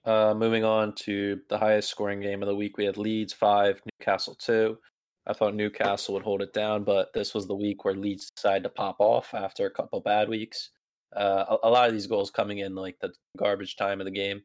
Uh, 0.04 0.34
moving 0.36 0.64
on 0.64 0.92
to 0.94 1.40
the 1.48 1.58
highest 1.58 1.88
scoring 1.88 2.20
game 2.20 2.42
of 2.42 2.48
the 2.48 2.54
week, 2.54 2.76
we 2.76 2.84
had 2.84 2.96
Leeds 2.96 3.32
five, 3.32 3.80
Newcastle 4.00 4.34
two. 4.34 4.76
I 5.26 5.32
thought 5.32 5.54
Newcastle 5.54 6.14
would 6.14 6.24
hold 6.24 6.42
it 6.42 6.52
down, 6.52 6.84
but 6.84 7.12
this 7.12 7.32
was 7.34 7.46
the 7.46 7.54
week 7.54 7.84
where 7.84 7.94
Leeds 7.94 8.30
decided 8.34 8.64
to 8.64 8.68
pop 8.68 8.96
off 8.98 9.34
after 9.34 9.66
a 9.66 9.70
couple 9.70 10.00
bad 10.00 10.28
weeks. 10.28 10.70
Uh, 11.14 11.44
a, 11.62 11.68
a, 11.68 11.70
lot 11.70 11.86
of 11.86 11.92
these 11.92 12.06
goals 12.06 12.30
coming 12.30 12.58
in 12.58 12.74
like 12.74 12.98
the 13.00 13.12
garbage 13.36 13.76
time 13.76 14.00
of 14.00 14.06
the 14.06 14.10
game, 14.10 14.42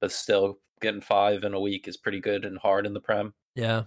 but 0.00 0.12
still 0.12 0.58
getting 0.80 1.00
five 1.00 1.42
in 1.44 1.54
a 1.54 1.60
week 1.60 1.88
is 1.88 1.96
pretty 1.96 2.20
good 2.20 2.44
and 2.44 2.56
hard 2.58 2.86
in 2.86 2.94
the 2.94 3.00
Prem. 3.00 3.34
Yeah. 3.54 3.78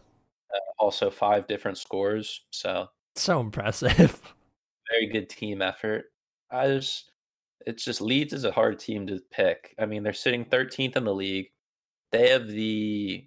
Uh, 0.53 0.59
also, 0.77 1.09
five 1.09 1.47
different 1.47 1.77
scores, 1.77 2.45
so 2.51 2.87
so 3.15 3.39
impressive. 3.39 3.95
Very 4.91 5.07
good 5.11 5.29
team 5.29 5.61
effort. 5.61 6.05
I 6.51 6.67
just 6.67 7.11
it's 7.65 7.83
just 7.83 8.01
Leeds 8.01 8.33
is 8.33 8.45
a 8.45 8.51
hard 8.51 8.79
team 8.79 9.07
to 9.07 9.19
pick. 9.31 9.75
I 9.79 9.85
mean, 9.85 10.03
they're 10.03 10.13
sitting 10.13 10.45
13th 10.45 10.95
in 10.95 11.03
the 11.03 11.13
league. 11.13 11.47
They 12.11 12.29
have 12.29 12.47
the 12.47 13.25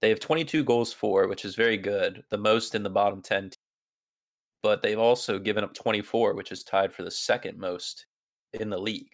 they 0.00 0.08
have 0.08 0.20
22 0.20 0.64
goals 0.64 0.92
for, 0.92 1.28
which 1.28 1.44
is 1.44 1.54
very 1.54 1.76
good, 1.76 2.24
the 2.30 2.38
most 2.38 2.74
in 2.74 2.82
the 2.82 2.90
bottom 2.90 3.20
10. 3.20 3.50
But 4.62 4.82
they've 4.82 4.98
also 4.98 5.38
given 5.38 5.64
up 5.64 5.74
24, 5.74 6.34
which 6.34 6.52
is 6.52 6.62
tied 6.62 6.92
for 6.92 7.02
the 7.02 7.10
second 7.10 7.58
most 7.58 8.06
in 8.54 8.70
the 8.70 8.78
league. 8.78 9.10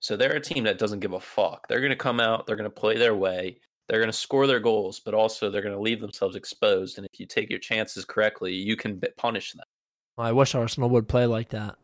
So 0.00 0.16
they're 0.16 0.36
a 0.36 0.40
team 0.40 0.64
that 0.64 0.78
doesn't 0.78 1.00
give 1.00 1.14
a 1.14 1.20
fuck. 1.20 1.66
They're 1.66 1.80
going 1.80 1.90
to 1.90 1.96
come 1.96 2.20
out, 2.20 2.46
they're 2.46 2.56
going 2.56 2.70
to 2.70 2.80
play 2.80 2.96
their 2.96 3.14
way, 3.14 3.58
they're 3.88 3.98
going 3.98 4.10
to 4.10 4.16
score 4.16 4.46
their 4.46 4.60
goals, 4.60 5.00
but 5.00 5.14
also 5.14 5.50
they're 5.50 5.62
going 5.62 5.74
to 5.74 5.80
leave 5.80 6.00
themselves 6.00 6.36
exposed. 6.36 6.98
And 6.98 7.06
if 7.10 7.18
you 7.18 7.26
take 7.26 7.50
your 7.50 7.58
chances 7.58 8.04
correctly, 8.04 8.52
you 8.52 8.76
can 8.76 9.00
punish 9.16 9.52
them. 9.52 9.64
I 10.18 10.32
wish 10.32 10.54
Arsenal 10.54 10.90
would 10.90 11.08
play 11.08 11.26
like 11.26 11.50
that. 11.50 11.76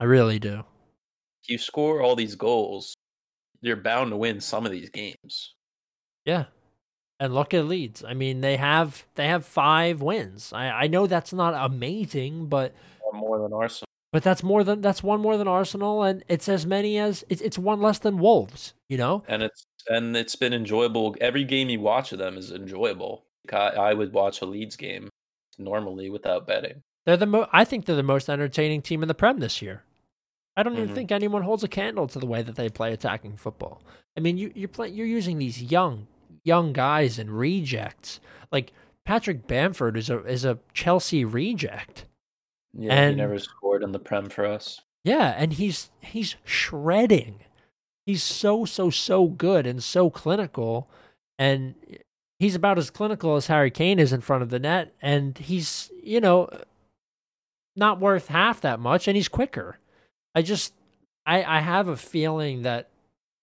I 0.00 0.04
really 0.04 0.38
do. 0.38 0.64
If 1.42 1.50
you 1.50 1.58
score 1.58 2.02
all 2.02 2.16
these 2.16 2.34
goals, 2.34 2.94
you're 3.60 3.76
bound 3.76 4.10
to 4.10 4.16
win 4.16 4.40
some 4.40 4.66
of 4.66 4.72
these 4.72 4.90
games. 4.90 5.54
Yeah. 6.24 6.44
And 7.20 7.34
look 7.34 7.52
at 7.52 7.66
Leeds. 7.66 8.04
I 8.06 8.14
mean, 8.14 8.42
they 8.42 8.56
have 8.56 9.04
they 9.16 9.26
have 9.26 9.44
five 9.44 10.00
wins. 10.00 10.52
I, 10.52 10.70
I 10.70 10.86
know 10.86 11.06
that's 11.06 11.32
not 11.32 11.54
amazing, 11.54 12.46
but 12.46 12.74
more 13.12 13.38
than 13.40 13.52
Arsenal. 13.52 13.88
But 14.12 14.22
that's 14.22 14.42
more 14.42 14.62
than 14.64 14.80
that's 14.80 15.02
one 15.02 15.20
more 15.20 15.36
than 15.36 15.48
Arsenal, 15.48 16.02
and 16.04 16.24
it's 16.28 16.48
as 16.48 16.64
many 16.64 16.96
as 16.98 17.24
it's 17.28 17.42
it's 17.42 17.58
one 17.58 17.82
less 17.82 17.98
than 17.98 18.18
Wolves. 18.18 18.72
You 18.88 18.98
know, 18.98 19.24
and 19.26 19.42
it's 19.42 19.66
and 19.88 20.16
it's 20.16 20.36
been 20.36 20.52
enjoyable. 20.52 21.16
Every 21.20 21.44
game 21.44 21.68
you 21.68 21.80
watch 21.80 22.12
of 22.12 22.18
them 22.18 22.38
is 22.38 22.52
enjoyable. 22.52 23.24
I, 23.52 23.56
I 23.56 23.94
would 23.94 24.12
watch 24.12 24.40
a 24.40 24.46
Leeds 24.46 24.76
game 24.76 25.08
normally 25.58 26.10
without 26.10 26.46
betting. 26.46 26.82
They're 27.04 27.16
the 27.16 27.26
mo- 27.26 27.48
I 27.52 27.64
think 27.64 27.84
they're 27.84 27.96
the 27.96 28.02
most 28.02 28.28
entertaining 28.28 28.82
team 28.82 29.02
in 29.02 29.08
the 29.08 29.14
Prem 29.14 29.40
this 29.40 29.60
year. 29.60 29.82
I 30.56 30.62
don't 30.62 30.74
mm-hmm. 30.74 30.82
even 30.82 30.94
think 30.94 31.12
anyone 31.12 31.42
holds 31.42 31.64
a 31.64 31.68
candle 31.68 32.08
to 32.08 32.18
the 32.18 32.26
way 32.26 32.42
that 32.42 32.56
they 32.56 32.68
play 32.68 32.92
attacking 32.92 33.36
football. 33.36 33.82
I 34.16 34.20
mean, 34.20 34.38
you, 34.38 34.50
you're 34.54 34.68
playing, 34.68 34.94
you're 34.94 35.06
using 35.06 35.38
these 35.38 35.62
young 35.62 36.06
young 36.48 36.72
guys 36.72 37.18
and 37.18 37.30
rejects. 37.30 38.18
Like 38.50 38.72
Patrick 39.04 39.46
Bamford 39.46 39.96
is 39.96 40.10
a 40.10 40.24
is 40.24 40.44
a 40.44 40.58
Chelsea 40.74 41.24
reject. 41.24 42.06
Yeah, 42.72 42.92
and, 42.94 43.16
he 43.16 43.20
never 43.20 43.38
scored 43.38 43.82
in 43.82 43.92
the 43.92 43.98
Prem 43.98 44.28
for 44.28 44.44
us. 44.44 44.80
Yeah, 45.04 45.34
and 45.36 45.52
he's 45.52 45.90
he's 46.00 46.36
shredding. 46.44 47.40
He's 48.04 48.22
so 48.22 48.64
so 48.64 48.90
so 48.90 49.26
good 49.26 49.66
and 49.66 49.82
so 49.82 50.10
clinical, 50.10 50.90
and 51.38 51.74
he's 52.38 52.54
about 52.54 52.78
as 52.78 52.90
clinical 52.90 53.36
as 53.36 53.46
Harry 53.46 53.70
Kane 53.70 53.98
is 53.98 54.12
in 54.12 54.20
front 54.20 54.42
of 54.42 54.50
the 54.50 54.58
net, 54.58 54.94
and 55.00 55.36
he's 55.38 55.90
you 56.02 56.20
know 56.20 56.48
not 57.76 58.00
worth 58.00 58.28
half 58.28 58.60
that 58.62 58.80
much, 58.80 59.06
and 59.06 59.16
he's 59.16 59.28
quicker. 59.28 59.78
I 60.34 60.42
just 60.42 60.74
I 61.24 61.44
I 61.44 61.60
have 61.60 61.88
a 61.88 61.96
feeling 61.96 62.62
that 62.62 62.88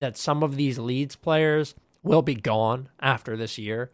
that 0.01 0.17
some 0.17 0.43
of 0.43 0.55
these 0.55 0.77
Leeds 0.77 1.15
players 1.15 1.73
will 2.05 2.21
be 2.21 2.35
gone 2.35 2.89
after 3.01 3.35
this 3.35 3.57
year, 3.57 3.91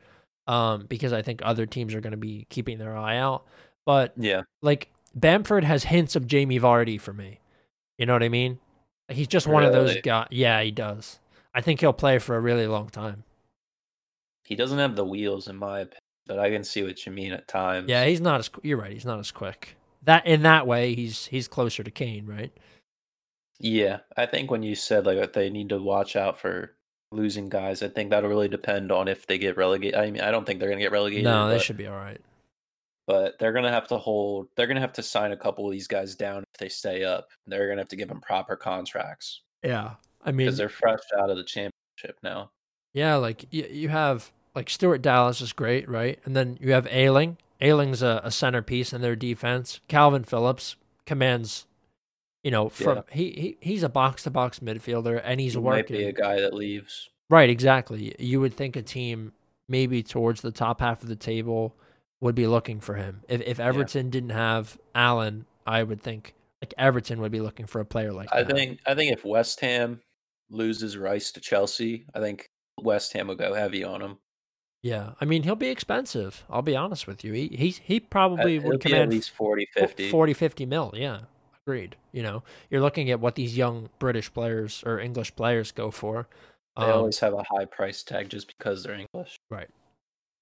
um, 0.48 0.86
because 0.88 1.14
I 1.14 1.22
think 1.22 1.42
other 1.44 1.66
teams 1.66 1.96
are 1.96 2.02
going 2.02 2.12
to 2.12 2.18
be 2.18 2.46
keeping 2.50 2.78
their 2.78 2.96
eye 2.96 3.18
out. 3.18 3.46
But 3.86 4.14
yeah, 4.18 4.44
like 4.62 4.92
Bamford 5.16 5.64
has 5.64 5.86
hints 5.86 6.16
of 6.16 6.28
Jamie 6.28 6.60
Vardy 6.60 7.00
for 7.00 7.14
me. 7.14 7.40
You 7.98 8.06
know 8.06 8.14
what 8.14 8.24
I 8.24 8.30
mean? 8.30 8.60
He's 9.10 9.28
just 9.28 9.48
one 9.48 9.64
of 9.64 9.74
those 9.74 9.98
guys. 10.02 10.28
Yeah, 10.32 10.62
he 10.62 10.72
does. 10.72 11.20
I 11.54 11.62
think 11.62 11.80
he'll 11.80 11.94
play 11.94 12.20
for 12.20 12.36
a 12.36 12.40
really 12.40 12.68
long 12.68 12.90
time. 12.90 13.24
He 14.46 14.56
doesn't 14.56 14.80
have 14.80 14.96
the 14.96 15.06
wheels, 15.06 15.48
in 15.48 15.58
my 15.58 15.80
opinion, 15.82 16.00
but 16.28 16.40
I 16.40 16.50
can 16.50 16.64
see 16.64 16.84
what 16.84 17.06
you 17.06 17.12
mean 17.12 17.34
at 17.34 17.48
times. 17.48 17.90
Yeah, 17.90 18.06
he's 18.06 18.22
not 18.22 18.40
as. 18.40 18.50
You're 18.64 18.78
right. 18.78 18.92
He's 18.92 19.06
not 19.06 19.20
as 19.20 19.32
quick. 19.32 19.76
That 20.04 20.26
in 20.26 20.44
that 20.44 20.66
way, 20.66 20.96
he's 20.96 21.26
he's 21.28 21.48
closer 21.48 21.84
to 21.84 21.92
Kane, 21.92 22.26
right? 22.26 22.52
Yeah, 23.60 24.00
I 24.18 24.26
think 24.26 24.50
when 24.50 24.64
you 24.64 24.76
said 24.76 25.06
like 25.06 25.34
they 25.34 25.50
need 25.50 25.70
to 25.70 25.80
watch 25.80 26.16
out 26.16 26.40
for 26.40 26.72
losing 27.12 27.50
guys, 27.50 27.84
I 27.84 27.88
think 27.90 28.10
that'll 28.10 28.30
really 28.30 28.48
depend 28.48 28.92
on 28.92 29.08
if 29.08 29.28
they 29.28 29.38
get 29.38 29.58
relegated. 29.58 30.00
I 30.00 30.10
mean, 30.10 30.22
I 30.22 30.32
don't 30.32 30.46
think 30.46 30.60
they're 30.60 30.70
gonna 30.70 30.82
get 30.82 30.92
relegated. 30.92 31.26
No, 31.26 31.50
they 31.50 31.60
should 31.60 31.78
be 31.78 31.88
all 31.88 31.98
right. 31.98 32.22
But 33.08 33.40
they're 33.40 33.52
going 33.52 33.66
to 33.66 33.72
have 33.72 33.88
to 33.90 33.98
hold 33.98 34.48
they're 34.56 34.68
going 34.68 34.76
to 34.76 34.82
have 34.82 34.94
to 34.94 35.04
sign 35.04 35.32
a 35.32 35.38
couple 35.38 35.66
of 35.66 35.72
these 35.72 35.88
guys 35.88 36.16
down 36.16 36.44
if 36.54 36.60
they 36.60 36.70
stay 36.70 37.04
up. 37.04 37.28
They're 37.48 37.66
going 37.66 37.78
to 37.78 37.82
have 37.82 37.90
to 37.90 37.96
give 37.96 38.08
them 38.08 38.22
proper 38.22 38.56
contracts. 38.56 39.42
Yeah 39.64 39.96
i 40.24 40.32
mean 40.32 40.46
because 40.46 40.58
they're 40.58 40.70
fresh 40.70 41.00
out 41.18 41.30
of 41.30 41.38
the 41.38 41.44
championship 41.44 42.18
now. 42.24 42.52
Yeah 42.94 43.16
like 43.16 43.46
you, 43.52 43.66
you 43.70 43.90
have 43.90 44.32
like 44.56 44.70
stuart 44.70 45.02
dallas 45.02 45.42
is 45.42 45.52
great 45.52 45.90
right? 45.90 46.20
And 46.26 46.36
then 46.36 46.58
you 46.62 46.72
have 46.74 46.88
ayling. 46.90 47.38
Ayling's 47.60 48.02
a, 48.02 48.22
a 48.24 48.32
centerpiece 48.32 48.94
in 48.94 49.02
their 49.02 49.16
defense. 49.16 49.82
Kalvin 49.90 50.26
phillips 50.26 50.76
commands 51.06 51.66
you 52.44 52.52
know 52.52 52.70
from 52.70 52.98
yeah. 52.98 53.04
he, 53.12 53.24
he 53.32 53.58
he's 53.62 53.84
a 53.84 53.90
box 53.90 54.24
to 54.24 54.30
box 54.30 54.60
midfielder 54.60 55.22
and 55.24 55.40
he's 55.40 55.54
he 55.54 55.60
working 55.60 55.96
might 55.96 56.02
be 56.02 56.06
a 56.06 56.14
guy 56.14 56.40
that 56.40 56.54
leaves 56.54 57.10
right 57.30 57.50
exactly 57.50 58.16
you 58.18 58.40
would 58.42 58.54
think 58.54 58.76
a 58.76 58.82
team 58.82 59.32
maybe 59.68 60.04
towards 60.04 60.42
the 60.42 60.52
top 60.52 60.82
half 60.82 61.02
of 61.02 61.08
the 61.08 61.16
table 61.16 61.76
would 62.22 62.36
be 62.36 62.48
looking 62.48 62.80
for 62.80 62.96
him. 62.96 63.24
If 63.28 63.42
if 63.42 63.60
Everton 63.60 64.08
yeah. 64.08 64.12
didn't 64.12 64.30
have 64.30 64.78
Allen, 64.94 65.46
I 65.66 65.84
would 65.84 66.02
think 66.02 66.36
like 66.62 66.74
Everton 66.78 67.20
would 67.22 67.32
be 67.32 67.42
looking 67.42 67.66
for 67.66 67.82
a 67.82 67.86
player 67.86 68.14
like 68.14 68.30
I 68.32 68.44
that. 68.44 68.56
think 68.56 68.80
I 68.86 68.94
think 68.94 69.12
if 69.12 69.26
West 69.26 69.60
Ham 69.62 70.02
loses 70.50 70.96
Rice 70.96 71.32
to 71.32 71.42
Chelsea, 71.42 72.06
I 72.14 72.20
think 72.20 72.50
West 72.80 73.12
Ham 73.14 73.28
will 73.28 73.36
go 73.36 73.54
heavy 73.54 73.84
on 73.84 74.02
him. 74.02 74.18
Yeah, 74.84 75.12
I 75.20 75.26
mean 75.26 75.44
he'll 75.44 75.56
be 75.56 75.70
expensive. 75.70 76.44
I'll 76.50 76.62
be 76.62 76.76
honest 76.76 77.08
with 77.08 77.24
you. 77.24 77.34
He 77.34 77.48
he 77.48 77.70
he 77.70 78.00
probably 78.00 78.60
uh, 78.60 78.64
would 78.64 78.82
command 78.82 79.04
at 79.04 79.10
least 79.10 79.32
40 79.32 79.68
50. 79.74 80.10
40 80.10 80.34
50 80.34 80.66
mil, 80.66 80.94
yeah. 80.96 81.22
Agreed. 81.66 81.96
You 82.12 82.24
know, 82.24 82.44
you're 82.70 82.82
looking 82.82 83.12
at 83.12 83.20
what 83.20 83.36
these 83.36 83.56
young 83.56 83.90
British 84.00 84.34
players 84.34 84.84
or 84.86 85.00
English 85.00 85.36
players 85.36 85.72
go 85.72 85.92
for. 85.92 86.28
They 86.78 86.86
um, 86.86 87.00
always 87.00 87.20
have 87.20 87.34
a 87.34 87.44
high 87.44 87.66
price 87.66 88.04
tag 88.04 88.30
just 88.30 88.48
because 88.48 88.84
they're 88.84 88.96
English. 88.96 89.40
Right 89.50 89.70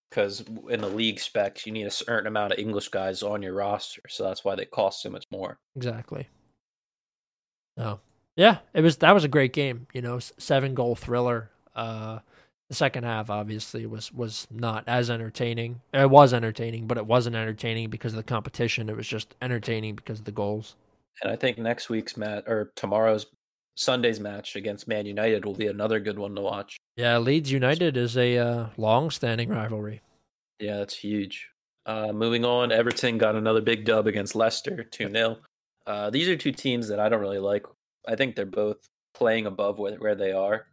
because 0.09 0.43
in 0.69 0.81
the 0.81 0.89
league 0.89 1.19
specs 1.19 1.65
you 1.65 1.71
need 1.71 1.85
a 1.85 1.91
certain 1.91 2.27
amount 2.27 2.53
of 2.53 2.59
English 2.59 2.89
guys 2.89 3.21
on 3.21 3.41
your 3.41 3.53
roster, 3.53 4.01
so 4.09 4.23
that's 4.23 4.43
why 4.43 4.55
they 4.55 4.65
cost 4.65 5.01
so 5.01 5.09
much 5.09 5.25
more. 5.31 5.59
Exactly. 5.75 6.27
Oh, 7.77 7.99
yeah, 8.35 8.57
it 8.73 8.81
was 8.81 8.97
that 8.97 9.13
was 9.13 9.23
a 9.23 9.29
great 9.29 9.53
game. 9.53 9.87
You 9.93 10.01
know, 10.01 10.19
seven 10.19 10.73
goal 10.73 10.95
thriller. 10.95 11.51
Uh, 11.75 12.19
the 12.67 12.75
second 12.75 13.03
half 13.03 13.29
obviously 13.29 13.85
was 13.85 14.11
was 14.11 14.47
not 14.51 14.83
as 14.87 15.09
entertaining. 15.09 15.81
It 15.93 16.09
was 16.09 16.33
entertaining, 16.33 16.87
but 16.87 16.97
it 16.97 17.05
wasn't 17.05 17.35
entertaining 17.35 17.89
because 17.89 18.13
of 18.13 18.17
the 18.17 18.23
competition. 18.23 18.89
It 18.89 18.97
was 18.97 19.07
just 19.07 19.35
entertaining 19.41 19.95
because 19.95 20.19
of 20.19 20.25
the 20.25 20.31
goals. 20.31 20.75
And 21.23 21.31
I 21.31 21.35
think 21.35 21.57
next 21.57 21.89
week's 21.89 22.17
match 22.17 22.43
or 22.47 22.71
tomorrow's 22.75 23.25
Sunday's 23.75 24.19
match 24.19 24.55
against 24.55 24.87
Man 24.87 25.05
United 25.05 25.45
will 25.45 25.53
be 25.53 25.67
another 25.67 25.99
good 25.99 26.19
one 26.19 26.35
to 26.35 26.41
watch. 26.41 26.77
Yeah, 26.95 27.17
Leeds 27.17 27.51
United 27.51 27.95
is 27.95 28.17
a 28.17 28.37
uh, 28.37 28.67
long-standing 28.77 29.49
rivalry. 29.49 30.01
Yeah, 30.59 30.77
that's 30.77 30.97
huge. 30.97 31.49
Uh, 31.85 32.11
moving 32.11 32.43
on, 32.43 32.71
Everton 32.71 33.17
got 33.17 33.35
another 33.35 33.61
big 33.61 33.85
dub 33.85 34.05
against 34.05 34.35
Leicester, 34.35 34.83
2 34.83 35.09
0. 35.09 35.37
Uh, 35.87 36.09
these 36.09 36.27
are 36.27 36.35
two 36.35 36.51
teams 36.51 36.87
that 36.89 36.99
I 36.99 37.09
don't 37.09 37.21
really 37.21 37.39
like. 37.39 37.65
I 38.07 38.15
think 38.15 38.35
they're 38.35 38.45
both 38.45 38.77
playing 39.13 39.45
above 39.45 39.79
where, 39.79 39.95
where 39.95 40.15
they 40.15 40.31
are. 40.31 40.67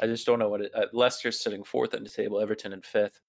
I 0.00 0.06
just 0.06 0.26
don't 0.26 0.38
know 0.38 0.48
what 0.48 0.62
it. 0.62 0.72
Uh, 0.74 0.86
Leicester's 0.92 1.40
sitting 1.40 1.62
fourth 1.62 1.94
in 1.94 2.02
the 2.02 2.10
table, 2.10 2.40
Everton 2.40 2.72
in 2.72 2.82
fifth. 2.82 3.20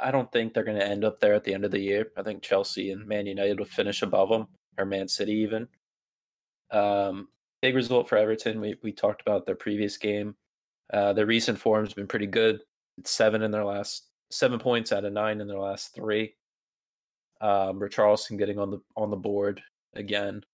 I 0.00 0.10
don't 0.10 0.30
think 0.30 0.54
they're 0.54 0.64
going 0.64 0.78
to 0.78 0.86
end 0.86 1.04
up 1.04 1.20
there 1.20 1.34
at 1.34 1.44
the 1.44 1.54
end 1.54 1.64
of 1.64 1.70
the 1.70 1.80
year. 1.80 2.12
I 2.16 2.22
think 2.22 2.42
Chelsea 2.42 2.90
and 2.90 3.06
Man 3.06 3.26
United 3.26 3.58
will 3.58 3.66
finish 3.66 4.02
above 4.02 4.28
them, 4.28 4.46
or 4.78 4.84
Man 4.84 5.08
City 5.08 5.32
even. 5.32 5.68
Um, 6.70 7.28
big 7.60 7.74
result 7.74 8.08
for 8.08 8.16
Everton. 8.16 8.60
We 8.60 8.76
we 8.82 8.92
talked 8.92 9.22
about 9.22 9.46
their 9.46 9.54
previous 9.54 9.96
game. 9.96 10.34
Uh, 10.92 11.12
their 11.12 11.26
recent 11.26 11.58
form 11.58 11.84
has 11.84 11.94
been 11.94 12.06
pretty 12.06 12.26
good. 12.26 12.60
It's 12.98 13.10
seven 13.10 13.42
in 13.42 13.50
their 13.50 13.64
last 13.64 14.08
seven 14.30 14.58
points 14.58 14.92
out 14.92 15.04
of 15.04 15.12
nine 15.12 15.40
in 15.40 15.48
their 15.48 15.58
last 15.58 15.94
three. 15.94 16.34
Um, 17.40 17.80
Richarlison 17.80 18.38
getting 18.38 18.58
on 18.58 18.70
the 18.70 18.80
on 18.96 19.10
the 19.10 19.16
board 19.16 19.62
again. 19.94 20.44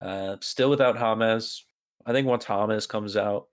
Uh, 0.00 0.36
still 0.40 0.70
without 0.70 0.98
James. 0.98 1.64
I 2.06 2.12
think 2.12 2.26
once 2.26 2.44
James 2.44 2.86
comes 2.86 3.16
out, 3.16 3.48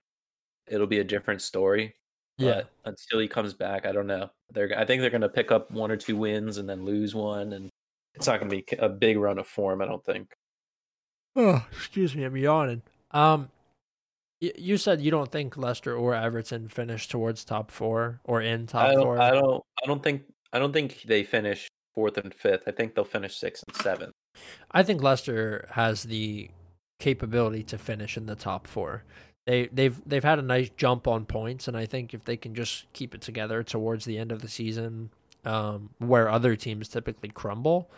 it'll 0.67 0.87
be 0.87 0.99
a 0.99 1.03
different 1.03 1.41
story. 1.41 1.95
Yeah. 2.37 2.63
But 2.83 2.91
until 2.91 3.19
he 3.19 3.27
comes 3.27 3.53
back, 3.53 3.85
I 3.85 3.91
don't 3.91 4.07
know. 4.07 4.29
They're 4.51 4.77
I 4.77 4.85
think 4.85 5.01
they're 5.01 5.09
going 5.09 5.21
to 5.21 5.29
pick 5.29 5.51
up 5.51 5.71
one 5.71 5.91
or 5.91 5.97
two 5.97 6.17
wins 6.17 6.57
and 6.57 6.67
then 6.67 6.85
lose 6.85 7.15
one, 7.15 7.53
and 7.53 7.69
it's 8.15 8.27
not 8.27 8.39
going 8.39 8.49
to 8.49 8.55
be 8.55 8.65
a 8.77 8.89
big 8.89 9.17
run 9.17 9.37
of 9.37 9.47
form. 9.47 9.81
I 9.81 9.85
don't 9.85 10.03
think. 10.03 10.35
Oh, 11.35 11.65
excuse 11.71 12.15
me, 12.15 12.23
I'm 12.23 12.37
yawning. 12.37 12.81
Um, 13.11 13.49
you 14.39 14.77
said 14.77 15.01
you 15.01 15.11
don't 15.11 15.31
think 15.31 15.57
Leicester 15.57 15.95
or 15.95 16.13
Everton 16.13 16.67
finish 16.67 17.07
towards 17.07 17.43
top 17.43 17.71
four 17.71 18.19
or 18.23 18.41
in 18.41 18.67
top 18.67 18.89
I 18.89 18.95
four. 18.95 19.19
I 19.19 19.31
don't. 19.31 19.63
I 19.83 19.87
don't 19.87 20.03
think. 20.03 20.23
I 20.53 20.59
don't 20.59 20.73
think 20.73 21.03
they 21.05 21.23
finish 21.23 21.67
fourth 21.93 22.17
and 22.17 22.33
fifth. 22.33 22.63
I 22.67 22.71
think 22.71 22.95
they'll 22.95 23.05
finish 23.05 23.37
sixth 23.37 23.63
and 23.67 23.77
seventh. 23.77 24.13
I 24.71 24.83
think 24.83 25.01
Leicester 25.01 25.67
has 25.71 26.03
the 26.03 26.49
capability 26.99 27.63
to 27.63 27.77
finish 27.77 28.17
in 28.17 28.25
the 28.25 28.35
top 28.35 28.67
four. 28.67 29.03
They 29.45 29.67
they've 29.67 29.99
they've 30.05 30.23
had 30.23 30.39
a 30.39 30.43
nice 30.43 30.69
jump 30.75 31.07
on 31.07 31.25
points, 31.25 31.67
and 31.67 31.77
I 31.77 31.85
think 31.85 32.13
if 32.13 32.23
they 32.25 32.37
can 32.37 32.55
just 32.55 32.91
keep 32.93 33.15
it 33.15 33.21
together 33.21 33.63
towards 33.63 34.05
the 34.05 34.17
end 34.17 34.31
of 34.31 34.41
the 34.41 34.47
season, 34.47 35.11
um, 35.45 35.89
where 35.99 36.29
other 36.29 36.55
teams 36.55 36.87
typically 36.87 37.29
crumble, 37.29 37.89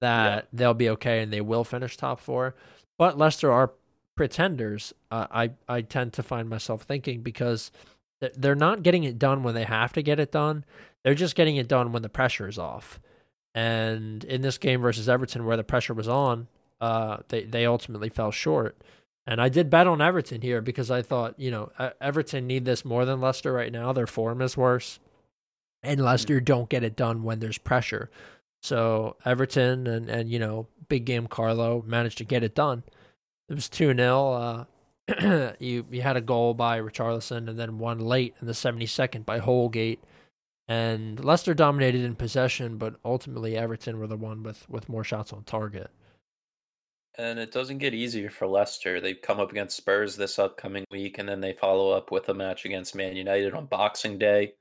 that 0.00 0.44
yeah. 0.44 0.48
they'll 0.52 0.74
be 0.74 0.90
okay 0.90 1.22
and 1.22 1.32
they 1.32 1.40
will 1.40 1.64
finish 1.64 1.96
top 1.96 2.20
four. 2.20 2.54
But 2.98 3.18
Leicester 3.18 3.52
are 3.52 3.72
pretenders. 4.16 4.92
Uh, 5.10 5.26
I 5.30 5.50
I 5.68 5.82
tend 5.82 6.12
to 6.14 6.22
find 6.22 6.48
myself 6.48 6.82
thinking 6.82 7.22
because 7.22 7.70
they're 8.36 8.54
not 8.54 8.82
getting 8.82 9.04
it 9.04 9.18
done 9.18 9.42
when 9.42 9.54
they 9.54 9.64
have 9.64 9.92
to 9.92 10.02
get 10.02 10.18
it 10.18 10.32
done. 10.32 10.64
They're 11.04 11.14
just 11.14 11.36
getting 11.36 11.56
it 11.56 11.68
done 11.68 11.92
when 11.92 12.02
the 12.02 12.08
pressure 12.08 12.48
is 12.48 12.58
off. 12.58 12.98
And 13.54 14.24
in 14.24 14.42
this 14.42 14.58
game 14.58 14.80
versus 14.80 15.08
Everton, 15.08 15.44
where 15.46 15.56
the 15.56 15.64
pressure 15.64 15.94
was 15.94 16.08
on, 16.08 16.48
uh, 16.80 17.18
they 17.28 17.44
they 17.44 17.66
ultimately 17.66 18.08
fell 18.08 18.30
short. 18.30 18.76
And 19.26 19.40
I 19.40 19.48
did 19.48 19.70
bet 19.70 19.86
on 19.86 20.00
Everton 20.00 20.40
here 20.40 20.60
because 20.60 20.90
I 20.90 21.02
thought, 21.02 21.38
you 21.38 21.50
know, 21.50 21.70
Everton 22.00 22.46
need 22.46 22.64
this 22.64 22.84
more 22.84 23.04
than 23.04 23.20
Leicester 23.20 23.52
right 23.52 23.72
now. 23.72 23.92
Their 23.92 24.06
form 24.06 24.40
is 24.40 24.56
worse, 24.56 25.00
and 25.86 26.00
Leicester 26.00 26.40
don't 26.40 26.68
get 26.68 26.84
it 26.84 26.96
done 26.96 27.22
when 27.22 27.38
there's 27.38 27.58
pressure. 27.58 28.10
So 28.62 29.16
Everton 29.24 29.86
and 29.86 30.08
and 30.10 30.30
you 30.30 30.38
know, 30.38 30.66
big 30.88 31.04
game 31.04 31.26
Carlo 31.26 31.82
managed 31.86 32.18
to 32.18 32.24
get 32.24 32.42
it 32.42 32.54
done. 32.54 32.82
It 33.48 33.54
was 33.54 33.68
2 33.68 33.94
0. 33.94 34.32
Uh, 34.32 34.64
you, 35.60 35.86
you 35.90 36.02
had 36.02 36.16
a 36.16 36.20
goal 36.20 36.54
by 36.54 36.80
Richarlison 36.80 37.48
and 37.48 37.58
then 37.58 37.78
one 37.78 38.00
late 38.00 38.34
in 38.40 38.46
the 38.46 38.52
72nd 38.52 39.24
by 39.24 39.38
Holgate. 39.38 40.02
And 40.68 41.24
Leicester 41.24 41.54
dominated 41.54 42.02
in 42.02 42.16
possession, 42.16 42.76
but 42.76 42.96
ultimately 43.04 43.56
Everton 43.56 44.00
were 44.00 44.08
the 44.08 44.16
one 44.16 44.42
with, 44.42 44.68
with 44.68 44.88
more 44.88 45.04
shots 45.04 45.32
on 45.32 45.44
target. 45.44 45.90
And 47.18 47.38
it 47.38 47.52
doesn't 47.52 47.78
get 47.78 47.94
easier 47.94 48.30
for 48.30 48.48
Leicester. 48.48 49.00
They 49.00 49.14
come 49.14 49.38
up 49.38 49.52
against 49.52 49.76
Spurs 49.76 50.16
this 50.16 50.38
upcoming 50.38 50.84
week, 50.90 51.18
and 51.18 51.28
then 51.28 51.40
they 51.40 51.52
follow 51.52 51.92
up 51.92 52.10
with 52.10 52.28
a 52.28 52.34
match 52.34 52.64
against 52.64 52.96
Man 52.96 53.16
United 53.16 53.54
on 53.54 53.66
Boxing 53.66 54.18
Day. 54.18 54.54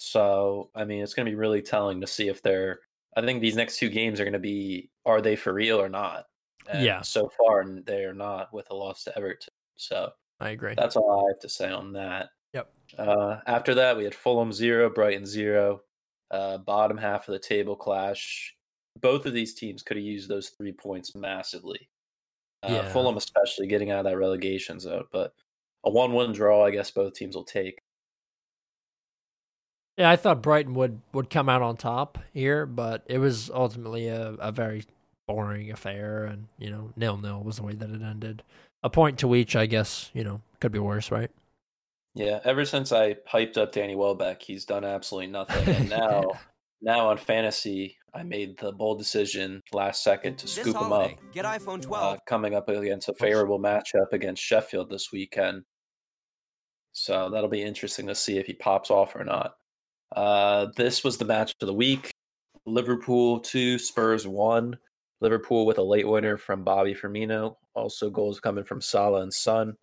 So, 0.00 0.70
I 0.76 0.84
mean, 0.84 1.02
it's 1.02 1.12
going 1.12 1.26
to 1.26 1.32
be 1.32 1.36
really 1.36 1.60
telling 1.60 2.00
to 2.00 2.06
see 2.06 2.28
if 2.28 2.40
they're. 2.40 2.78
I 3.16 3.20
think 3.20 3.40
these 3.40 3.56
next 3.56 3.78
two 3.78 3.88
games 3.88 4.20
are 4.20 4.24
going 4.24 4.32
to 4.32 4.38
be 4.38 4.90
are 5.04 5.20
they 5.20 5.34
for 5.34 5.52
real 5.52 5.80
or 5.80 5.88
not? 5.88 6.26
And 6.70 6.84
yeah. 6.84 7.02
So 7.02 7.30
far, 7.36 7.64
they 7.84 8.04
are 8.04 8.14
not 8.14 8.52
with 8.52 8.70
a 8.70 8.74
loss 8.74 9.04
to 9.04 9.16
Everton. 9.16 9.52
So 9.76 10.10
I 10.38 10.50
agree. 10.50 10.74
That's 10.76 10.94
all 10.96 11.26
I 11.26 11.32
have 11.32 11.40
to 11.40 11.48
say 11.48 11.70
on 11.70 11.92
that. 11.94 12.28
Yep. 12.54 12.70
Uh, 12.96 13.38
after 13.46 13.74
that, 13.74 13.96
we 13.96 14.04
had 14.04 14.14
Fulham 14.14 14.52
zero, 14.52 14.88
Brighton 14.88 15.26
zero. 15.26 15.80
Uh, 16.30 16.58
bottom 16.58 16.96
half 16.96 17.26
of 17.26 17.32
the 17.32 17.38
table 17.38 17.74
clash. 17.74 18.54
Both 19.00 19.26
of 19.26 19.32
these 19.32 19.54
teams 19.54 19.82
could 19.82 19.96
have 19.96 20.04
used 20.04 20.28
those 20.28 20.50
three 20.50 20.72
points 20.72 21.14
massively. 21.14 21.88
Uh, 22.62 22.82
yeah. 22.82 22.88
Fulham, 22.92 23.16
especially 23.16 23.66
getting 23.66 23.90
out 23.90 24.00
of 24.00 24.04
that 24.04 24.18
relegation 24.18 24.78
zone, 24.78 25.04
but 25.10 25.32
a 25.84 25.90
one-one 25.90 26.32
draw, 26.32 26.64
I 26.64 26.70
guess 26.70 26.90
both 26.90 27.14
teams 27.14 27.34
will 27.34 27.44
take. 27.44 27.80
Yeah, 29.98 30.10
I 30.10 30.16
thought 30.16 30.42
Brighton 30.42 30.74
would 30.74 31.00
would 31.12 31.28
come 31.28 31.48
out 31.48 31.60
on 31.60 31.76
top 31.76 32.18
here, 32.32 32.66
but 32.66 33.02
it 33.06 33.18
was 33.18 33.50
ultimately 33.50 34.06
a, 34.06 34.30
a 34.34 34.52
very 34.52 34.84
boring 35.26 35.72
affair, 35.72 36.24
and 36.24 36.46
you 36.56 36.70
know, 36.70 36.92
nil 36.96 37.16
nil 37.16 37.42
was 37.42 37.56
the 37.56 37.64
way 37.64 37.74
that 37.74 37.90
it 37.90 38.00
ended. 38.00 38.44
A 38.84 38.90
point 38.90 39.18
to 39.18 39.34
each, 39.34 39.56
I 39.56 39.66
guess. 39.66 40.10
You 40.14 40.22
know, 40.22 40.40
could 40.60 40.70
be 40.70 40.78
worse, 40.78 41.10
right? 41.10 41.32
Yeah. 42.14 42.38
Ever 42.44 42.64
since 42.64 42.92
I 42.92 43.14
hyped 43.28 43.58
up 43.58 43.72
Danny 43.72 43.96
Welbeck, 43.96 44.40
he's 44.40 44.64
done 44.64 44.84
absolutely 44.84 45.32
nothing, 45.32 45.74
and 45.74 45.90
now. 45.90 46.32
now 46.80 47.08
on 47.08 47.16
fantasy, 47.18 47.96
I 48.14 48.22
made 48.22 48.56
the 48.58 48.70
bold 48.70 48.98
decision 48.98 49.62
last 49.72 50.04
second 50.04 50.38
to 50.38 50.46
scoop 50.46 50.76
him 50.76 50.92
up. 50.92 51.10
Get 51.32 51.44
iPhone 51.44 51.82
12. 51.82 51.92
Uh, 51.92 52.18
coming 52.26 52.54
up 52.54 52.68
against 52.68 53.08
a 53.08 53.14
favorable 53.14 53.58
matchup 53.58 54.12
against 54.12 54.42
Sheffield 54.42 54.88
this 54.90 55.10
weekend. 55.12 55.64
So 56.92 57.30
that'll 57.30 57.50
be 57.50 57.62
interesting 57.62 58.06
to 58.06 58.14
see 58.14 58.38
if 58.38 58.46
he 58.46 58.54
pops 58.54 58.90
off 58.90 59.14
or 59.14 59.24
not. 59.24 59.57
Uh, 60.14 60.66
this 60.76 61.04
was 61.04 61.18
the 61.18 61.24
match 61.24 61.54
of 61.60 61.66
the 61.66 61.74
week. 61.74 62.10
Liverpool 62.66 63.40
2, 63.40 63.78
Spurs 63.78 64.26
1. 64.26 64.76
Liverpool 65.20 65.66
with 65.66 65.78
a 65.78 65.82
late 65.82 66.06
winner 66.06 66.36
from 66.36 66.62
Bobby 66.62 66.94
Firmino. 66.94 67.56
Also, 67.74 68.10
goals 68.10 68.40
coming 68.40 68.64
from 68.64 68.80
Salah 68.80 69.22
and 69.22 69.32
Son. 69.32 69.76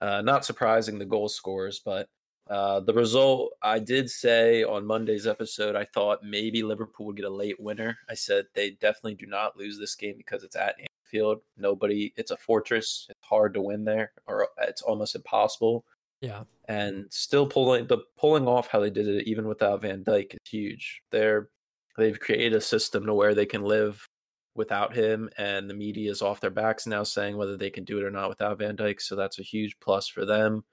Uh, 0.00 0.22
not 0.22 0.44
surprising 0.44 0.98
the 0.98 1.04
goal 1.04 1.28
scores, 1.28 1.80
but 1.84 2.08
uh, 2.48 2.80
the 2.80 2.94
result 2.94 3.52
I 3.62 3.78
did 3.78 4.08
say 4.08 4.62
on 4.62 4.86
Monday's 4.86 5.26
episode, 5.26 5.76
I 5.76 5.84
thought 5.84 6.22
maybe 6.22 6.62
Liverpool 6.62 7.06
would 7.06 7.16
get 7.16 7.24
a 7.24 7.30
late 7.30 7.60
winner. 7.60 7.98
I 8.08 8.14
said 8.14 8.46
they 8.54 8.70
definitely 8.70 9.16
do 9.16 9.26
not 9.26 9.56
lose 9.56 9.78
this 9.78 9.94
game 9.94 10.14
because 10.16 10.44
it's 10.44 10.56
at 10.56 10.76
Anfield. 11.04 11.40
Nobody, 11.56 12.12
it's 12.16 12.30
a 12.30 12.36
fortress. 12.36 13.06
It's 13.10 13.18
hard 13.22 13.52
to 13.54 13.60
win 13.60 13.84
there, 13.84 14.12
or 14.26 14.48
it's 14.62 14.82
almost 14.82 15.14
impossible. 15.14 15.84
Yeah. 16.20 16.44
And 16.66 17.06
still 17.10 17.46
pulling 17.46 17.86
the 17.86 17.98
pulling 18.18 18.46
off 18.46 18.68
how 18.68 18.80
they 18.80 18.90
did 18.90 19.06
it 19.06 19.26
even 19.26 19.46
without 19.46 19.82
Van 19.82 20.04
Dijk 20.04 20.34
is 20.34 20.50
huge. 20.50 21.02
They're 21.10 21.48
they've 21.96 22.18
created 22.18 22.54
a 22.54 22.60
system 22.60 23.06
to 23.06 23.14
where 23.14 23.34
they 23.34 23.46
can 23.46 23.62
live 23.62 24.06
without 24.54 24.94
him 24.94 25.30
and 25.38 25.70
the 25.70 25.74
media 25.74 26.10
is 26.10 26.20
off 26.20 26.40
their 26.40 26.50
backs 26.50 26.86
now 26.86 27.04
saying 27.04 27.36
whether 27.36 27.56
they 27.56 27.70
can 27.70 27.84
do 27.84 27.98
it 27.98 28.04
or 28.04 28.10
not 28.10 28.28
without 28.28 28.58
Van 28.58 28.76
Dijk. 28.76 29.00
So 29.00 29.14
that's 29.14 29.38
a 29.38 29.44
huge 29.44 29.76
plus 29.80 30.08
for 30.08 30.24
them 30.24 30.64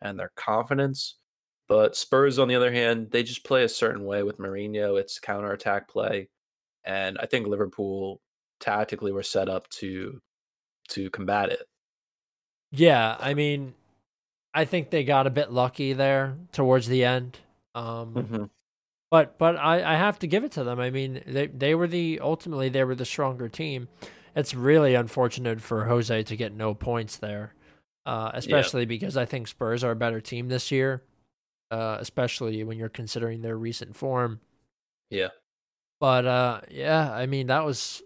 and 0.00 0.18
their 0.18 0.32
confidence. 0.36 1.16
But 1.68 1.96
Spurs, 1.96 2.38
on 2.38 2.48
the 2.48 2.54
other 2.54 2.72
hand, 2.72 3.10
they 3.10 3.22
just 3.22 3.44
play 3.44 3.64
a 3.64 3.68
certain 3.68 4.04
way 4.04 4.22
with 4.22 4.38
Mourinho. 4.38 5.00
It's 5.00 5.18
counterattack 5.18 5.88
play. 5.88 6.28
And 6.84 7.18
I 7.18 7.26
think 7.26 7.46
Liverpool 7.46 8.20
tactically 8.60 9.12
were 9.12 9.22
set 9.22 9.48
up 9.48 9.68
to 9.70 10.20
to 10.88 11.10
combat 11.10 11.50
it. 11.50 11.66
Yeah, 12.70 13.16
I 13.18 13.34
mean, 13.34 13.74
I 14.54 14.64
think 14.64 14.90
they 14.90 15.02
got 15.02 15.26
a 15.26 15.30
bit 15.30 15.50
lucky 15.50 15.92
there 15.92 16.36
towards 16.52 16.86
the 16.86 17.04
end. 17.04 17.38
Um, 17.74 18.14
mm-hmm. 18.14 18.44
But 19.10 19.36
but 19.38 19.56
I, 19.56 19.94
I 19.94 19.96
have 19.96 20.18
to 20.20 20.26
give 20.26 20.44
it 20.44 20.52
to 20.52 20.64
them. 20.64 20.78
I 20.78 20.90
mean, 20.90 21.22
they 21.26 21.48
they 21.48 21.74
were 21.74 21.88
the 21.88 22.20
ultimately 22.22 22.68
they 22.68 22.84
were 22.84 22.94
the 22.94 23.04
stronger 23.04 23.48
team. 23.48 23.88
It's 24.36 24.54
really 24.54 24.94
unfortunate 24.94 25.60
for 25.60 25.84
Jose 25.84 26.22
to 26.24 26.36
get 26.36 26.52
no 26.52 26.74
points 26.74 27.16
there, 27.16 27.54
uh, 28.06 28.30
especially 28.34 28.82
yeah. 28.82 28.86
because 28.86 29.16
I 29.16 29.24
think 29.24 29.46
Spurs 29.46 29.84
are 29.84 29.92
a 29.92 29.96
better 29.96 30.20
team 30.20 30.48
this 30.48 30.72
year, 30.72 31.02
uh, 31.70 31.98
especially 32.00 32.64
when 32.64 32.78
you're 32.78 32.88
considering 32.88 33.42
their 33.42 33.56
recent 33.56 33.96
form. 33.96 34.40
Yeah. 35.10 35.28
But 36.00 36.26
uh, 36.26 36.60
yeah, 36.70 37.12
I 37.12 37.26
mean 37.26 37.48
that 37.48 37.64
was. 37.64 38.02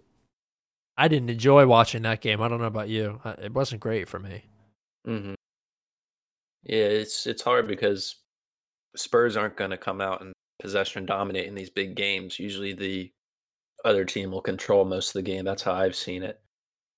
I 1.01 1.07
didn't 1.07 1.31
enjoy 1.31 1.67
watching 1.67 2.03
that 2.03 2.21
game. 2.21 2.43
I 2.43 2.49
don't 2.49 2.61
know 2.61 2.67
about 2.67 2.89
you. 2.89 3.21
Uh, 3.25 3.35
it 3.41 3.55
wasn't 3.55 3.81
great 3.81 4.09
for 4.09 4.19
me. 4.19 4.43
Mm-hmm. 5.07 5.35
Yeah, 6.65 6.85
it's 6.85 7.27
it's 7.27 7.43
hard 7.43 7.69
because 7.69 8.17
Spurs 8.97 9.37
aren't 9.37 9.57
going 9.57 9.71
to 9.71 9.77
come 9.77 10.01
out 10.01 10.21
and 10.21 10.33
possession 10.61 11.07
dominate 11.07 11.47
in 11.47 11.55
these 11.55 11.71
big 11.71 11.95
games. 11.95 12.39
Usually, 12.39 12.73
the 12.73 13.13
other 13.85 14.05
team 14.05 14.31
will 14.31 14.41
control 14.41 14.85
most 14.85 15.09
of 15.09 15.13
the 15.15 15.23
game. 15.23 15.45
That's 15.45 15.63
how 15.63 15.73
I've 15.73 15.97
seen 15.97 16.23
it. 16.23 16.41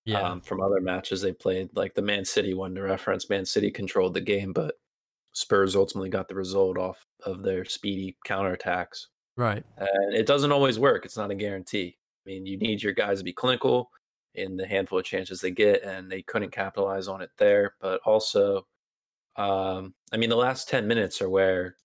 Yeah. 0.06 0.22
Um, 0.22 0.40
from 0.40 0.60
other 0.60 0.80
matches 0.80 1.20
they 1.20 1.32
played, 1.32 1.68
like 1.74 1.94
the 1.94 2.02
Man 2.02 2.24
City 2.24 2.54
one 2.54 2.74
to 2.74 2.82
reference, 2.82 3.28
Man 3.28 3.44
City 3.44 3.70
controlled 3.70 4.14
the 4.14 4.20
game, 4.20 4.52
but 4.52 4.74
Spurs 5.32 5.76
ultimately 5.76 6.08
got 6.08 6.28
the 6.28 6.34
result 6.34 6.78
off 6.78 7.04
of 7.24 7.42
their 7.42 7.64
speedy 7.64 8.16
counterattacks. 8.26 9.06
Right. 9.36 9.62
And 9.76 10.14
it 10.14 10.26
doesn't 10.26 10.52
always 10.52 10.78
work. 10.78 11.04
It's 11.04 11.16
not 11.16 11.30
a 11.30 11.34
guarantee. 11.34 11.96
I 12.26 12.30
mean, 12.30 12.46
you 12.46 12.58
need 12.58 12.82
your 12.82 12.92
guys 12.92 13.18
to 13.18 13.24
be 13.24 13.32
clinical 13.32 13.90
in 14.34 14.56
the 14.56 14.66
handful 14.66 14.98
of 14.98 15.04
chances 15.04 15.40
they 15.40 15.50
get, 15.50 15.82
and 15.82 16.10
they 16.10 16.22
couldn't 16.22 16.52
capitalize 16.52 17.08
on 17.08 17.20
it 17.20 17.30
there. 17.38 17.74
But 17.80 18.00
also, 18.04 18.66
um, 19.36 19.94
I 20.12 20.16
mean, 20.16 20.30
the 20.30 20.36
last 20.36 20.68
10 20.68 20.86
minutes 20.86 21.22
are 21.22 21.30
where 21.30 21.76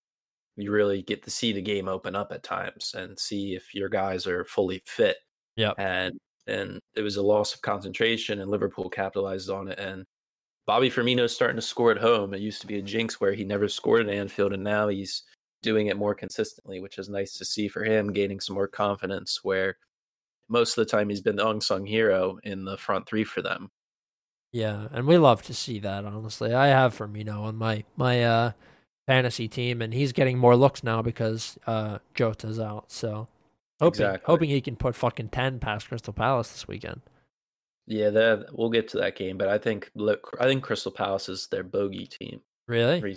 you 0.56 0.70
really 0.70 1.02
get 1.02 1.22
to 1.22 1.30
see 1.30 1.52
the 1.52 1.62
game 1.62 1.88
open 1.88 2.14
up 2.14 2.32
at 2.32 2.42
times 2.42 2.94
and 2.96 3.18
see 3.18 3.54
if 3.54 3.74
your 3.74 3.88
guys 3.88 4.26
are 4.26 4.44
fully 4.44 4.82
fit. 4.86 5.16
Yeah. 5.56 5.72
And 5.78 6.18
and 6.46 6.80
it 6.94 7.02
was 7.02 7.16
a 7.16 7.22
loss 7.22 7.54
of 7.54 7.62
concentration 7.62 8.40
and 8.40 8.50
Liverpool 8.50 8.88
capitalized 8.88 9.50
on 9.50 9.68
it 9.68 9.78
and 9.80 10.04
Bobby 10.66 10.90
Firmino's 10.90 11.34
starting 11.34 11.56
to 11.56 11.62
score 11.62 11.90
at 11.90 11.98
home. 11.98 12.34
It 12.34 12.40
used 12.40 12.60
to 12.60 12.66
be 12.66 12.78
a 12.78 12.82
jinx 12.82 13.20
where 13.20 13.32
he 13.32 13.44
never 13.44 13.68
scored 13.68 14.08
at 14.08 14.14
Anfield 14.14 14.52
and 14.52 14.62
now 14.62 14.88
he's 14.88 15.24
doing 15.62 15.88
it 15.88 15.96
more 15.96 16.14
consistently, 16.14 16.80
which 16.80 16.98
is 16.98 17.08
nice 17.08 17.34
to 17.34 17.44
see 17.44 17.68
for 17.68 17.84
him 17.84 18.12
gaining 18.12 18.40
some 18.40 18.54
more 18.54 18.68
confidence 18.68 19.40
where 19.42 19.76
most 20.48 20.76
of 20.76 20.86
the 20.86 20.90
time 20.90 21.08
he's 21.08 21.20
been 21.20 21.36
the 21.36 21.48
unsung 21.48 21.84
hero 21.84 22.38
in 22.44 22.64
the 22.64 22.76
front 22.76 23.06
three 23.06 23.24
for 23.24 23.42
them. 23.42 23.70
Yeah, 24.52 24.88
and 24.92 25.06
we 25.06 25.18
love 25.18 25.42
to 25.42 25.54
see 25.54 25.78
that. 25.80 26.04
Honestly, 26.04 26.54
I 26.54 26.68
have 26.68 26.96
Firmino 26.96 27.42
on 27.42 27.56
my 27.56 27.84
my 27.96 28.24
uh, 28.24 28.52
fantasy 29.06 29.48
team, 29.48 29.82
and 29.82 29.92
he's 29.92 30.12
getting 30.12 30.38
more 30.38 30.56
looks 30.56 30.82
now 30.82 31.02
because 31.02 31.58
uh, 31.66 31.98
Jota's 32.14 32.58
out. 32.58 32.90
So 32.90 33.28
hoping 33.80 34.06
exactly. 34.06 34.32
hoping 34.32 34.50
he 34.50 34.60
can 34.60 34.76
put 34.76 34.94
fucking 34.94 35.28
ten 35.28 35.58
past 35.58 35.88
Crystal 35.88 36.12
Palace 36.12 36.52
this 36.52 36.68
weekend. 36.68 37.00
Yeah, 37.86 38.10
that 38.10 38.46
we'll 38.52 38.70
get 38.70 38.88
to 38.88 38.98
that 38.98 39.16
game, 39.16 39.38
but 39.38 39.48
I 39.48 39.58
think 39.58 39.90
look, 39.94 40.36
I 40.40 40.44
think 40.44 40.62
Crystal 40.62 40.92
Palace 40.92 41.28
is 41.28 41.48
their 41.48 41.62
bogey 41.62 42.06
team. 42.06 42.40
Really? 42.66 43.14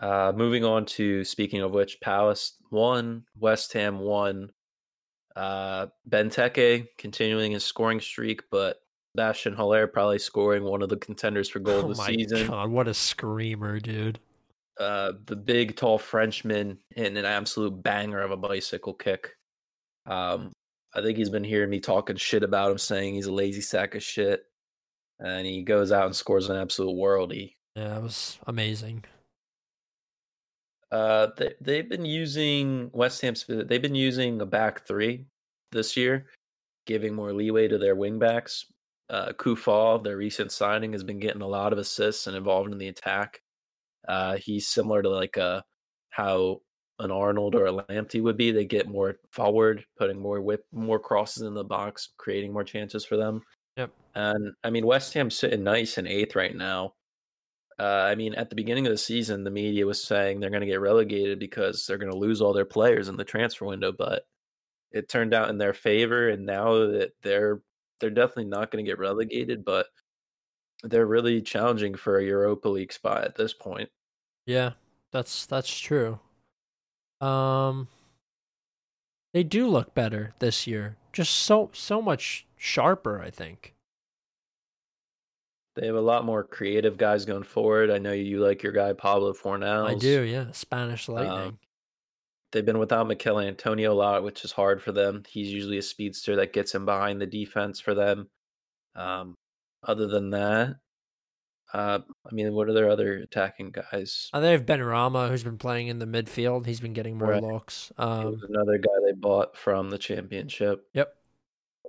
Uh, 0.00 0.32
moving 0.34 0.64
on 0.64 0.86
to 0.86 1.24
speaking 1.24 1.60
of 1.60 1.72
which, 1.72 2.00
Palace 2.00 2.56
won, 2.70 3.24
West 3.38 3.72
Ham 3.74 3.98
won. 3.98 4.50
Uh, 5.36 5.86
Benteke 6.08 6.88
continuing 6.98 7.52
his 7.52 7.64
scoring 7.64 8.00
streak, 8.00 8.42
but 8.50 8.80
Bastien 9.14 9.54
Haller 9.54 9.86
probably 9.86 10.18
scoring 10.18 10.62
one 10.62 10.82
of 10.82 10.88
the 10.88 10.96
contenders 10.96 11.48
for 11.48 11.58
goal 11.58 11.80
oh 11.80 11.90
of 11.90 11.96
the 11.96 12.02
season. 12.04 12.46
God, 12.46 12.70
what 12.70 12.88
a 12.88 12.94
screamer, 12.94 13.80
dude. 13.80 14.20
Uh, 14.78 15.12
the 15.26 15.36
big, 15.36 15.76
tall 15.76 15.98
Frenchman 15.98 16.78
in 16.96 17.16
an 17.16 17.24
absolute 17.24 17.82
banger 17.82 18.20
of 18.20 18.30
a 18.30 18.36
bicycle 18.36 18.94
kick. 18.94 19.34
Um, 20.06 20.52
I 20.94 21.02
think 21.02 21.18
he's 21.18 21.28
been 21.28 21.44
hearing 21.44 21.70
me 21.70 21.80
talking 21.80 22.16
shit 22.16 22.42
about 22.42 22.70
him, 22.70 22.78
saying 22.78 23.14
he's 23.14 23.26
a 23.26 23.32
lazy 23.32 23.60
sack 23.60 23.94
of 23.94 24.02
shit. 24.02 24.44
And 25.18 25.46
he 25.46 25.62
goes 25.62 25.92
out 25.92 26.06
and 26.06 26.16
scores 26.16 26.48
an 26.48 26.56
absolute 26.56 26.96
worldie. 26.96 27.54
Yeah, 27.76 27.98
it 27.98 28.02
was 28.02 28.38
amazing. 28.46 29.04
Uh, 30.90 31.28
they 31.36 31.52
they've 31.60 31.88
been 31.88 32.06
using 32.06 32.90
West 32.92 33.20
Ham. 33.20 33.34
They've 33.48 33.82
been 33.82 33.94
using 33.94 34.40
a 34.40 34.46
back 34.46 34.86
three 34.86 35.26
this 35.72 35.96
year, 35.96 36.26
giving 36.86 37.14
more 37.14 37.32
leeway 37.32 37.68
to 37.68 37.76
their 37.76 37.94
wingbacks 37.94 38.64
uh, 39.10 39.32
Coufal, 39.32 40.02
their 40.02 40.16
recent 40.16 40.52
signing, 40.52 40.92
has 40.92 41.02
been 41.02 41.18
getting 41.18 41.42
a 41.42 41.46
lot 41.46 41.72
of 41.72 41.78
assists 41.78 42.26
and 42.26 42.36
involved 42.36 42.72
in 42.72 42.78
the 42.78 42.88
attack. 42.88 43.42
Uh, 44.08 44.36
he's 44.36 44.68
similar 44.68 45.02
to 45.02 45.10
like 45.10 45.36
a, 45.36 45.42
uh, 45.42 45.60
how 46.10 46.60
an 47.00 47.10
Arnold 47.10 47.54
or 47.54 47.66
a 47.66 47.72
Lamptey 47.72 48.22
would 48.22 48.36
be. 48.36 48.52
They 48.52 48.64
get 48.64 48.88
more 48.88 49.16
forward, 49.30 49.84
putting 49.98 50.20
more 50.20 50.40
whip, 50.40 50.64
more 50.72 50.98
crosses 50.98 51.42
in 51.42 51.54
the 51.54 51.64
box, 51.64 52.10
creating 52.18 52.52
more 52.52 52.64
chances 52.64 53.04
for 53.04 53.16
them. 53.16 53.42
Yep. 53.76 53.90
And 54.14 54.52
I 54.62 54.70
mean, 54.70 54.86
West 54.86 55.14
Ham's 55.14 55.36
sitting 55.36 55.64
nice 55.64 55.98
in 55.98 56.06
eighth 56.06 56.36
right 56.36 56.54
now. 56.54 56.94
Uh, 57.78 58.06
I 58.10 58.14
mean, 58.14 58.34
at 58.34 58.50
the 58.50 58.56
beginning 58.56 58.86
of 58.86 58.92
the 58.92 58.98
season, 58.98 59.42
the 59.42 59.50
media 59.50 59.86
was 59.86 60.04
saying 60.04 60.38
they're 60.38 60.50
going 60.50 60.60
to 60.60 60.66
get 60.66 60.80
relegated 60.80 61.38
because 61.38 61.86
they're 61.86 61.96
going 61.96 62.12
to 62.12 62.18
lose 62.18 62.42
all 62.42 62.52
their 62.52 62.66
players 62.66 63.08
in 63.08 63.16
the 63.16 63.24
transfer 63.24 63.64
window, 63.64 63.90
but 63.90 64.24
it 64.92 65.08
turned 65.08 65.32
out 65.32 65.48
in 65.48 65.56
their 65.56 65.72
favor. 65.72 66.28
And 66.28 66.44
now 66.44 66.74
that 66.74 67.12
they're 67.22 67.62
they're 68.00 68.10
definitely 68.10 68.46
not 68.46 68.70
going 68.70 68.84
to 68.84 68.90
get 68.90 68.98
relegated, 68.98 69.64
but 69.64 69.86
they're 70.82 71.06
really 71.06 71.40
challenging 71.42 71.94
for 71.94 72.18
a 72.18 72.24
Europa 72.24 72.68
League 72.68 72.92
spot 72.92 73.24
at 73.24 73.36
this 73.36 73.52
point. 73.52 73.88
Yeah, 74.46 74.72
that's 75.12 75.46
that's 75.46 75.78
true. 75.78 76.18
Um, 77.20 77.88
they 79.34 79.42
do 79.44 79.66
look 79.68 79.94
better 79.94 80.34
this 80.38 80.66
year. 80.66 80.96
Just 81.12 81.32
so 81.34 81.70
so 81.72 82.00
much 82.00 82.46
sharper, 82.56 83.20
I 83.20 83.30
think. 83.30 83.74
They 85.76 85.86
have 85.86 85.96
a 85.96 86.00
lot 86.00 86.24
more 86.24 86.42
creative 86.42 86.96
guys 86.96 87.24
going 87.24 87.44
forward. 87.44 87.90
I 87.90 87.98
know 87.98 88.12
you 88.12 88.40
like 88.40 88.62
your 88.62 88.72
guy 88.72 88.92
Pablo 88.92 89.32
Fornals. 89.32 89.88
I 89.88 89.94
do, 89.94 90.22
yeah. 90.22 90.46
Spanish 90.50 91.08
Um, 91.08 91.14
Lightning. 91.14 91.58
They've 92.52 92.64
been 92.66 92.78
without 92.78 93.06
Michail 93.06 93.38
Antonio 93.38 93.92
a 93.92 93.94
lot, 93.94 94.24
which 94.24 94.44
is 94.44 94.52
hard 94.52 94.82
for 94.82 94.90
them. 94.92 95.22
He's 95.28 95.52
usually 95.52 95.78
a 95.78 95.82
speedster 95.82 96.36
that 96.36 96.52
gets 96.52 96.74
him 96.74 96.84
behind 96.84 97.20
the 97.20 97.26
defense 97.26 97.78
for 97.78 97.94
them. 97.94 98.28
Um, 98.96 99.34
other 99.86 100.08
than 100.08 100.30
that, 100.30 100.76
uh, 101.72 102.00
I 102.28 102.34
mean, 102.34 102.52
what 102.52 102.68
are 102.68 102.72
their 102.72 102.90
other 102.90 103.18
attacking 103.18 103.70
guys? 103.70 104.28
Uh, 104.32 104.40
they 104.40 104.50
have 104.50 104.66
Benrahma, 104.66 105.28
who's 105.28 105.44
been 105.44 105.58
playing 105.58 105.86
in 105.86 106.00
the 106.00 106.06
midfield. 106.06 106.66
He's 106.66 106.80
been 106.80 106.92
getting 106.92 107.16
more 107.16 107.28
Right. 107.30 107.42
looks. 107.42 107.92
Um, 107.96 108.40
another 108.48 108.78
guy 108.78 108.90
they 109.06 109.12
bought 109.12 109.56
from 109.56 109.90
the 109.90 109.98
championship. 109.98 110.88
yep, 110.92 111.14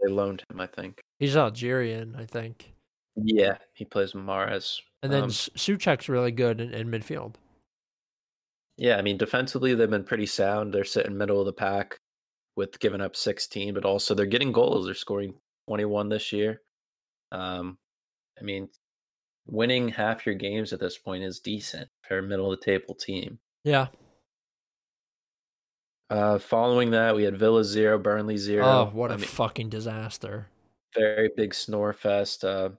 They 0.03 0.12
loaned 0.12 0.43
him, 0.49 0.62
I 0.62 0.68
think. 0.68 1.01
he's 1.18 1.36
Algerian, 1.36 2.16
I 2.16 2.26
think. 2.26 2.74
Yeah, 3.16 3.57
he 3.74 3.84
plays 3.84 4.14
Mahrez. 4.14 4.80
And 5.01 5.12
then 5.12 5.24
Um, 5.24 5.30
Soucek's 5.30 6.07
really 6.07 6.32
good 6.32 6.62
in, 6.62 6.72
in 6.72 6.89
midfield. 6.91 7.34
Yeah, 8.78 8.97
I 8.97 9.01
mean, 9.01 9.17
defensively 9.17 9.76
they've 9.76 9.89
been 9.89 10.03
pretty 10.03 10.26
sound. 10.26 10.74
They're 10.74 10.84
sitting 10.84 11.17
middle 11.17 11.39
of 11.39 11.45
the 11.45 11.53
pack 11.53 11.99
with 12.55 12.80
giving 12.80 13.01
up 13.01 13.15
16, 13.15 13.74
but 13.74 13.86
also 13.86 14.13
they're 14.13 14.26
getting 14.26 14.51
goals. 14.51 14.86
They're 14.86 14.95
scoring 14.95 15.36
21 15.67 16.09
this 16.09 16.32
year. 16.32 16.61
Um, 17.32 17.78
I 18.39 18.43
mean, 18.43 18.69
winning 19.45 19.89
half 19.89 20.26
your 20.26 20.36
games 20.36 20.74
at 20.74 20.80
this 20.80 20.97
point 20.97 21.24
is 21.24 21.39
decent 21.39 21.89
for 22.07 22.17
a 22.17 22.24
middle 22.24 22.51
of 22.51 22.59
the 22.59 22.65
table 22.65 22.95
team. 22.95 23.39
Yeah. 23.63 23.88
Uh, 26.09 26.39
following 26.39 26.91
that, 26.91 27.15
we 27.15 27.24
had 27.24 27.38
Villa 27.38 27.63
zero, 27.63 27.97
Burnley 27.97 28.38
zero. 28.38 28.65
Oh, 28.65 28.89
what 28.93 29.11
a 29.11 29.13
I 29.13 29.17
mean, 29.17 29.26
fucking 29.28 29.69
disaster. 29.69 30.47
very 30.93 31.30
big 31.38 31.53
snore 31.53 31.93
fest. 31.93 32.43
Uh, 32.43 32.72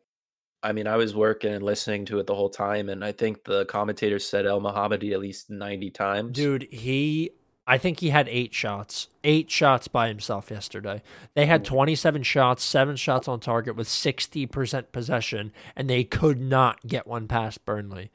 I 0.63 0.73
mean, 0.73 0.87
I 0.87 0.97
was 0.97 1.15
working 1.15 1.53
and 1.53 1.65
listening 1.65 2.05
to 2.07 2.21
it 2.21 2.27
the 2.27 2.35
whole 2.35 2.49
time, 2.49 2.89
and 2.89 3.05
I 3.05 3.13
think 3.13 3.45
the 3.45 3.65
commentator 3.67 4.19
said 4.19 4.45
Elmohamady 4.45 5.13
at 5.13 5.21
least 5.21 5.51
90 5.51 5.91
times. 5.91 6.37
Dude, 6.37 6.69
he 6.71 7.33
I 7.67 7.79
think 7.79 8.01
he 8.01 8.11
had 8.11 8.29
8 8.29 8.53
shots. 8.53 9.09
8 9.23 9.51
shots 9.51 9.89
by 9.89 10.09
himself 10.09 10.51
yesterday. 10.51 11.03
They 11.35 11.47
had 11.47 11.63
mm. 11.63 11.67
27 11.67 12.23
shots, 12.25 12.65
7 12.65 12.97
shots 12.97 13.29
on 13.29 13.41
target 13.41 13.77
with 13.77 13.89
60% 13.89 14.93
possession 14.93 15.53
and 15.77 15.89
they 15.89 16.05
could 16.05 16.41
not 16.41 16.87
get 16.87 17.07
one 17.07 17.29
past 17.29 17.65
Burnley. 17.65 18.11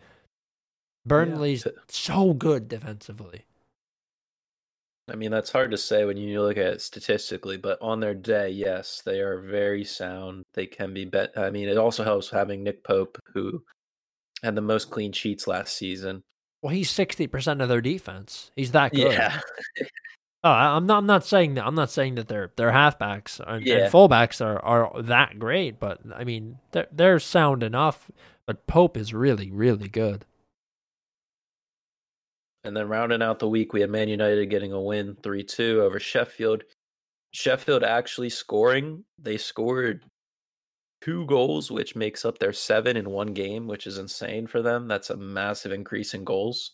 Burnley's 1.06 1.64
t- 1.64 1.72
so 1.88 2.34
good 2.34 2.68
defensively. 2.68 3.45
I 5.10 5.16
mean, 5.16 5.32
that's 5.32 5.51
hard 5.51 5.72
to 5.72 5.78
say 5.78 6.03
when 6.05 6.18
you 6.18 6.41
look 6.41 6.58
at 6.58 6.66
it 6.74 6.82
statistically, 6.82 7.55
but 7.58 7.82
on 7.82 7.99
their 7.99 8.14
day, 8.14 8.49
yes, 8.49 9.01
they 9.05 9.22
are 9.22 9.39
very 9.41 9.84
sound. 9.86 10.43
They 10.53 10.66
can 10.66 10.93
be 10.93 11.05
bet. 11.05 11.32
I 11.38 11.49
mean, 11.49 11.70
it 11.70 11.78
also 11.78 12.03
helps 12.03 12.30
having 12.30 12.64
Nick 12.64 12.84
Pope, 12.84 13.18
who 13.34 13.64
had 14.43 14.55
the 14.55 14.62
most 14.62 14.89
clean 14.91 15.14
sheets 15.14 15.47
last 15.47 15.78
season. 15.78 16.24
Well, 16.62 16.74
he's 16.74 16.91
60% 16.91 17.62
of 17.62 17.70
their 17.70 17.80
defense. 17.82 18.51
He's 18.55 18.72
that 18.74 18.93
good. 18.93 19.14
Yeah, 19.14 19.39
Oh, 20.43 20.51
I'm 20.51 20.86
not. 20.86 20.99
I'm 20.99 21.05
not 21.08 21.26
saying 21.26 21.55
that. 21.55 21.66
I'm 21.66 21.76
not 21.76 21.89
saying 21.89 22.16
that 22.16 22.28
their 22.28 22.51
their 22.55 22.72
halfbacks 22.72 23.39
and, 23.45 23.66
Yeah. 23.66 23.76
and 23.86 23.91
fullbacks 23.93 24.39
are, 24.45 24.60
are 24.64 25.01
that 25.01 25.39
great, 25.39 25.80
but 25.80 25.99
I 26.16 26.24
mean 26.24 26.60
they're 26.72 26.88
they're 26.91 27.20
sound 27.20 27.64
enough. 27.64 28.12
But 28.45 28.68
Pope 28.68 28.97
is 28.97 29.14
really 29.14 29.49
really 29.51 29.89
good. 29.89 30.26
And 32.68 32.76
then 32.76 32.89
rounding 32.89 33.22
out 33.22 33.39
the 33.39 33.49
week, 33.49 33.72
we 33.74 33.82
had 33.82 33.89
Man 33.89 34.09
United 34.09 34.49
getting 34.49 34.74
a 34.74 34.82
win, 34.82 35.15
three 35.24 35.43
two 35.43 35.82
over 35.82 35.99
Sheffield. 35.99 36.63
Sheffield 37.32 37.84
actually 37.84 38.30
scoring. 38.30 39.05
They 39.18 39.38
scored 39.38 40.03
two 41.01 41.26
goals, 41.28 41.72
which 41.72 41.95
makes 41.95 42.26
up 42.26 42.39
their 42.39 42.53
seven 42.53 42.97
in 42.97 43.09
one 43.09 43.34
game, 43.34 43.68
which 43.68 43.88
is 43.88 43.97
insane 43.97 44.47
for 44.47 44.61
them. 44.61 44.88
That's 44.88 45.09
a 45.09 45.18
massive 45.18 45.72
increase 45.72 46.13
in 46.13 46.26
goals. 46.26 46.74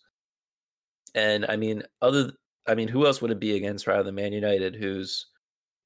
And 1.14 1.46
I 1.48 1.58
mean, 1.58 1.84
other, 2.02 2.32
I 2.68 2.74
mean, 2.74 2.88
who 2.88 3.06
else 3.06 3.22
would 3.22 3.32
it 3.32 3.40
be 3.40 3.56
against 3.56 3.86
rather 3.86 4.04
than 4.04 4.16
Man 4.16 4.34
United, 4.34 4.76
who's 4.76 5.28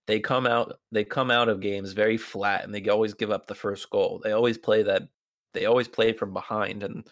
they 0.07 0.21
come 0.21 0.47
out, 0.47 0.79
they 0.91 1.03
come 1.03 1.29
out 1.29 1.49
of 1.49 1.59
games 1.59 1.91
very 1.91 2.17
flat, 2.17 2.63
and 2.63 2.73
they 2.73 2.87
always 2.87 3.13
give 3.13 3.29
up 3.29 3.47
the 3.47 3.55
first 3.55 3.89
goal. 3.89 4.21
They 4.23 4.31
always 4.31 4.57
play 4.57 4.83
that, 4.83 5.09
they 5.53 5.65
always 5.65 5.89
play 5.89 6.13
from 6.13 6.31
behind, 6.31 6.83
and 6.83 7.05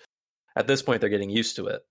at 0.55 0.67
this 0.67 0.81
point, 0.81 1.01
they're 1.01 1.09
getting 1.09 1.29
used 1.29 1.57
to 1.57 1.67
it. 1.67 1.81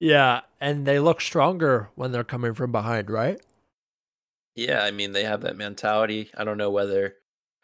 Yeah, 0.00 0.42
and 0.60 0.86
they 0.86 0.98
look 0.98 1.20
stronger 1.20 1.90
when 1.94 2.12
they're 2.12 2.24
coming 2.24 2.54
from 2.54 2.72
behind, 2.72 3.10
right? 3.10 3.40
Yeah, 4.54 4.82
I 4.82 4.90
mean, 4.90 5.12
they 5.12 5.24
have 5.24 5.42
that 5.42 5.56
mentality. 5.56 6.30
I 6.36 6.44
don't 6.44 6.58
know 6.58 6.70
whether, 6.70 7.14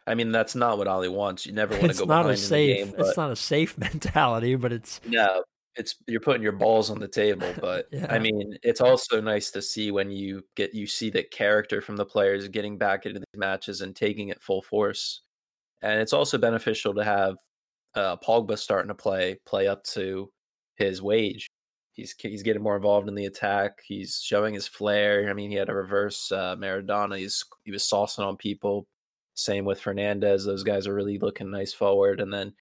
I 0.07 0.15
mean, 0.15 0.33
that's 0.33 0.55
not 0.55 0.79
what 0.79 0.89
Ole 0.89 1.11
wants. 1.11 1.47
You 1.47 1.53
never 1.53 1.77
want 1.77 1.93
to 1.93 1.99
go 1.99 2.07
behind 2.07 2.29
a 2.29 2.33
in 2.33 2.37
the 2.37 2.75
game, 2.75 2.95
but 2.97 3.07
it's 3.07 3.17
not 3.17 3.31
a 3.31 3.37
safe 3.37 3.77
mentality, 3.79 4.55
but 4.57 4.73
it's 4.73 5.01
No, 5.05 5.43
it's 5.77 5.97
you're 6.07 6.21
putting 6.21 6.43
your 6.43 6.53
balls 6.53 6.91
on 6.91 7.01
the 7.01 7.09
table, 7.09 7.53
but 7.61 7.89
Yeah. 7.91 8.07
I 8.09 8.19
mean, 8.19 8.57
it's 8.63 8.81
also 8.81 9.21
nice 9.21 9.51
to 9.53 9.63
see 9.63 9.91
when 9.91 10.11
you 10.11 10.45
get 10.57 10.75
you 10.75 10.87
see 10.87 11.11
the 11.11 11.23
character 11.23 11.81
from 11.81 11.97
the 11.97 12.07
players 12.07 12.47
getting 12.49 12.79
back 12.79 13.07
into 13.07 13.21
these 13.21 13.39
matches 13.39 13.81
and 13.81 13.95
taking 13.95 14.29
it 14.29 14.43
full 14.43 14.63
force. 14.63 15.23
And 15.83 16.01
it's 16.01 16.13
also 16.13 16.39
beneficial 16.39 16.95
to 16.95 17.05
have 17.05 17.37
uh, 17.95 18.17
Pogba 18.17 18.57
starting 18.59 18.89
to 18.89 18.95
play 18.95 19.39
play 19.47 19.67
up 19.67 19.85
to 19.85 20.31
his 20.77 21.03
wage. 21.03 21.49
He's 21.95 22.15
he's 22.19 22.43
getting 22.43 22.63
more 22.63 22.77
involved 22.77 23.09
in 23.09 23.15
the 23.15 23.27
attack. 23.27 23.79
He's 23.85 24.21
showing 24.23 24.53
his 24.53 24.67
flair. 24.67 25.31
I 25.31 25.33
mean, 25.33 25.51
he 25.51 25.57
had 25.57 25.69
a 25.69 25.75
reverse 25.75 26.31
uh, 26.33 26.57
Maradona. 26.57 27.19
He's 27.19 27.45
he 27.63 27.71
was 27.71 27.85
saucing 27.85 28.27
on 28.27 28.37
people. 28.37 28.87
Same 29.35 29.65
with 29.65 29.81
Fernandes. 29.81 30.45
Those 30.45 30.65
guys 30.65 30.87
are 30.87 30.95
really 30.95 31.19
looking 31.19 31.51
nice 31.51 31.73
forward. 31.73 32.21
And 32.21 32.33
then 32.33 32.53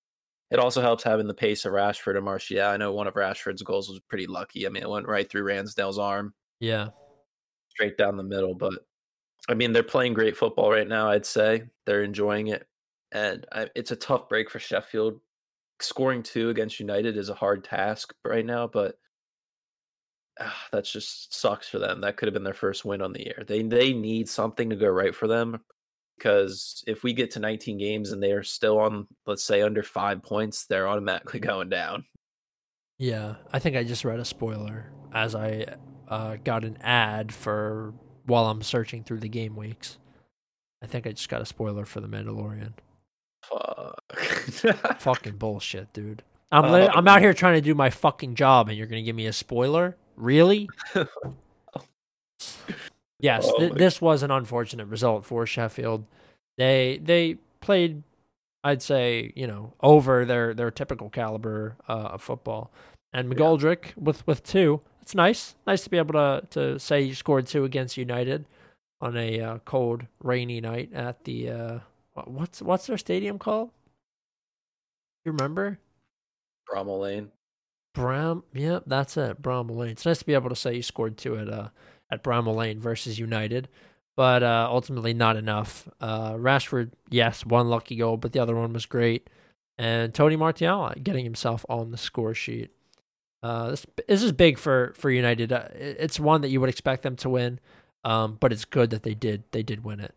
it 0.51 0.59
also 0.59 0.81
helps 0.81 1.03
having 1.03 1.27
the 1.27 1.33
pace 1.33 1.65
of 1.65 1.73
Rashford 1.73 2.15
and 2.15 2.25
Martial. 2.25 2.61
I 2.61 2.77
know 2.77 2.93
one 2.93 3.07
of 3.07 3.15
Rashford's 3.15 3.63
goals 3.63 3.89
was 3.89 3.99
pretty 4.07 4.27
lucky. 4.27 4.67
I 4.67 4.69
mean, 4.69 4.83
it 4.83 4.89
went 4.89 5.07
right 5.07 5.27
through 5.27 5.45
Ramsdale's 5.45 5.97
arm, 5.97 6.33
yeah. 6.59 6.89
straight 7.69 7.97
down 7.97 8.17
the 8.17 8.23
middle. 8.23 8.53
But 8.53 8.73
I 9.49 9.55
mean, 9.55 9.73
they're 9.73 9.81
playing 9.81 10.13
great 10.13 10.37
football 10.37 10.71
right 10.71 10.87
now. 10.87 11.09
I'd 11.09 11.25
say 11.25 11.63
they're 11.87 12.03
enjoying 12.03 12.47
it, 12.47 12.67
and 13.11 13.47
I, 13.51 13.69
it's 13.75 13.89
a 13.89 13.95
tough 13.95 14.29
break 14.29 14.51
for 14.51 14.59
Sheffield. 14.59 15.19
Scoring 15.79 16.21
two 16.21 16.49
against 16.49 16.79
United 16.79 17.17
is 17.17 17.29
a 17.29 17.35
hard 17.35 17.63
task 17.63 18.13
right 18.23 18.45
now, 18.45 18.67
but 18.67 18.95
ah, 20.39 20.67
that's 20.71 20.91
just 20.91 21.33
sucks 21.33 21.69
for 21.69 21.79
them. 21.79 22.01
That 22.01 22.17
could 22.17 22.27
have 22.27 22.33
been 22.33 22.43
their 22.43 22.53
first 22.53 22.85
win 22.85 23.01
on 23.01 23.13
the 23.13 23.23
year. 23.23 23.43
They 23.47 23.61
they 23.63 23.93
need 23.93 24.29
something 24.29 24.69
to 24.69 24.75
go 24.75 24.87
right 24.87 25.13
for 25.13 25.27
them 25.27 25.61
because 26.17 26.83
if 26.87 27.03
we 27.03 27.13
get 27.13 27.31
to 27.31 27.39
19 27.39 27.77
games 27.77 28.11
and 28.11 28.21
they 28.21 28.31
are 28.31 28.43
still 28.43 28.79
on, 28.79 29.07
let's 29.25 29.43
say, 29.43 29.61
under 29.61 29.83
five 29.83 30.23
points, 30.23 30.65
they're 30.65 30.87
automatically 30.87 31.39
going 31.41 31.69
down. 31.69 32.05
Yeah, 32.97 33.35
I 33.51 33.59
think 33.59 33.75
I 33.75 33.83
just 33.83 34.05
read 34.05 34.19
a 34.19 34.25
spoiler 34.25 34.91
as 35.13 35.35
I 35.35 35.65
uh, 36.07 36.37
got 36.43 36.63
an 36.63 36.77
ad 36.81 37.33
for 37.33 37.93
while 38.25 38.45
I'm 38.45 38.61
searching 38.61 39.03
through 39.03 39.19
the 39.19 39.29
game 39.29 39.55
weeks. 39.55 39.97
I 40.81 40.87
think 40.87 41.07
I 41.07 41.11
just 41.11 41.29
got 41.29 41.41
a 41.41 41.45
spoiler 41.45 41.85
for 41.85 42.01
the 42.01 42.07
Mandalorian. 42.07 42.73
Fuck. 43.43 44.99
Fucking 44.99 45.37
bullshit, 45.37 45.91
dude. 45.93 46.23
I'm 46.51 46.71
li- 46.71 46.89
I'm 46.93 47.07
out 47.07 47.21
here 47.21 47.33
trying 47.33 47.55
to 47.55 47.61
do 47.61 47.73
my 47.73 47.89
fucking 47.89 48.35
job, 48.35 48.69
and 48.69 48.77
you're 48.77 48.87
gonna 48.87 49.01
give 49.01 49.15
me 49.15 49.25
a 49.25 49.33
spoiler? 49.33 49.97
Really? 50.15 50.69
yes, 53.19 53.45
Oh 53.45 53.59
th- 53.59 53.73
this 53.73 54.01
was 54.01 54.23
an 54.23 54.31
unfortunate 54.31 54.85
result 54.87 55.25
for 55.25 55.45
Sheffield. 55.45 56.05
They 56.57 56.99
they 57.03 57.35
played, 57.61 58.03
I'd 58.63 58.81
say, 58.81 59.33
you 59.35 59.47
know, 59.47 59.73
over 59.81 60.25
their 60.25 60.53
their 60.53 60.71
typical 60.71 61.09
caliber 61.09 61.75
uh, 61.87 62.09
of 62.13 62.21
football. 62.21 62.71
And 63.13 63.29
Yeah. 63.29 63.35
McGoldrick 63.35 63.95
with 63.97 64.25
with 64.27 64.43
two. 64.43 64.81
It's 65.01 65.15
nice, 65.15 65.55
nice 65.67 65.83
to 65.83 65.89
be 65.89 65.97
able 65.97 66.13
to 66.13 66.47
to 66.51 66.79
say 66.79 67.01
you 67.01 67.15
scored 67.15 67.47
two 67.47 67.65
against 67.65 67.97
United 67.97 68.45
on 69.01 69.17
a 69.17 69.41
uh, 69.41 69.57
cold, 69.65 70.05
rainy 70.21 70.61
night 70.61 70.93
at 70.93 71.23
the 71.25 71.49
uh, 71.49 71.79
what's 72.25 72.61
what's 72.61 72.87
their 72.87 72.97
stadium 72.97 73.37
called? 73.39 73.71
You 75.25 75.31
remember? 75.31 75.79
Bramall 76.69 77.01
Lane. 77.01 77.31
Bram, 77.93 78.43
yep, 78.53 78.83
that's 78.87 79.17
it. 79.17 79.41
Bramall 79.41 79.75
Lane. 79.77 79.91
It's 79.91 80.05
nice 80.05 80.19
to 80.19 80.25
be 80.25 80.33
able 80.33 80.49
to 80.49 80.55
say 80.55 80.75
you 80.75 80.81
scored 80.83 81.17
two 81.17 81.37
at 81.37 81.49
uh 81.49 81.69
at 82.11 82.23
Bramall 82.23 82.55
Lane 82.55 82.79
versus 82.79 83.19
United. 83.19 83.69
but 84.15 84.43
uh, 84.43 84.67
ultimately 84.69 85.13
not 85.13 85.35
enough. 85.37 85.87
Uh, 85.99 86.33
Rashford, 86.33 86.91
yes, 87.09 87.45
one 87.45 87.69
lucky 87.69 87.95
goal, 87.95 88.17
but 88.17 88.31
the 88.33 88.39
other 88.39 88.55
one 88.55 88.73
was 88.73 88.85
great. 88.85 89.29
And 89.77 90.13
Tony 90.13 90.35
Martial 90.35 90.93
getting 91.01 91.23
himself 91.25 91.65
on 91.69 91.91
the 91.91 91.97
score 91.97 92.33
sheet. 92.35 92.71
Uh, 93.41 93.71
this 93.71 93.85
this 94.07 94.23
is 94.23 94.31
big 94.31 94.57
for 94.57 94.93
for 94.95 95.09
United. 95.09 95.51
Uh, 95.51 95.67
it's 95.73 96.19
one 96.19 96.41
that 96.41 96.49
you 96.49 96.61
would 96.61 96.69
expect 96.69 97.03
them 97.03 97.15
to 97.17 97.29
win, 97.29 97.59
um, 98.03 98.37
but 98.39 98.53
it's 98.53 98.65
good 98.65 98.91
that 98.91 99.03
they 99.03 99.15
did 99.15 99.43
they 99.51 99.63
did 99.63 99.83
win 99.83 99.99
it. 99.99 100.13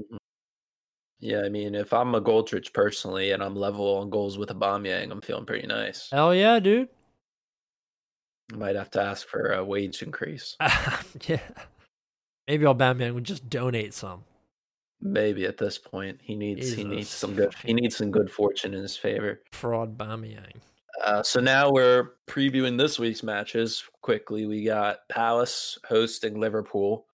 Mm-hmm. 0.00 0.16
Yeah, 1.18 1.42
I 1.42 1.48
mean, 1.48 1.74
if 1.74 1.92
I'm 1.92 2.12
McGoldrick 2.12 2.72
personally 2.72 3.32
and 3.32 3.42
I'm 3.42 3.56
level 3.56 3.98
on 3.98 4.10
goals 4.10 4.38
with 4.38 4.50
Aubameyang, 4.50 5.10
I'm 5.10 5.20
feeling 5.22 5.46
pretty 5.46 5.66
nice. 5.66 6.10
Hell 6.12 6.34
yeah, 6.34 6.58
dude! 6.60 6.88
Might 8.52 8.76
have 8.76 8.90
to 8.92 9.02
ask 9.02 9.26
for 9.26 9.52
a 9.52 9.64
wage 9.64 10.02
increase. 10.02 10.56
yeah, 11.26 11.40
maybe 12.46 12.64
Aubameyang 12.64 13.14
would 13.14 13.24
just 13.24 13.48
donate 13.50 13.92
some. 13.92 14.24
Maybe 15.00 15.44
at 15.44 15.58
this 15.58 15.78
point, 15.78 16.20
he 16.22 16.34
needs 16.34 16.60
Jesus. 16.60 16.76
he 16.76 16.84
needs 16.84 17.08
some 17.08 17.34
good 17.34 17.54
he 17.64 17.74
needs 17.74 17.96
some 17.96 18.10
good 18.10 18.30
fortune 18.30 18.72
in 18.72 18.82
his 18.82 18.96
favor. 18.96 19.40
Fraud 19.52 19.98
Aubameyang. 19.98 20.60
Uh, 21.04 21.22
so 21.22 21.40
now 21.40 21.70
we're 21.70 22.12
previewing 22.26 22.78
this 22.78 22.98
week's 22.98 23.22
matches 23.22 23.84
quickly. 24.00 24.46
We 24.46 24.64
got 24.64 25.00
Palace 25.10 25.78
hosting 25.86 26.40
Liverpool. 26.40 27.06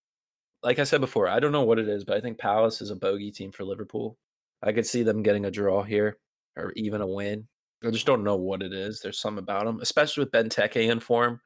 Like 0.63 0.79
I 0.79 0.85
said 0.85 1.01
before, 1.01 1.29
I 1.29 1.41
don't 1.41 1.51
know 1.51 1.65
what 1.65 1.81
it 1.81 1.89
is, 1.89 2.05
but 2.05 2.17
I 2.17 2.21
think 2.21 2.39
Palace 2.39 2.81
is 2.81 2.91
a 2.91 2.97
bogey 2.97 3.33
team 3.33 3.51
for 3.51 3.65
Liverpool. 3.65 4.17
I 4.63 4.73
could 4.73 4.87
see 4.87 5.03
them 5.03 5.25
getting 5.25 5.47
a 5.47 5.51
draw 5.51 5.83
here 5.83 6.19
or 6.57 6.73
even 6.77 7.01
a 7.01 7.07
win. 7.07 7.49
I 7.85 7.91
just 7.91 8.07
don't 8.07 8.25
know 8.25 8.37
what 8.37 8.63
it 8.63 8.73
is. 8.73 9.01
There's 9.01 9.19
some 9.19 9.39
about 9.39 9.65
them, 9.65 9.81
especially 9.81 10.25
with 10.25 10.33
Benteke 10.33 10.91
in 10.91 11.01
form. 11.01 11.41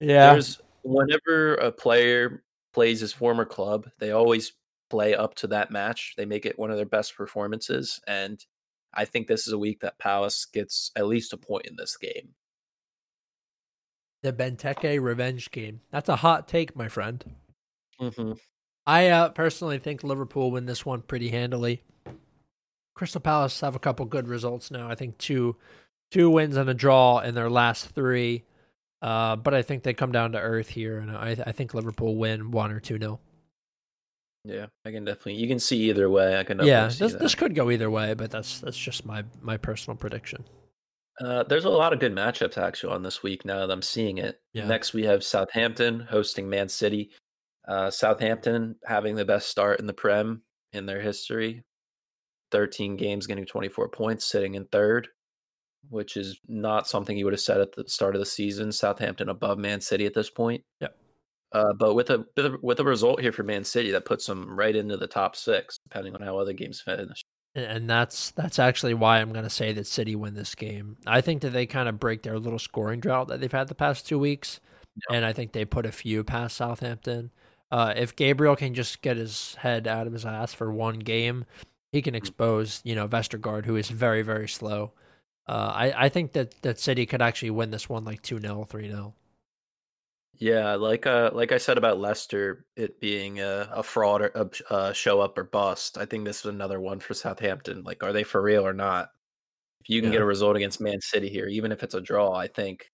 Yeah. 0.00 0.32
There's 0.32 0.60
whenever 0.82 1.54
a 1.56 1.72
player 1.72 2.42
plays 2.72 3.00
his 3.00 3.12
former 3.12 3.44
club, 3.44 3.88
they 3.98 4.12
always 4.12 4.52
play 4.90 5.14
up 5.14 5.34
to 5.36 5.46
that 5.48 5.70
match. 5.70 6.14
They 6.16 6.24
make 6.24 6.46
it 6.46 6.58
one 6.58 6.70
of 6.70 6.76
their 6.76 6.86
best 6.86 7.16
performances. 7.16 8.00
And 8.06 8.44
I 8.94 9.04
think 9.04 9.26
this 9.26 9.46
is 9.46 9.52
a 9.52 9.58
week 9.58 9.80
that 9.80 9.98
Palace 9.98 10.46
gets 10.46 10.90
at 10.96 11.06
least 11.06 11.32
a 11.32 11.36
point 11.36 11.66
in 11.66 11.76
this 11.76 11.96
game. 11.96 12.34
The 14.22 14.32
Benteke 14.32 15.00
revenge 15.00 15.50
game. 15.50 15.80
That's 15.92 16.08
a 16.08 16.16
hot 16.16 16.48
take, 16.48 16.74
my 16.74 16.88
friend. 16.88 17.24
Mm-hmm. 18.00 18.32
I 18.86 19.08
uh, 19.08 19.28
personally 19.30 19.78
think 19.78 20.02
Liverpool 20.02 20.50
win 20.50 20.66
this 20.66 20.84
one 20.84 21.02
pretty 21.02 21.28
handily. 21.28 21.82
Crystal 22.98 23.20
Palace 23.20 23.60
have 23.60 23.76
a 23.76 23.78
couple 23.78 24.04
good 24.06 24.26
results 24.26 24.72
now. 24.72 24.90
I 24.90 24.96
think 24.96 25.18
two 25.18 25.54
two 26.10 26.28
wins 26.30 26.56
and 26.56 26.68
a 26.68 26.74
draw 26.74 27.20
in 27.20 27.36
their 27.36 27.48
last 27.48 27.90
three. 27.90 28.42
Uh, 29.00 29.36
but 29.36 29.54
I 29.54 29.62
think 29.62 29.84
they 29.84 29.94
come 29.94 30.10
down 30.10 30.32
to 30.32 30.40
earth 30.40 30.68
here, 30.68 30.98
and 30.98 31.12
I, 31.12 31.36
I 31.46 31.52
think 31.52 31.74
Liverpool 31.74 32.16
win 32.16 32.50
one 32.50 32.72
or 32.72 32.80
two 32.80 32.98
nil. 32.98 33.20
Yeah, 34.44 34.66
I 34.84 34.90
can 34.90 35.04
definitely. 35.04 35.36
You 35.36 35.46
can 35.46 35.60
see 35.60 35.88
either 35.88 36.10
way. 36.10 36.40
I 36.40 36.42
can. 36.42 36.58
Yeah, 36.64 36.88
this 36.88 37.14
this 37.14 37.36
could 37.36 37.54
go 37.54 37.70
either 37.70 37.88
way, 37.88 38.14
but 38.14 38.32
that's 38.32 38.58
that's 38.58 38.76
just 38.76 39.06
my 39.06 39.22
my 39.40 39.56
personal 39.56 39.96
prediction. 39.96 40.44
Uh, 41.20 41.44
there's 41.44 41.66
a 41.66 41.70
lot 41.70 41.92
of 41.92 42.00
good 42.00 42.14
matchups 42.14 42.58
actually 42.58 42.94
on 42.94 43.04
this 43.04 43.22
week. 43.22 43.44
Now 43.44 43.60
that 43.64 43.72
I'm 43.72 43.82
seeing 43.82 44.18
it. 44.18 44.40
Yeah. 44.54 44.66
Next 44.66 44.92
we 44.92 45.04
have 45.04 45.22
Southampton 45.22 46.00
hosting 46.00 46.50
Man 46.50 46.68
City. 46.68 47.10
Uh, 47.68 47.92
Southampton 47.92 48.74
having 48.84 49.14
the 49.14 49.24
best 49.24 49.48
start 49.48 49.78
in 49.78 49.86
the 49.86 49.92
Prem 49.92 50.42
in 50.72 50.86
their 50.86 51.00
history. 51.00 51.62
13 52.50 52.96
games, 52.96 53.26
getting 53.26 53.46
24 53.46 53.88
points, 53.88 54.24
sitting 54.24 54.54
in 54.54 54.64
third, 54.66 55.08
which 55.90 56.16
is 56.16 56.38
not 56.48 56.88
something 56.88 57.16
you 57.16 57.24
would 57.24 57.34
have 57.34 57.40
said 57.40 57.60
at 57.60 57.72
the 57.72 57.88
start 57.88 58.14
of 58.14 58.20
the 58.20 58.26
season. 58.26 58.72
Southampton 58.72 59.28
above 59.28 59.58
Man 59.58 59.80
City 59.80 60.06
at 60.06 60.14
this 60.14 60.30
point. 60.30 60.62
Yep. 60.80 60.96
Uh, 61.52 61.72
but 61.78 61.94
with 61.94 62.10
a 62.10 62.26
with 62.62 62.78
a 62.80 62.84
result 62.84 63.20
here 63.20 63.32
for 63.32 63.42
Man 63.42 63.64
City 63.64 63.90
that 63.92 64.04
puts 64.04 64.26
them 64.26 64.50
right 64.50 64.76
into 64.76 64.96
the 64.96 65.06
top 65.06 65.34
six, 65.34 65.78
depending 65.82 66.14
on 66.14 66.20
how 66.20 66.38
other 66.38 66.52
games 66.52 66.80
finish. 66.80 67.22
And 67.54 67.88
that's 67.88 68.32
that's 68.32 68.58
actually 68.58 68.94
why 68.94 69.18
I'm 69.18 69.32
going 69.32 69.44
to 69.44 69.50
say 69.50 69.72
that 69.72 69.86
City 69.86 70.14
win 70.14 70.34
this 70.34 70.54
game. 70.54 70.98
I 71.06 71.22
think 71.22 71.40
that 71.42 71.50
they 71.50 71.64
kind 71.64 71.88
of 71.88 71.98
break 71.98 72.22
their 72.22 72.38
little 72.38 72.58
scoring 72.58 73.00
drought 73.00 73.28
that 73.28 73.40
they've 73.40 73.50
had 73.50 73.68
the 73.68 73.74
past 73.74 74.06
two 74.06 74.18
weeks, 74.18 74.60
and 75.10 75.24
I 75.24 75.32
think 75.32 75.52
they 75.52 75.64
put 75.64 75.86
a 75.86 75.92
few 75.92 76.22
past 76.22 76.56
Southampton. 76.56 77.30
Uh, 77.70 77.94
if 77.96 78.14
Gabriel 78.14 78.56
can 78.56 78.74
just 78.74 79.02
get 79.02 79.16
his 79.16 79.54
head 79.56 79.86
out 79.86 80.06
of 80.06 80.12
his 80.12 80.24
ass 80.24 80.54
for 80.54 80.72
one 80.72 80.98
game, 80.98 81.46
he 81.92 82.02
can 82.02 82.14
expose 82.14 82.80
you 82.84 82.94
know 82.94 83.08
Vestergaard, 83.08 83.64
who 83.64 83.76
is 83.76 83.88
very 83.88 84.22
very 84.22 84.48
slow. 84.48 84.92
Uh, 85.46 85.72
I 85.74 86.06
I 86.06 86.08
think 86.08 86.32
that 86.32 86.60
that 86.62 86.78
City 86.78 87.06
could 87.06 87.22
actually 87.22 87.50
win 87.50 87.70
this 87.70 87.88
one 87.88 88.04
like 88.04 88.22
two 88.22 88.38
0 88.38 88.64
three 88.64 88.88
0 88.90 89.14
yeah, 90.40 90.76
like 90.76 91.04
uh, 91.04 91.30
like 91.32 91.50
I 91.50 91.58
said 91.58 91.78
about 91.78 91.98
Leicester, 91.98 92.64
it 92.76 93.00
being 93.00 93.40
a, 93.40 93.68
a 93.72 93.82
fraud 93.82 94.22
or 94.22 94.30
a, 94.36 94.74
a 94.74 94.94
show 94.94 95.20
up 95.20 95.36
or 95.36 95.42
bust. 95.44 95.98
I 95.98 96.04
think 96.04 96.24
this 96.24 96.40
is 96.40 96.46
another 96.46 96.80
one 96.80 97.00
for 97.00 97.14
Southampton. 97.14 97.82
Like, 97.82 98.04
are 98.04 98.12
they 98.12 98.22
for 98.22 98.40
real 98.40 98.64
or 98.64 98.72
not? 98.72 99.10
If 99.80 99.90
you 99.90 100.00
can 100.00 100.12
yeah. 100.12 100.18
get 100.18 100.22
a 100.22 100.26
result 100.26 100.56
against 100.56 100.80
Man 100.80 101.00
City 101.00 101.28
here, 101.28 101.48
even 101.48 101.72
if 101.72 101.82
it's 101.82 101.94
a 101.94 102.00
draw, 102.00 102.32
I 102.32 102.46
think 102.46 102.88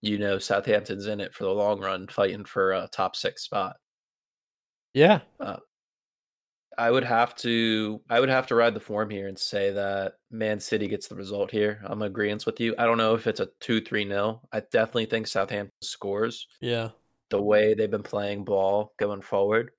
you 0.00 0.18
know 0.18 0.38
Southampton's 0.38 1.06
in 1.06 1.20
it 1.20 1.34
for 1.34 1.44
the 1.44 1.50
long 1.50 1.80
run, 1.80 2.06
fighting 2.08 2.46
for 2.46 2.72
a 2.72 2.88
top 2.90 3.16
six 3.16 3.42
spot. 3.42 3.76
Yeah, 4.94 5.20
uh, 5.40 5.56
I 6.78 6.92
would 6.92 7.02
have 7.02 7.34
to 7.36 8.00
I 8.08 8.20
would 8.20 8.28
have 8.28 8.46
to 8.46 8.54
ride 8.54 8.72
the 8.72 8.80
form 8.80 9.10
here 9.10 9.26
and 9.26 9.36
say 9.36 9.72
that 9.72 10.14
Man 10.30 10.60
City 10.60 10.86
gets 10.86 11.08
the 11.08 11.16
result 11.16 11.50
here. 11.50 11.82
I'm 11.84 12.02
agreeing 12.02 12.38
with 12.46 12.60
you. 12.60 12.76
I 12.78 12.84
don't 12.84 12.98
know 12.98 13.14
if 13.14 13.26
it's 13.26 13.40
a 13.40 13.48
2-3 13.60 14.06
nil. 14.06 14.48
I 14.52 14.60
definitely 14.60 15.06
think 15.06 15.26
Southampton 15.26 15.72
scores. 15.82 16.46
Yeah. 16.60 16.90
The 17.30 17.42
way 17.42 17.74
they've 17.74 17.90
been 17.90 18.04
playing 18.04 18.44
ball 18.44 18.92
going 18.96 19.22
forward. 19.22 19.72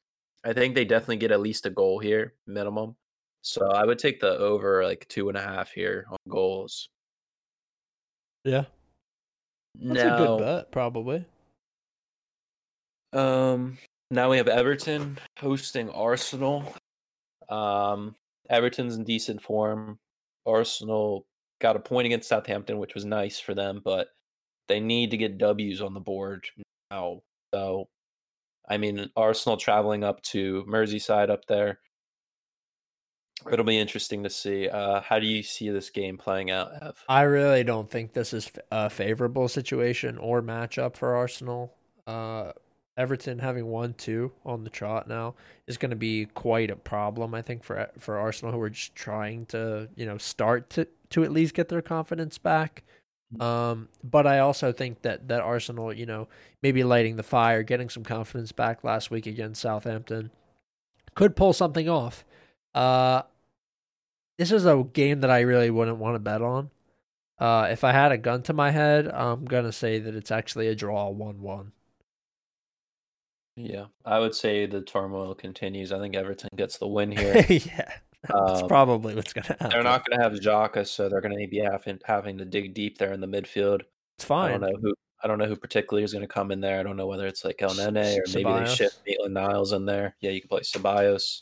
I 0.43 0.51
think 0.51 0.75
they 0.75 0.83
definitely 0.83 1.17
get 1.17 1.31
at 1.31 1.39
least 1.39 1.65
a 1.65 1.69
goal 1.69 1.99
here, 1.99 2.33
minimum. 2.45 2.97
So 3.43 3.67
I 3.67 3.85
would 3.85 3.97
take 3.97 4.19
the 4.19 4.37
over 4.37 4.83
like 4.83 5.07
two 5.07 5.29
and 5.29 5.37
a 5.37 5.41
half 5.41 5.71
here 5.71 6.05
on 6.11 6.17
goals. 6.27 6.89
Yeah. 8.43 8.65
That's 9.75 10.03
now, 10.03 10.15
a 10.15 10.17
good 10.17 10.39
bet, 10.39 10.71
probably. 10.73 11.25
Um 13.13 13.77
now 14.11 14.29
we 14.31 14.37
have 14.37 14.49
Everton 14.49 15.17
hosting 15.37 15.89
Arsenal. 15.91 16.75
Um, 17.49 18.15
Everton's 18.49 18.95
in 18.95 19.03
decent 19.03 19.41
form. 19.41 19.99
Arsenal 20.45 21.25
got 21.59 21.75
a 21.75 21.79
point 21.79 22.05
against 22.05 22.29
Southampton, 22.29 22.79
which 22.79 22.95
was 22.95 23.05
nice 23.05 23.39
for 23.39 23.53
them, 23.53 23.81
but 23.83 24.07
they 24.67 24.79
need 24.79 25.11
to 25.11 25.17
get 25.17 25.37
W's 25.37 25.81
on 25.81 25.93
the 25.93 25.99
board 25.99 26.45
now. 26.91 27.21
So, 27.53 27.89
I 28.67 28.77
mean, 28.77 29.09
Arsenal 29.15 29.57
traveling 29.57 30.03
up 30.03 30.21
to 30.23 30.63
Merseyside 30.67 31.29
up 31.29 31.45
there. 31.47 31.79
It'll 33.51 33.65
be 33.65 33.79
interesting 33.79 34.23
to 34.23 34.29
see. 34.29 34.67
Uh, 34.67 35.01
how 35.01 35.17
do 35.17 35.25
you 35.25 35.43
see 35.43 35.69
this 35.69 35.89
game 35.89 36.17
playing 36.17 36.51
out, 36.51 36.71
Ev? 36.81 37.03
I 37.07 37.21
really 37.21 37.63
don't 37.63 37.89
think 37.89 38.13
this 38.13 38.33
is 38.33 38.51
a 38.69 38.89
favorable 38.89 39.47
situation 39.47 40.17
or 40.17 40.41
matchup 40.41 40.97
for 40.97 41.15
Arsenal. 41.15 41.73
Uh, 42.05 42.51
Everton 42.99 43.39
having 43.39 43.65
one 43.67 43.93
two 43.93 44.33
on 44.45 44.65
the 44.65 44.69
trot 44.69 45.07
now 45.07 45.35
is 45.67 45.77
going 45.77 45.91
to 45.91 45.95
be 45.95 46.25
quite 46.25 46.69
a 46.69 46.75
problem, 46.75 47.33
I 47.33 47.41
think, 47.41 47.63
for 47.63 47.89
for 47.97 48.17
Arsenal 48.17 48.53
who 48.53 48.59
are 48.59 48.69
just 48.69 48.93
trying 48.93 49.45
to 49.47 49.87
you 49.95 50.05
know 50.05 50.17
start 50.17 50.69
to 50.71 50.85
to 51.11 51.23
at 51.23 51.31
least 51.31 51.53
get 51.53 51.69
their 51.69 51.81
confidence 51.81 52.37
back. 52.37 52.83
Mm-hmm. 53.33 53.41
Um, 53.41 53.89
but 54.03 54.27
I 54.27 54.39
also 54.39 54.73
think 54.73 55.03
that 55.03 55.29
that 55.29 55.39
Arsenal, 55.39 55.93
you 55.93 56.05
know, 56.05 56.27
maybe 56.61 56.83
lighting 56.83 57.15
the 57.15 57.23
fire, 57.23 57.63
getting 57.63 57.89
some 57.89 58.03
confidence 58.03 58.51
back 58.51 58.83
last 58.83 59.09
week 59.09 59.25
against 59.25 59.61
Southampton, 59.61 60.29
could 61.15 61.37
pull 61.37 61.53
something 61.53 61.87
off. 61.87 62.25
Uh, 62.75 63.21
this 64.37 64.51
is 64.51 64.65
a 64.65 64.83
game 64.91 65.21
that 65.21 65.29
I 65.29 65.39
really 65.41 65.69
wouldn't 65.69 65.97
want 65.97 66.15
to 66.15 66.19
bet 66.19 66.41
on. 66.41 66.69
Uh, 67.39 67.69
if 67.71 67.85
I 67.85 67.93
had 67.93 68.11
a 68.11 68.17
gun 68.17 68.43
to 68.43 68.53
my 68.53 68.71
head, 68.71 69.07
I'm 69.07 69.45
gonna 69.45 69.71
say 69.71 69.99
that 69.99 70.15
it's 70.15 70.31
actually 70.31 70.67
a 70.67 70.75
draw, 70.75 71.07
one-one. 71.09 71.71
Yeah, 73.65 73.85
I 74.05 74.19
would 74.19 74.35
say 74.35 74.65
the 74.65 74.81
turmoil 74.81 75.35
continues. 75.35 75.91
I 75.91 75.99
think 75.99 76.15
Everton 76.15 76.49
gets 76.55 76.77
the 76.77 76.87
win 76.87 77.11
here. 77.17 77.45
yeah, 77.49 77.91
that's 78.27 78.61
um, 78.61 78.67
probably 78.67 79.15
what's 79.15 79.33
going 79.33 79.45
to 79.45 79.53
happen. 79.53 79.69
They're 79.69 79.83
not 79.83 80.05
going 80.05 80.17
to 80.19 80.23
have 80.23 80.33
Xhaka, 80.33 80.87
so 80.87 81.09
they're 81.09 81.21
going 81.21 81.37
to 81.37 81.47
be 81.47 81.59
having 81.59 81.99
having 82.05 82.37
to 82.37 82.45
dig 82.45 82.73
deep 82.73 82.97
there 82.97 83.13
in 83.13 83.21
the 83.21 83.27
midfield. 83.27 83.81
It's 84.17 84.25
fine. 84.25 84.49
I 84.49 84.57
don't 84.57 84.61
know 84.61 84.79
who. 84.81 84.93
I 85.21 85.27
don't 85.27 85.37
know 85.37 85.47
who 85.47 85.57
particularly 85.57 86.03
is 86.03 86.13
going 86.13 86.21
to 86.25 86.33
come 86.33 86.49
in 86.51 86.61
there. 86.61 86.79
I 86.79 86.83
don't 86.83 86.95
know 86.95 87.07
whether 87.07 87.27
it's 87.27 87.43
like 87.43 87.57
Elneny 87.57 88.17
or 88.17 88.23
maybe 88.33 88.65
they 88.65 88.73
shift 88.73 88.99
Maitland 89.05 89.33
Niles 89.33 89.73
in 89.73 89.85
there. 89.85 90.15
Yeah, 90.21 90.31
you 90.31 90.39
can 90.39 90.47
play 90.47 90.61
Ceballos. 90.61 91.41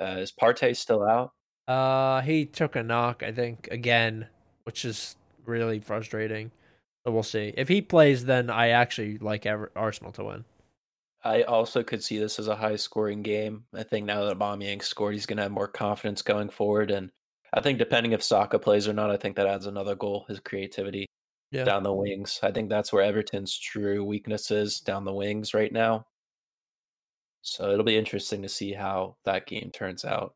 Uh, 0.00 0.16
is 0.18 0.32
Partey 0.32 0.74
still 0.76 1.04
out? 1.04 1.32
Uh, 1.68 2.20
he 2.22 2.44
took 2.44 2.74
a 2.74 2.82
knock, 2.82 3.22
I 3.22 3.30
think, 3.30 3.68
again, 3.70 4.26
which 4.64 4.84
is 4.84 5.14
really 5.46 5.78
frustrating. 5.78 6.50
So 7.06 7.12
we'll 7.12 7.22
see. 7.22 7.54
If 7.56 7.68
he 7.68 7.80
plays, 7.82 8.24
then 8.24 8.50
I 8.50 8.70
actually 8.70 9.18
like 9.18 9.46
Ever- 9.46 9.70
Arsenal 9.76 10.10
to 10.12 10.24
win. 10.24 10.44
I 11.24 11.42
also 11.42 11.82
could 11.82 12.04
see 12.04 12.18
this 12.18 12.38
as 12.38 12.48
a 12.48 12.56
high 12.56 12.76
scoring 12.76 13.22
game. 13.22 13.64
I 13.74 13.82
think 13.82 14.04
now 14.04 14.24
that 14.24 14.38
Aubameyang 14.38 14.82
scored, 14.82 15.14
he's 15.14 15.24
going 15.24 15.38
to 15.38 15.44
have 15.44 15.52
more 15.52 15.68
confidence 15.68 16.20
going 16.20 16.50
forward. 16.50 16.90
And 16.90 17.10
I 17.54 17.62
think 17.62 17.78
depending 17.78 18.12
if 18.12 18.22
Saka 18.22 18.58
plays 18.58 18.86
or 18.86 18.92
not, 18.92 19.10
I 19.10 19.16
think 19.16 19.36
that 19.36 19.46
adds 19.46 19.66
another 19.66 19.94
goal, 19.94 20.26
his 20.28 20.40
creativity 20.40 21.06
yeah. 21.50 21.64
down 21.64 21.82
the 21.82 21.94
wings. 21.94 22.40
I 22.42 22.52
think 22.52 22.68
that's 22.68 22.92
where 22.92 23.02
Everton's 23.02 23.56
true 23.56 24.04
weakness 24.04 24.50
is 24.50 24.80
down 24.80 25.04
the 25.04 25.14
wings 25.14 25.54
right 25.54 25.72
now. 25.72 26.06
So 27.40 27.70
it'll 27.70 27.84
be 27.84 27.96
interesting 27.96 28.42
to 28.42 28.48
see 28.48 28.72
how 28.72 29.16
that 29.24 29.46
game 29.46 29.70
turns 29.72 30.04
out. 30.04 30.34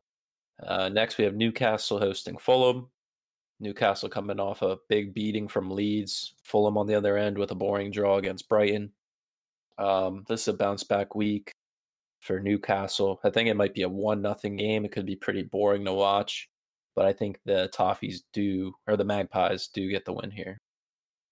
Uh, 0.61 0.89
next, 0.89 1.17
we 1.17 1.23
have 1.23 1.35
Newcastle 1.35 1.99
hosting 1.99 2.37
Fulham. 2.37 2.89
Newcastle 3.59 4.09
coming 4.09 4.39
off 4.39 4.61
a 4.61 4.77
big 4.87 5.13
beating 5.13 5.47
from 5.47 5.69
Leeds. 5.69 6.33
Fulham 6.43 6.77
on 6.77 6.87
the 6.87 6.95
other 6.95 7.17
end 7.17 7.37
with 7.37 7.51
a 7.51 7.55
boring 7.55 7.91
draw 7.91 8.17
against 8.17 8.49
Brighton. 8.49 8.91
Um, 9.79 10.25
this 10.27 10.41
is 10.41 10.47
a 10.49 10.53
bounce 10.53 10.83
back 10.83 11.15
week 11.15 11.53
for 12.19 12.39
Newcastle. 12.39 13.19
I 13.23 13.29
think 13.29 13.47
it 13.49 13.55
might 13.55 13.73
be 13.73 13.83
a 13.83 13.89
one 13.89 14.21
nothing 14.21 14.57
game. 14.57 14.85
It 14.85 14.91
could 14.91 15.05
be 15.05 15.15
pretty 15.15 15.43
boring 15.43 15.85
to 15.85 15.93
watch, 15.93 16.49
but 16.95 17.05
I 17.05 17.13
think 17.13 17.39
the 17.45 17.69
Toffees 17.73 18.21
do 18.33 18.73
or 18.87 18.97
the 18.97 19.05
Magpies 19.05 19.69
do 19.73 19.89
get 19.89 20.05
the 20.05 20.13
win 20.13 20.31
here. 20.31 20.57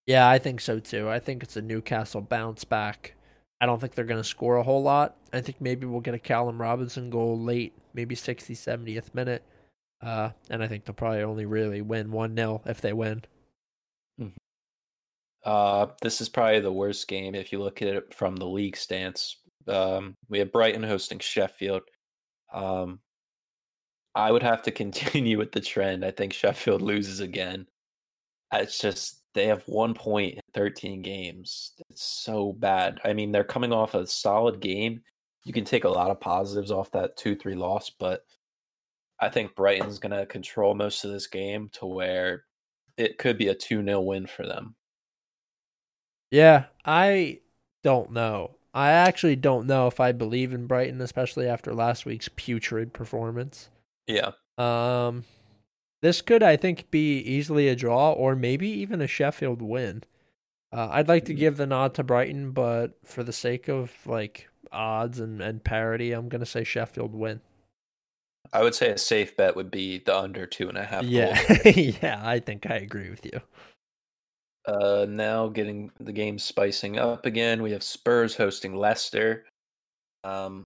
Yeah, 0.05 0.29
I 0.29 0.39
think 0.39 0.61
so 0.61 0.79
too. 0.79 1.09
I 1.09 1.19
think 1.19 1.43
it's 1.43 1.57
a 1.57 1.61
Newcastle 1.61 2.21
bounce 2.21 2.63
back. 2.63 3.13
I 3.59 3.65
don't 3.65 3.79
think 3.81 3.93
they're 3.93 4.05
going 4.05 4.21
to 4.21 4.27
score 4.27 4.55
a 4.55 4.63
whole 4.63 4.83
lot. 4.83 5.17
I 5.33 5.41
think 5.41 5.59
maybe 5.59 5.85
we'll 5.85 5.99
get 5.99 6.13
a 6.13 6.19
Callum 6.19 6.61
Robinson 6.61 7.09
goal 7.09 7.39
late, 7.39 7.73
maybe 7.93 8.15
60, 8.15 8.53
70th 8.53 9.13
minute. 9.13 9.43
Uh, 10.01 10.29
and 10.49 10.63
I 10.63 10.67
think 10.67 10.85
they'll 10.85 10.93
probably 10.93 11.23
only 11.23 11.45
really 11.45 11.81
win 11.81 12.11
1 12.11 12.35
0 12.35 12.61
if 12.65 12.81
they 12.81 12.93
win. 12.93 13.23
Mm-hmm. 14.21 14.37
Uh, 15.47 15.87
this 16.01 16.19
is 16.19 16.27
probably 16.27 16.59
the 16.59 16.69
worst 16.69 17.07
game 17.07 17.33
if 17.33 17.53
you 17.53 17.59
look 17.59 17.81
at 17.81 17.87
it 17.87 18.13
from 18.13 18.35
the 18.35 18.45
league 18.45 18.75
stance. 18.75 19.37
Um, 19.65 20.17
we 20.27 20.39
have 20.39 20.51
Brighton 20.51 20.83
hosting 20.83 21.19
Sheffield. 21.19 21.83
Um, 22.53 22.99
I 24.13 24.29
would 24.29 24.43
have 24.43 24.61
to 24.63 24.71
continue 24.83 25.37
with 25.37 25.53
the 25.53 25.61
trend. 25.61 26.03
I 26.03 26.11
think 26.11 26.33
Sheffield 26.33 26.81
loses 26.81 27.21
again. 27.21 27.65
It's 28.51 28.77
just 28.77 29.23
they 29.35 29.47
have 29.47 29.63
one 29.67 29.93
point 29.93 30.33
in 30.33 30.41
13 30.53 31.01
games. 31.01 31.71
It's 31.89 32.03
so 32.03 32.51
bad. 32.51 32.99
I 33.05 33.13
mean, 33.13 33.31
they're 33.31 33.45
coming 33.45 33.71
off 33.71 33.93
a 33.93 34.05
solid 34.05 34.59
game. 34.59 35.01
You 35.45 35.53
can 35.53 35.63
take 35.63 35.85
a 35.85 35.89
lot 35.89 36.11
of 36.11 36.19
positives 36.19 36.71
off 36.71 36.91
that 36.91 37.15
2 37.15 37.37
3 37.37 37.55
loss, 37.55 37.89
but 37.89 38.25
I 39.21 39.29
think 39.29 39.55
Brighton's 39.55 39.99
going 39.99 40.11
to 40.11 40.25
control 40.25 40.75
most 40.75 41.05
of 41.05 41.11
this 41.11 41.27
game 41.27 41.69
to 41.73 41.85
where 41.85 42.43
it 42.97 43.17
could 43.17 43.37
be 43.37 43.47
a 43.47 43.55
2 43.55 43.81
0 43.85 44.01
win 44.01 44.27
for 44.27 44.45
them. 44.45 44.75
Yeah, 46.31 46.65
I 46.85 47.39
don't 47.83 48.11
know. 48.11 48.55
I 48.73 48.91
actually 48.91 49.35
don't 49.35 49.65
know 49.65 49.87
if 49.87 49.99
I 49.99 50.11
believe 50.11 50.53
in 50.53 50.67
Brighton, 50.67 51.01
especially 51.01 51.47
after 51.47 51.73
last 51.73 52.05
week's 52.05 52.29
putrid 52.35 52.93
performance. 52.93 53.69
Yeah. 54.05 54.31
Um, 54.57 55.23
this 56.01 56.21
could, 56.21 56.43
I 56.43 56.57
think, 56.57 56.91
be 56.91 57.17
easily 57.19 57.67
a 57.67 57.75
draw 57.75 58.11
or 58.11 58.35
maybe 58.35 58.67
even 58.67 59.01
a 59.01 59.07
Sheffield 59.07 59.61
win. 59.61 60.03
Uh, 60.71 60.89
I'd 60.91 61.07
like 61.07 61.25
to 61.25 61.31
mm-hmm. 61.31 61.39
give 61.39 61.57
the 61.57 61.65
nod 61.65 61.93
to 61.95 62.03
Brighton, 62.03 62.51
but 62.51 62.97
for 63.03 63.23
the 63.23 63.33
sake 63.33 63.67
of 63.67 63.91
like 64.05 64.49
odds 64.71 65.19
and, 65.19 65.41
and 65.41 65.63
parity, 65.63 66.11
I'm 66.11 66.29
gonna 66.29 66.45
say 66.45 66.63
Sheffield 66.63 67.15
win. 67.15 67.41
I 68.53 68.63
would 68.63 68.75
say 68.75 68.89
a 68.89 68.97
safe 68.97 69.35
bet 69.35 69.55
would 69.55 69.71
be 69.71 69.99
the 69.99 70.17
under 70.17 70.45
two 70.45 70.69
and 70.69 70.77
a 70.77 70.83
half. 70.83 71.03
Yeah, 71.03 71.41
yeah, 71.65 72.21
I 72.23 72.39
think 72.39 72.69
I 72.69 72.75
agree 72.75 73.09
with 73.09 73.25
you. 73.25 73.41
Uh, 74.67 75.05
now 75.07 75.47
getting 75.47 75.89
the 76.01 76.11
game 76.11 76.37
spicing 76.37 76.99
up 76.99 77.25
again. 77.25 77.63
We 77.63 77.71
have 77.71 77.83
Spurs 77.83 78.35
hosting 78.35 78.75
Leicester. 78.75 79.45
Um, 80.25 80.63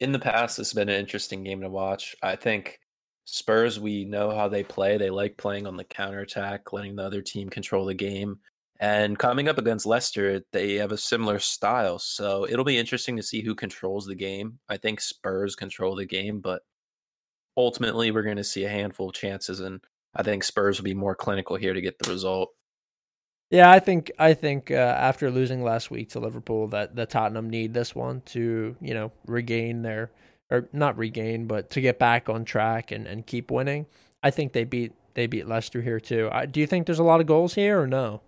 in 0.00 0.10
the 0.10 0.18
past, 0.18 0.56
this 0.56 0.68
has 0.68 0.74
been 0.74 0.88
an 0.88 0.98
interesting 0.98 1.44
game 1.44 1.60
to 1.60 1.68
watch. 1.68 2.16
I 2.22 2.34
think 2.34 2.80
Spurs, 3.26 3.78
we 3.78 4.04
know 4.06 4.34
how 4.34 4.48
they 4.48 4.64
play. 4.64 4.96
They 4.96 5.10
like 5.10 5.36
playing 5.36 5.66
on 5.66 5.76
the 5.76 5.84
counterattack, 5.84 6.72
letting 6.72 6.96
the 6.96 7.04
other 7.04 7.20
team 7.20 7.50
control 7.50 7.84
the 7.84 7.94
game. 7.94 8.38
And 8.80 9.18
coming 9.18 9.48
up 9.48 9.58
against 9.58 9.86
Leicester, 9.86 10.42
they 10.52 10.74
have 10.74 10.92
a 10.92 10.96
similar 10.96 11.38
style. 11.38 11.98
So 11.98 12.46
it'll 12.48 12.64
be 12.64 12.78
interesting 12.78 13.16
to 13.16 13.22
see 13.22 13.42
who 13.42 13.54
controls 13.54 14.06
the 14.06 14.14
game. 14.14 14.58
I 14.68 14.78
think 14.78 15.00
Spurs 15.00 15.54
control 15.54 15.94
the 15.94 16.06
game, 16.06 16.40
but 16.40 16.62
ultimately 17.56 18.10
we're 18.10 18.22
going 18.22 18.36
to 18.36 18.44
see 18.44 18.64
a 18.64 18.68
handful 18.68 19.10
of 19.10 19.14
chances 19.14 19.60
and 19.60 19.80
I 20.16 20.22
think 20.22 20.44
Spurs 20.44 20.78
will 20.78 20.84
be 20.84 20.94
more 20.94 21.14
clinical 21.14 21.56
here 21.56 21.74
to 21.74 21.80
get 21.80 21.98
the 21.98 22.10
result. 22.10 22.50
Yeah, 23.54 23.70
I 23.70 23.78
think 23.78 24.10
I 24.18 24.34
think 24.34 24.72
uh, 24.72 24.74
after 24.74 25.30
losing 25.30 25.62
last 25.62 25.88
week 25.88 26.08
to 26.10 26.18
Liverpool 26.18 26.66
that 26.68 26.96
the 26.96 27.06
Tottenham 27.06 27.48
need 27.48 27.72
this 27.72 27.94
one 27.94 28.20
to, 28.22 28.74
you 28.80 28.94
know, 28.94 29.12
regain 29.28 29.82
their 29.82 30.10
or 30.50 30.68
not 30.72 30.98
regain, 30.98 31.46
but 31.46 31.70
to 31.70 31.80
get 31.80 32.00
back 32.00 32.28
on 32.28 32.44
track 32.44 32.90
and, 32.90 33.06
and 33.06 33.24
keep 33.24 33.52
winning. 33.52 33.86
I 34.24 34.32
think 34.32 34.54
they 34.54 34.64
beat 34.64 34.92
they 35.14 35.28
beat 35.28 35.46
Leicester 35.46 35.82
here 35.82 36.00
too. 36.00 36.28
I, 36.32 36.46
do 36.46 36.58
you 36.58 36.66
think 36.66 36.86
there's 36.86 36.98
a 36.98 37.04
lot 37.04 37.20
of 37.20 37.28
goals 37.28 37.54
here 37.54 37.80
or 37.80 37.86
no? 37.86 38.22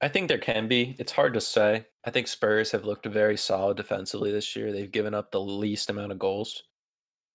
I 0.00 0.08
think 0.08 0.28
there 0.28 0.38
can 0.38 0.68
be. 0.68 0.96
It's 0.98 1.12
hard 1.12 1.34
to 1.34 1.40
say. 1.42 1.84
I 2.02 2.10
think 2.10 2.28
Spurs 2.28 2.70
have 2.70 2.86
looked 2.86 3.04
very 3.04 3.36
solid 3.36 3.76
defensively 3.76 4.32
this 4.32 4.56
year. 4.56 4.72
They've 4.72 4.90
given 4.90 5.12
up 5.12 5.30
the 5.30 5.40
least 5.42 5.90
amount 5.90 6.12
of 6.12 6.18
goals. 6.18 6.62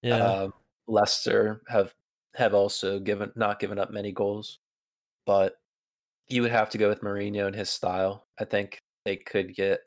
Yeah. 0.01 0.15
Uh, 0.15 0.49
Leicester 0.87 1.61
have 1.67 1.93
have 2.33 2.55
also 2.55 2.99
given 2.99 3.31
not 3.35 3.59
given 3.59 3.77
up 3.77 3.91
many 3.91 4.11
goals, 4.11 4.57
but 5.27 5.60
you 6.27 6.41
would 6.41 6.51
have 6.51 6.69
to 6.71 6.77
go 6.77 6.89
with 6.89 7.01
Mourinho 7.01 7.47
and 7.47 7.55
his 7.55 7.69
style. 7.69 8.27
I 8.39 8.45
think 8.45 8.81
they 9.05 9.17
could 9.17 9.55
get 9.55 9.81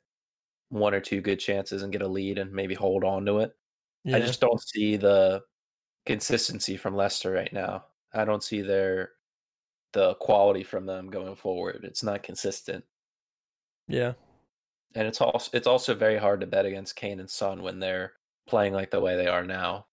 one 0.68 0.94
or 0.94 1.00
two 1.00 1.20
good 1.20 1.38
chances 1.38 1.82
and 1.82 1.92
get 1.92 2.02
a 2.02 2.08
lead 2.08 2.38
and 2.38 2.52
maybe 2.52 2.74
hold 2.74 3.04
on 3.04 3.24
to 3.26 3.38
it. 3.38 3.52
Yeah. 4.04 4.16
I 4.16 4.20
just 4.20 4.40
don't 4.40 4.60
see 4.60 4.96
the 4.96 5.42
consistency 6.04 6.76
from 6.76 6.96
Leicester 6.96 7.30
right 7.30 7.52
now. 7.52 7.84
I 8.12 8.24
don't 8.24 8.42
see 8.42 8.60
their 8.60 9.10
the 9.92 10.14
quality 10.14 10.64
from 10.64 10.86
them 10.86 11.08
going 11.08 11.36
forward. 11.36 11.80
It's 11.84 12.02
not 12.02 12.22
consistent. 12.22 12.84
Yeah. 13.88 14.14
And 14.94 15.06
it's 15.06 15.20
also 15.20 15.50
it's 15.54 15.66
also 15.66 15.94
very 15.94 16.18
hard 16.18 16.40
to 16.40 16.46
bet 16.46 16.66
against 16.66 16.96
Kane 16.96 17.20
and 17.20 17.30
Son 17.30 17.62
when 17.62 17.80
they're 17.80 18.12
playing 18.46 18.74
like 18.74 18.90
the 18.90 19.00
way 19.00 19.16
they 19.16 19.26
are 19.26 19.44
now. 19.44 19.86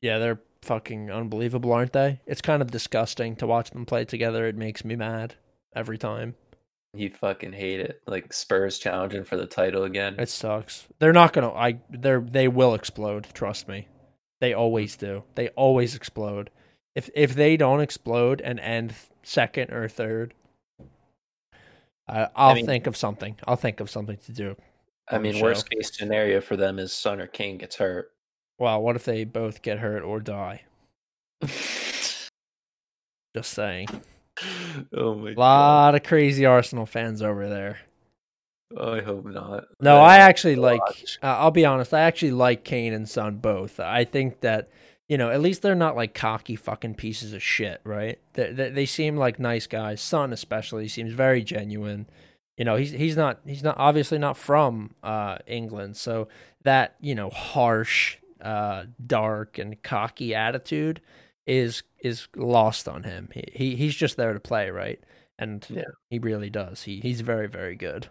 Yeah, 0.00 0.18
they're 0.18 0.40
fucking 0.64 1.10
unbelievable, 1.10 1.72
aren't 1.72 1.92
they? 1.92 2.20
It's 2.26 2.40
kind 2.40 2.62
of 2.62 2.70
disgusting 2.70 3.36
to 3.36 3.46
watch 3.46 3.70
them 3.70 3.86
play 3.86 4.04
together. 4.04 4.46
It 4.46 4.56
makes 4.56 4.84
me 4.84 4.96
mad 4.96 5.34
every 5.74 5.98
time. 5.98 6.34
You 6.94 7.10
fucking 7.10 7.52
hate 7.52 7.80
it. 7.80 8.02
Like 8.06 8.32
Spurs 8.32 8.78
challenging 8.78 9.24
for 9.24 9.36
the 9.36 9.46
title 9.46 9.84
again. 9.84 10.16
It 10.18 10.28
sucks. 10.28 10.86
They're 11.00 11.12
not 11.12 11.32
gonna. 11.32 11.52
I. 11.52 11.80
They're. 11.90 12.20
They 12.20 12.48
will 12.48 12.74
explode. 12.74 13.26
Trust 13.34 13.68
me. 13.68 13.88
They 14.40 14.52
always 14.52 14.96
do. 14.96 15.24
They 15.34 15.48
always 15.50 15.94
explode. 15.94 16.50
If 16.94 17.10
if 17.14 17.34
they 17.34 17.56
don't 17.56 17.80
explode 17.80 18.40
and 18.40 18.60
end 18.60 18.94
second 19.24 19.72
or 19.72 19.88
third, 19.88 20.34
uh, 22.08 22.26
I'll 22.36 22.52
I 22.52 22.54
mean, 22.54 22.66
think 22.66 22.86
of 22.86 22.96
something. 22.96 23.36
I'll 23.46 23.56
think 23.56 23.80
of 23.80 23.90
something 23.90 24.18
to 24.26 24.32
do. 24.32 24.56
I 25.08 25.18
mean, 25.18 25.40
worst 25.40 25.68
case 25.68 25.96
scenario 25.96 26.40
for 26.40 26.56
them 26.56 26.78
is 26.78 26.92
Son 26.92 27.20
or 27.20 27.26
Kane 27.26 27.58
gets 27.58 27.76
hurt. 27.76 28.13
Well, 28.58 28.82
what 28.82 28.96
if 28.96 29.04
they 29.04 29.24
both 29.24 29.62
get 29.62 29.78
hurt 29.80 30.02
or 30.02 30.20
die? 30.20 30.62
Just 33.34 33.52
saying. 33.52 33.88
oh 34.96 35.14
my 35.14 35.30
A 35.30 35.34
lot 35.34 35.92
God. 35.92 35.94
of 35.96 36.02
crazy 36.04 36.46
Arsenal 36.46 36.86
fans 36.86 37.22
over 37.22 37.48
there. 37.48 37.78
I 38.80 39.00
hope 39.00 39.24
not. 39.26 39.64
No, 39.80 39.98
I, 39.98 40.14
I 40.14 40.18
actually 40.18 40.56
like. 40.56 40.80
Uh, 41.22 41.26
I'll 41.26 41.50
be 41.50 41.64
honest. 41.64 41.92
I 41.94 42.00
actually 42.00 42.32
like 42.32 42.64
Kane 42.64 42.92
and 42.92 43.08
Son 43.08 43.36
both. 43.36 43.78
I 43.78 44.04
think 44.04 44.40
that 44.40 44.68
you 45.08 45.18
know, 45.18 45.30
at 45.30 45.40
least 45.42 45.62
they're 45.62 45.74
not 45.74 45.96
like 45.96 46.14
cocky 46.14 46.56
fucking 46.56 46.94
pieces 46.94 47.32
of 47.34 47.42
shit, 47.42 47.80
right? 47.84 48.18
They, 48.32 48.52
they, 48.52 48.70
they 48.70 48.86
seem 48.86 49.16
like 49.16 49.38
nice 49.38 49.66
guys. 49.66 50.00
Son 50.00 50.32
especially 50.32 50.88
seems 50.88 51.12
very 51.12 51.42
genuine. 51.44 52.06
You 52.56 52.64
know, 52.64 52.76
he's 52.76 52.92
he's 52.92 53.16
not 53.16 53.40
he's 53.46 53.62
not 53.62 53.76
obviously 53.78 54.18
not 54.18 54.36
from 54.36 54.94
uh, 55.02 55.38
England, 55.46 55.96
so 55.96 56.28
that 56.62 56.94
you 57.00 57.14
know 57.14 57.30
harsh, 57.30 58.16
uh, 58.40 58.84
dark, 59.06 59.58
and 59.58 59.82
cocky 59.82 60.34
attitude 60.34 61.00
is 61.46 61.82
is 62.00 62.28
lost 62.36 62.88
on 62.88 63.02
him. 63.02 63.28
He, 63.32 63.44
he 63.52 63.76
he's 63.76 63.94
just 63.94 64.16
there 64.16 64.32
to 64.32 64.40
play, 64.40 64.70
right? 64.70 65.00
And 65.38 65.66
yeah. 65.68 65.82
he 66.10 66.18
really 66.18 66.50
does. 66.50 66.82
He 66.82 67.00
he's 67.00 67.20
very 67.20 67.48
very 67.48 67.76
good. 67.76 68.08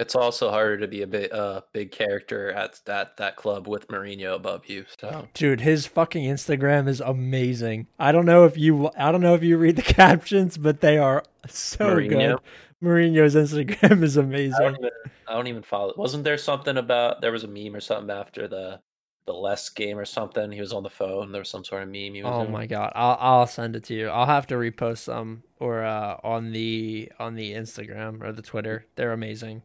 It's 0.00 0.14
also 0.14 0.50
harder 0.50 0.78
to 0.78 0.88
be 0.88 1.02
a 1.02 1.06
big 1.06 1.32
uh 1.32 1.62
big 1.72 1.92
character 1.92 2.50
at 2.50 2.80
that 2.86 3.16
that 3.18 3.36
club 3.36 3.68
with 3.68 3.88
Mourinho 3.88 4.34
above 4.34 4.66
you. 4.66 4.86
So 4.98 5.28
Dude, 5.34 5.60
his 5.60 5.86
fucking 5.86 6.24
Instagram 6.24 6.88
is 6.88 7.00
amazing. 7.00 7.88
I 7.98 8.12
don't 8.12 8.26
know 8.26 8.44
if 8.44 8.56
you 8.56 8.90
I 8.96 9.12
don't 9.12 9.20
know 9.20 9.34
if 9.34 9.42
you 9.42 9.58
read 9.58 9.76
the 9.76 9.82
captions, 9.94 10.56
but 10.56 10.80
they 10.80 10.96
are 10.98 11.24
so 11.48 11.96
Mourinho. 11.96 12.08
good. 12.08 12.38
Mourinho's 12.82 13.34
Instagram 13.34 14.02
is 14.02 14.16
amazing. 14.16 14.54
I 14.54 14.64
don't, 14.64 14.78
even, 14.78 14.90
I 15.28 15.34
don't 15.34 15.46
even 15.46 15.62
follow. 15.62 15.94
Wasn't 15.96 16.24
there 16.24 16.38
something 16.38 16.78
about 16.78 17.20
there 17.20 17.32
was 17.32 17.44
a 17.44 17.48
meme 17.48 17.76
or 17.76 17.80
something 17.80 18.10
after 18.10 18.48
the 18.48 18.80
the 19.26 19.32
less 19.32 19.68
game 19.68 19.98
or 19.98 20.04
something. 20.04 20.50
He 20.50 20.60
was 20.60 20.72
on 20.72 20.82
the 20.82 20.90
phone. 20.90 21.32
There 21.32 21.40
was 21.40 21.48
some 21.48 21.64
sort 21.64 21.82
of 21.82 21.88
meme. 21.88 22.14
He 22.14 22.22
was 22.22 22.32
oh 22.32 22.50
my 22.50 22.66
god! 22.66 22.92
I'll 22.94 23.16
I'll 23.20 23.46
send 23.46 23.76
it 23.76 23.84
to 23.84 23.94
you. 23.94 24.08
I'll 24.08 24.26
have 24.26 24.46
to 24.48 24.54
repost 24.54 24.98
some 24.98 25.42
or 25.58 25.84
uh, 25.84 26.16
on 26.22 26.52
the 26.52 27.10
on 27.18 27.34
the 27.34 27.52
Instagram 27.52 28.22
or 28.22 28.32
the 28.32 28.42
Twitter. 28.42 28.86
They're 28.96 29.12
amazing. 29.12 29.62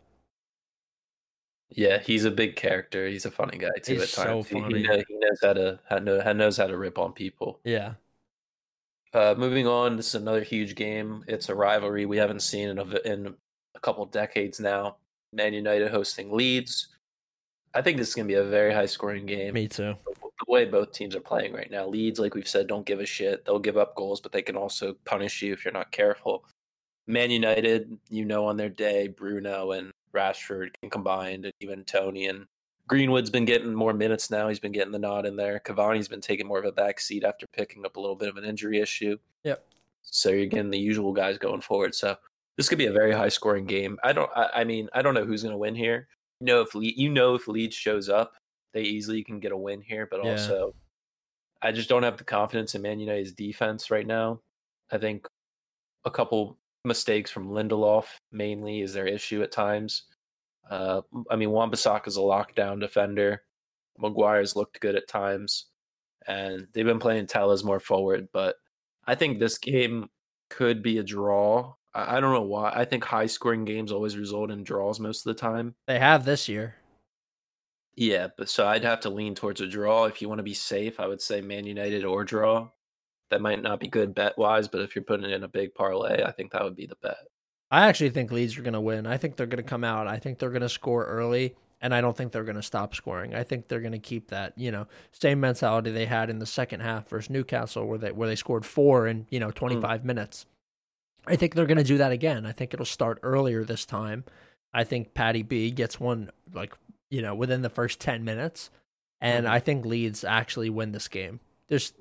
Yeah, 1.69 1.99
he's 1.99 2.23
a 2.23 2.31
big 2.31 2.55
character. 2.55 3.07
He's 3.07 3.25
a 3.25 3.31
funny 3.31 3.57
guy 3.57 3.71
too. 3.83 3.93
He's 3.93 4.03
at 4.03 4.25
times. 4.25 4.47
so 4.47 4.59
funny. 4.59 4.75
He, 4.75 4.81
he, 4.81 4.87
knows, 4.87 5.03
he 5.07 5.17
knows 5.17 5.39
how 5.41 5.53
to 5.53 5.79
how 5.89 5.99
know, 5.99 6.33
knows 6.33 6.57
how 6.57 6.67
to 6.67 6.77
rip 6.77 6.97
on 6.97 7.13
people. 7.13 7.59
Yeah. 7.63 7.93
Uh, 9.13 9.33
moving 9.37 9.67
on, 9.67 9.95
this 9.95 10.09
is 10.09 10.15
another 10.15 10.43
huge 10.43 10.75
game. 10.75 11.23
It's 11.27 11.49
a 11.49 11.55
rivalry 11.55 12.05
we 12.05 12.17
haven't 12.17 12.41
seen 12.41 12.69
in 12.69 12.77
a 12.77 12.85
in 13.05 13.35
a 13.75 13.79
couple 13.79 14.05
decades 14.05 14.59
now. 14.59 14.97
Man 15.33 15.53
United 15.53 15.91
hosting 15.91 16.31
Leeds. 16.31 16.87
I 17.73 17.81
think 17.81 17.97
this 17.97 18.09
is 18.09 18.15
going 18.15 18.27
to 18.27 18.33
be 18.33 18.39
a 18.39 18.43
very 18.43 18.73
high 18.73 18.85
scoring 18.85 19.25
game. 19.25 19.53
Me 19.53 19.67
too. 19.67 19.95
The 20.05 20.51
way 20.51 20.65
both 20.65 20.91
teams 20.91 21.15
are 21.15 21.21
playing 21.21 21.53
right 21.53 21.69
now, 21.69 21.87
Leeds, 21.87 22.19
like 22.19 22.35
we've 22.35 22.47
said, 22.47 22.67
don't 22.67 22.85
give 22.85 22.99
a 22.99 23.05
shit. 23.05 23.45
They'll 23.45 23.59
give 23.59 23.77
up 23.77 23.95
goals, 23.95 24.21
but 24.21 24.31
they 24.31 24.41
can 24.41 24.55
also 24.55 24.95
punish 25.05 25.41
you 25.41 25.53
if 25.53 25.65
you're 25.65 25.73
not 25.73 25.91
careful. 25.91 26.45
Man 27.07 27.31
United, 27.31 27.97
you 28.09 28.25
know, 28.25 28.45
on 28.45 28.57
their 28.57 28.69
day, 28.69 29.07
Bruno 29.07 29.71
and 29.71 29.91
Rashford 30.13 30.69
can 30.81 30.89
combine, 30.89 31.45
and 31.45 31.53
even 31.59 31.83
Tony 31.85 32.27
and 32.27 32.45
Greenwood's 32.87 33.29
been 33.29 33.45
getting 33.45 33.73
more 33.73 33.93
minutes 33.93 34.29
now. 34.31 34.47
He's 34.47 34.59
been 34.59 34.71
getting 34.71 34.91
the 34.91 34.99
nod 34.99 35.25
in 35.25 35.35
there. 35.35 35.61
Cavani's 35.65 36.07
been 36.07 36.21
taking 36.21 36.47
more 36.47 36.59
of 36.59 36.65
a 36.65 36.71
back 36.71 36.99
seat 36.99 37.23
after 37.23 37.45
picking 37.47 37.85
up 37.85 37.97
a 37.97 37.99
little 37.99 38.15
bit 38.15 38.29
of 38.29 38.37
an 38.37 38.45
injury 38.45 38.79
issue. 38.79 39.17
Yep. 39.43 39.65
So 40.01 40.29
you're 40.29 40.45
getting 40.45 40.71
the 40.71 40.79
usual 40.79 41.11
guys 41.11 41.37
going 41.37 41.61
forward. 41.61 41.93
So 41.93 42.15
this 42.55 42.69
could 42.69 42.77
be 42.77 42.85
a 42.85 42.91
very 42.91 43.11
high 43.11 43.29
scoring 43.29 43.65
game. 43.65 43.97
I 44.03 44.13
don't. 44.13 44.31
I, 44.35 44.49
I 44.55 44.63
mean, 44.63 44.89
I 44.93 45.01
don't 45.01 45.13
know 45.13 45.25
who's 45.25 45.43
going 45.43 45.51
to 45.53 45.57
win 45.57 45.75
here. 45.75 46.07
You 46.39 46.45
know, 46.47 46.61
if 46.61 46.75
Le- 46.75 46.83
you 46.83 47.09
know 47.09 47.35
if 47.35 47.47
Leeds 47.47 47.75
shows 47.75 48.09
up, 48.09 48.35
they 48.73 48.81
easily 48.83 49.23
can 49.23 49.39
get 49.39 49.51
a 49.51 49.57
win 49.57 49.81
here. 49.81 50.05
But 50.09 50.23
Yeah. 50.23 50.31
also, 50.31 50.75
I 51.61 51.71
just 51.71 51.89
don't 51.89 52.03
have 52.03 52.17
the 52.17 52.23
confidence 52.23 52.75
in 52.75 52.81
Man 52.81 52.99
United's 52.99 53.33
defense 53.33 53.89
right 53.89 54.05
now. 54.05 54.41
I 54.91 54.97
think 54.97 55.27
a 56.05 56.11
couple 56.11 56.57
mistakes 56.85 57.31
from 57.31 57.49
Lindelof 57.49 58.05
mainly 58.31 58.81
is 58.81 58.93
their 58.93 59.07
issue 59.07 59.41
at 59.41 59.51
times. 59.51 60.03
Uh, 60.69 61.01
I 61.29 61.35
mean, 61.35 61.51
Wan-Bissaka's 61.51 62.17
a 62.17 62.21
lockdown 62.21 62.79
defender. 62.79 63.43
Maguire's 63.97 64.55
looked 64.55 64.79
good 64.79 64.95
at 64.95 65.07
times, 65.07 65.67
and 66.27 66.67
they've 66.73 66.85
been 66.85 66.99
playing 66.99 67.27
Telles 67.27 67.63
more 67.63 67.79
forward. 67.79 68.29
But 68.31 68.57
I 69.05 69.15
think 69.15 69.39
this 69.39 69.57
game 69.57 70.09
could 70.49 70.83
be 70.83 70.99
a 70.99 71.03
draw. 71.03 71.73
I, 71.93 72.17
I 72.17 72.19
don't 72.19 72.33
know 72.33 72.41
why. 72.41 72.71
I 72.73 72.85
think 72.85 73.03
high-scoring 73.03 73.65
games 73.65 73.91
always 73.91 74.17
result 74.17 74.51
in 74.51 74.63
draws 74.63 74.99
most 74.99 75.25
of 75.25 75.35
the 75.35 75.39
time. 75.39 75.75
They 75.87 75.99
have 75.99 76.25
this 76.25 76.47
year. 76.47 76.75
Yeah, 77.95 78.27
but 78.37 78.47
so 78.47 78.67
I'd 78.67 78.83
have 78.83 78.99
to 79.01 79.09
lean 79.09 79.33
towards 79.33 79.59
a 79.59 79.67
draw. 79.67 80.05
If 80.05 80.21
you 80.21 80.29
want 80.29 80.37
to 80.37 80.43
be 80.43 80.53
safe, 80.53 80.99
I 80.99 81.07
would 81.07 81.21
say 81.21 81.41
Man 81.41 81.65
United 81.65 82.05
or 82.05 82.23
draw. 82.23 82.69
That 83.31 83.41
might 83.41 83.61
not 83.61 83.79
be 83.79 83.87
good 83.87 84.13
bet 84.13 84.37
wise, 84.37 84.67
but 84.67 84.81
if 84.81 84.95
you're 84.95 85.03
putting 85.03 85.25
it 85.25 85.33
in 85.33 85.43
a 85.43 85.49
big 85.49 85.73
parlay, 85.73 86.23
I 86.23 86.31
think 86.31 86.51
that 86.51 86.63
would 86.63 86.75
be 86.75 86.85
the 86.85 86.95
bet. 87.01 87.17
I 87.71 87.87
actually 87.87 88.11
think 88.11 88.31
Leeds 88.31 88.57
are 88.57 88.61
going 88.61 88.73
to 88.73 88.81
win. 88.81 89.07
I 89.07 89.17
think 89.17 89.35
they're 89.35 89.47
going 89.47 89.63
to 89.63 89.69
come 89.69 89.83
out. 89.83 90.07
I 90.07 90.19
think 90.19 90.37
they're 90.37 90.51
going 90.51 90.61
to 90.61 90.69
score 90.69 91.05
early, 91.05 91.55
and 91.81 91.93
I 91.93 91.99
don't 91.99 92.15
think 92.15 92.31
they're 92.31 92.43
going 92.43 92.55
to 92.55 92.61
stop 92.61 92.95
scoring. 92.95 93.35
I 93.35 93.43
think 93.43 93.67
they're 93.67 93.81
going 93.81 93.91
to 93.91 93.99
keep 93.99 94.29
that, 94.29 94.53
you 94.57 94.71
know, 94.71 94.87
same 95.11 95.39
mentality 95.39 95.91
they 95.91 96.05
had 96.05 96.29
in 96.29 96.39
the 96.39 96.45
second 96.45 96.81
half 96.81 97.09
versus 97.09 97.29
Newcastle, 97.29 97.85
where 97.85 97.97
they 97.97 98.11
where 98.11 98.29
they 98.29 98.35
scored 98.35 98.65
four 98.65 99.07
in 99.07 99.25
you 99.29 99.39
know 99.39 99.49
mm. 99.49 99.55
25 99.55 100.05
minutes. 100.05 100.45
I 101.27 101.35
think 101.35 101.53
they're 101.55 101.65
going 101.65 101.77
to 101.77 101.83
do 101.83 101.97
that 101.99 102.11
again. 102.11 102.45
I 102.45 102.51
think 102.51 102.73
it'll 102.73 102.85
start 102.85 103.19
earlier 103.23 103.63
this 103.63 103.85
time. 103.85 104.23
I 104.73 104.83
think 104.83 105.13
Patty 105.13 105.43
B 105.43 105.71
gets 105.71 105.99
one 105.99 106.29
like 106.53 106.73
you 107.09 107.21
know 107.21 107.35
within 107.35 107.61
the 107.61 107.69
first 107.69 107.99
10 107.99 108.23
minutes, 108.23 108.69
and 109.21 109.45
Mhm. 109.45 109.49
I 109.49 109.59
think 109.59 109.85
Leeds 109.85 110.23
actually 110.23 110.69
win 110.69 110.91
this 110.91 111.07
game. 111.07 111.39
There's 111.67 111.93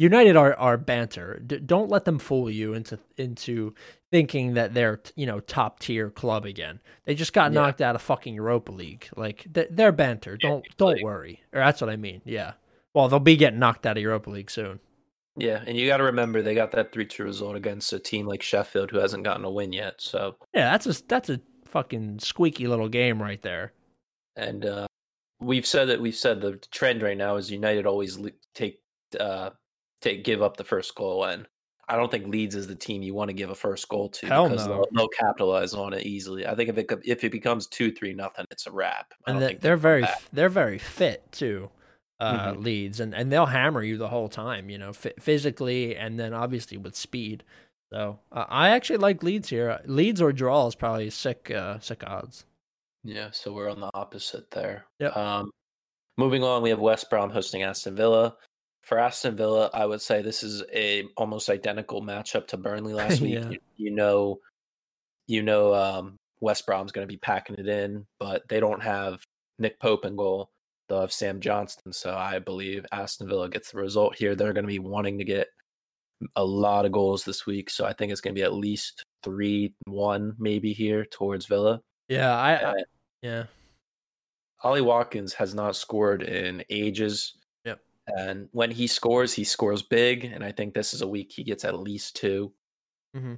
United 0.00 0.36
are 0.36 0.54
are 0.54 0.76
banter. 0.76 1.42
D- 1.44 1.58
don't 1.58 1.88
let 1.90 2.04
them 2.04 2.20
fool 2.20 2.48
you 2.48 2.72
into 2.72 3.00
into 3.16 3.74
thinking 4.12 4.54
that 4.54 4.72
they're 4.72 5.00
you 5.16 5.26
know 5.26 5.40
top 5.40 5.80
tier 5.80 6.08
club 6.08 6.44
again. 6.44 6.78
They 7.04 7.16
just 7.16 7.32
got 7.32 7.50
Yeah. 7.50 7.60
knocked 7.60 7.80
out 7.80 7.96
of 7.96 8.02
fucking 8.02 8.34
Europa 8.34 8.70
League. 8.70 9.08
Like 9.16 9.52
th- 9.52 9.68
they're 9.72 9.90
banter. 9.90 10.36
Don't 10.36 10.64
don't 10.76 10.94
like- 10.94 11.02
worry. 11.02 11.42
Or 11.52 11.58
that's 11.60 11.80
what 11.80 11.90
I 11.90 11.96
mean. 11.96 12.22
Yeah. 12.24 12.52
Well, 12.94 13.08
they'll 13.08 13.18
be 13.18 13.36
getting 13.36 13.58
knocked 13.58 13.86
out 13.86 13.96
of 13.96 14.02
Europa 14.02 14.30
League 14.30 14.50
soon. 14.52 14.78
Yeah, 15.38 15.62
and 15.66 15.76
you 15.76 15.86
got 15.86 15.98
to 15.98 16.04
remember 16.04 16.42
they 16.42 16.54
got 16.54 16.72
that 16.72 16.92
three-two 16.92 17.24
result 17.24 17.56
against 17.56 17.92
a 17.92 17.98
team 17.98 18.26
like 18.26 18.42
Sheffield 18.42 18.90
who 18.90 18.98
hasn't 18.98 19.24
gotten 19.24 19.44
a 19.44 19.50
win 19.50 19.72
yet. 19.72 19.94
So, 19.98 20.36
Yeah, 20.54 20.70
that's 20.70 20.86
a 20.86 21.06
that's 21.06 21.30
a 21.30 21.40
fucking 21.66 22.18
squeaky 22.20 22.66
little 22.66 22.88
game 22.88 23.20
right 23.22 23.40
there. 23.42 23.72
and 24.36 24.64
uh, 24.66 24.86
we've 25.40 25.66
said 25.66 25.88
that 25.88 26.00
we've 26.00 26.14
said 26.16 26.40
the 26.40 26.56
trend 26.70 27.02
right 27.02 27.16
now 27.16 27.36
is 27.36 27.50
United 27.50 27.86
always 27.86 28.18
take 28.54 28.80
uh, 29.20 29.50
take 30.00 30.24
give 30.24 30.42
up 30.42 30.56
the 30.56 30.64
first 30.64 30.94
goal, 30.94 31.24
and 31.24 31.46
I 31.88 31.96
don't 31.96 32.10
think 32.10 32.26
Leeds 32.26 32.54
is 32.54 32.66
the 32.66 32.74
team 32.74 33.02
you 33.02 33.14
want 33.14 33.28
to 33.30 33.34
give 33.34 33.50
a 33.50 33.54
first 33.54 33.88
goal 33.88 34.08
to 34.10 34.26
Hell 34.26 34.48
because 34.48 34.66
no. 34.66 34.74
they'll, 34.74 34.86
they'll 34.94 35.08
capitalize 35.08 35.72
on 35.74 35.92
it 35.94 36.04
easily. 36.04 36.46
I 36.46 36.54
think 36.54 36.68
if 36.70 36.78
it 36.78 36.90
if 37.04 37.24
it 37.24 37.32
becomes 37.32 37.66
two 37.66 37.90
three 37.92 38.12
nothing, 38.12 38.44
it's 38.50 38.66
a 38.66 38.70
wrap. 38.72 39.12
I 39.26 39.30
And 39.30 39.36
don't 39.36 39.40
they, 39.40 39.46
think 39.48 39.60
they're 39.60 39.76
very 39.76 40.02
back. 40.02 40.22
they're 40.32 40.48
very 40.50 40.78
fit 40.78 41.30
too. 41.32 41.70
Uh, 42.20 42.52
Mhm. 42.54 42.64
Leeds 42.64 42.98
and 43.00 43.14
and 43.14 43.30
they'll 43.30 43.46
hammer 43.46 43.82
you 43.82 43.96
the 43.96 44.08
whole 44.08 44.28
time. 44.28 44.70
You 44.70 44.78
know, 44.78 44.88
f- 44.90 45.06
physically 45.20 45.94
and 45.96 46.18
then 46.18 46.34
obviously 46.34 46.76
with 46.76 46.96
speed. 46.96 47.44
So 47.92 48.18
uh, 48.32 48.44
I 48.48 48.70
actually 48.70 48.98
like 48.98 49.22
Leeds 49.22 49.48
here. 49.50 49.80
Leeds 49.86 50.20
or 50.20 50.32
draw 50.32 50.66
is 50.66 50.74
probably 50.74 51.10
sick 51.10 51.50
uh, 51.50 51.78
sick 51.78 52.02
odds. 52.06 52.44
Yeah, 53.04 53.30
so 53.30 53.52
we're 53.52 53.70
on 53.70 53.80
the 53.80 53.90
opposite 53.94 54.50
there. 54.50 54.84
Yep. 54.98 55.16
Um, 55.16 55.50
moving 56.16 56.42
on, 56.42 56.60
we 56.62 56.70
have 56.70 56.80
West 56.80 57.08
Brom 57.08 57.30
hosting 57.30 57.62
Aston 57.62 57.94
Villa. 57.94 58.36
For 58.82 58.98
Aston 58.98 59.36
Villa, 59.36 59.70
I 59.72 59.86
would 59.86 60.00
say 60.02 60.20
this 60.20 60.42
is 60.42 60.64
a 60.74 61.04
almost 61.16 61.48
identical 61.48 62.02
matchup 62.02 62.48
to 62.48 62.56
Burnley 62.56 62.92
last 62.94 63.20
week. 63.20 63.34
Yeah. 63.34 63.50
you, 63.50 63.58
you 63.76 63.90
know, 63.92 64.40
you 65.28 65.42
know, 65.42 65.72
um, 65.74 66.16
West 66.40 66.66
Brom's 66.66 66.90
going 66.92 67.06
to 67.06 67.12
be 67.12 67.18
packing 67.18 67.56
it 67.56 67.68
in, 67.68 68.06
but 68.18 68.42
they 68.48 68.58
don't 68.60 68.82
have 68.82 69.22
Nick 69.60 69.78
Pope 69.78 70.04
in 70.04 70.16
goal. 70.16 70.50
They'll 70.88 71.02
have 71.02 71.12
Sam 71.12 71.40
Johnstone, 71.40 71.92
so 71.92 72.14
I 72.14 72.38
believe 72.38 72.86
Aston 72.92 73.28
Villa 73.28 73.48
gets 73.48 73.72
the 73.72 73.78
result 73.78 74.16
here. 74.16 74.34
They're 74.34 74.52
going 74.52 74.64
to 74.64 74.68
be 74.68 74.78
wanting 74.78 75.18
to 75.18 75.24
get 75.24 75.48
a 76.34 76.44
lot 76.44 76.86
of 76.86 76.92
goals 76.92 77.24
this 77.24 77.46
week, 77.46 77.70
so 77.70 77.84
I 77.84 77.92
think 77.92 78.10
it's 78.10 78.20
going 78.20 78.34
to 78.34 78.38
be 78.38 78.44
at 78.44 78.54
least 78.54 79.04
three 79.22 79.74
one 79.84 80.34
maybe 80.38 80.72
here 80.72 81.04
towards 81.04 81.46
Villa. 81.46 81.80
Yeah, 82.08 82.34
I, 82.34 82.70
I 82.70 82.74
yeah. 83.22 83.44
Ollie 84.62 84.80
Watkins 84.80 85.34
has 85.34 85.54
not 85.54 85.76
scored 85.76 86.22
in 86.22 86.64
ages. 86.70 87.34
Yep. 87.64 87.80
And 88.08 88.48
when 88.52 88.70
he 88.70 88.86
scores, 88.86 89.34
he 89.34 89.44
scores 89.44 89.82
big. 89.82 90.24
And 90.24 90.42
I 90.42 90.52
think 90.52 90.74
this 90.74 90.94
is 90.94 91.02
a 91.02 91.08
week 91.08 91.32
he 91.32 91.44
gets 91.44 91.64
at 91.64 91.78
least 91.78 92.16
two. 92.16 92.52
mm-hmm. 93.16 93.34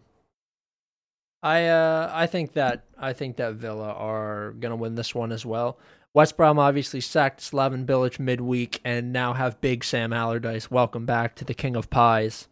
I 1.42 1.68
uh 1.68 2.10
I 2.12 2.26
think 2.26 2.52
that 2.52 2.84
I 2.98 3.12
think 3.12 3.36
that 3.36 3.54
Villa 3.54 3.92
are 3.92 4.52
gonna 4.60 4.76
win 4.76 4.94
this 4.94 5.14
one 5.14 5.32
as 5.32 5.46
well. 5.46 5.78
West 6.12 6.36
Brom 6.36 6.58
obviously 6.58 7.00
sacked 7.00 7.40
Slaven 7.40 7.86
Bilic 7.86 8.18
midweek 8.18 8.80
and 8.84 9.12
now 9.12 9.32
have 9.32 9.60
Big 9.60 9.84
Sam 9.84 10.12
Allardyce. 10.12 10.70
Welcome 10.70 11.06
back 11.06 11.36
to 11.36 11.44
the 11.44 11.54
King 11.54 11.76
of 11.76 11.88
Pies. 11.88 12.48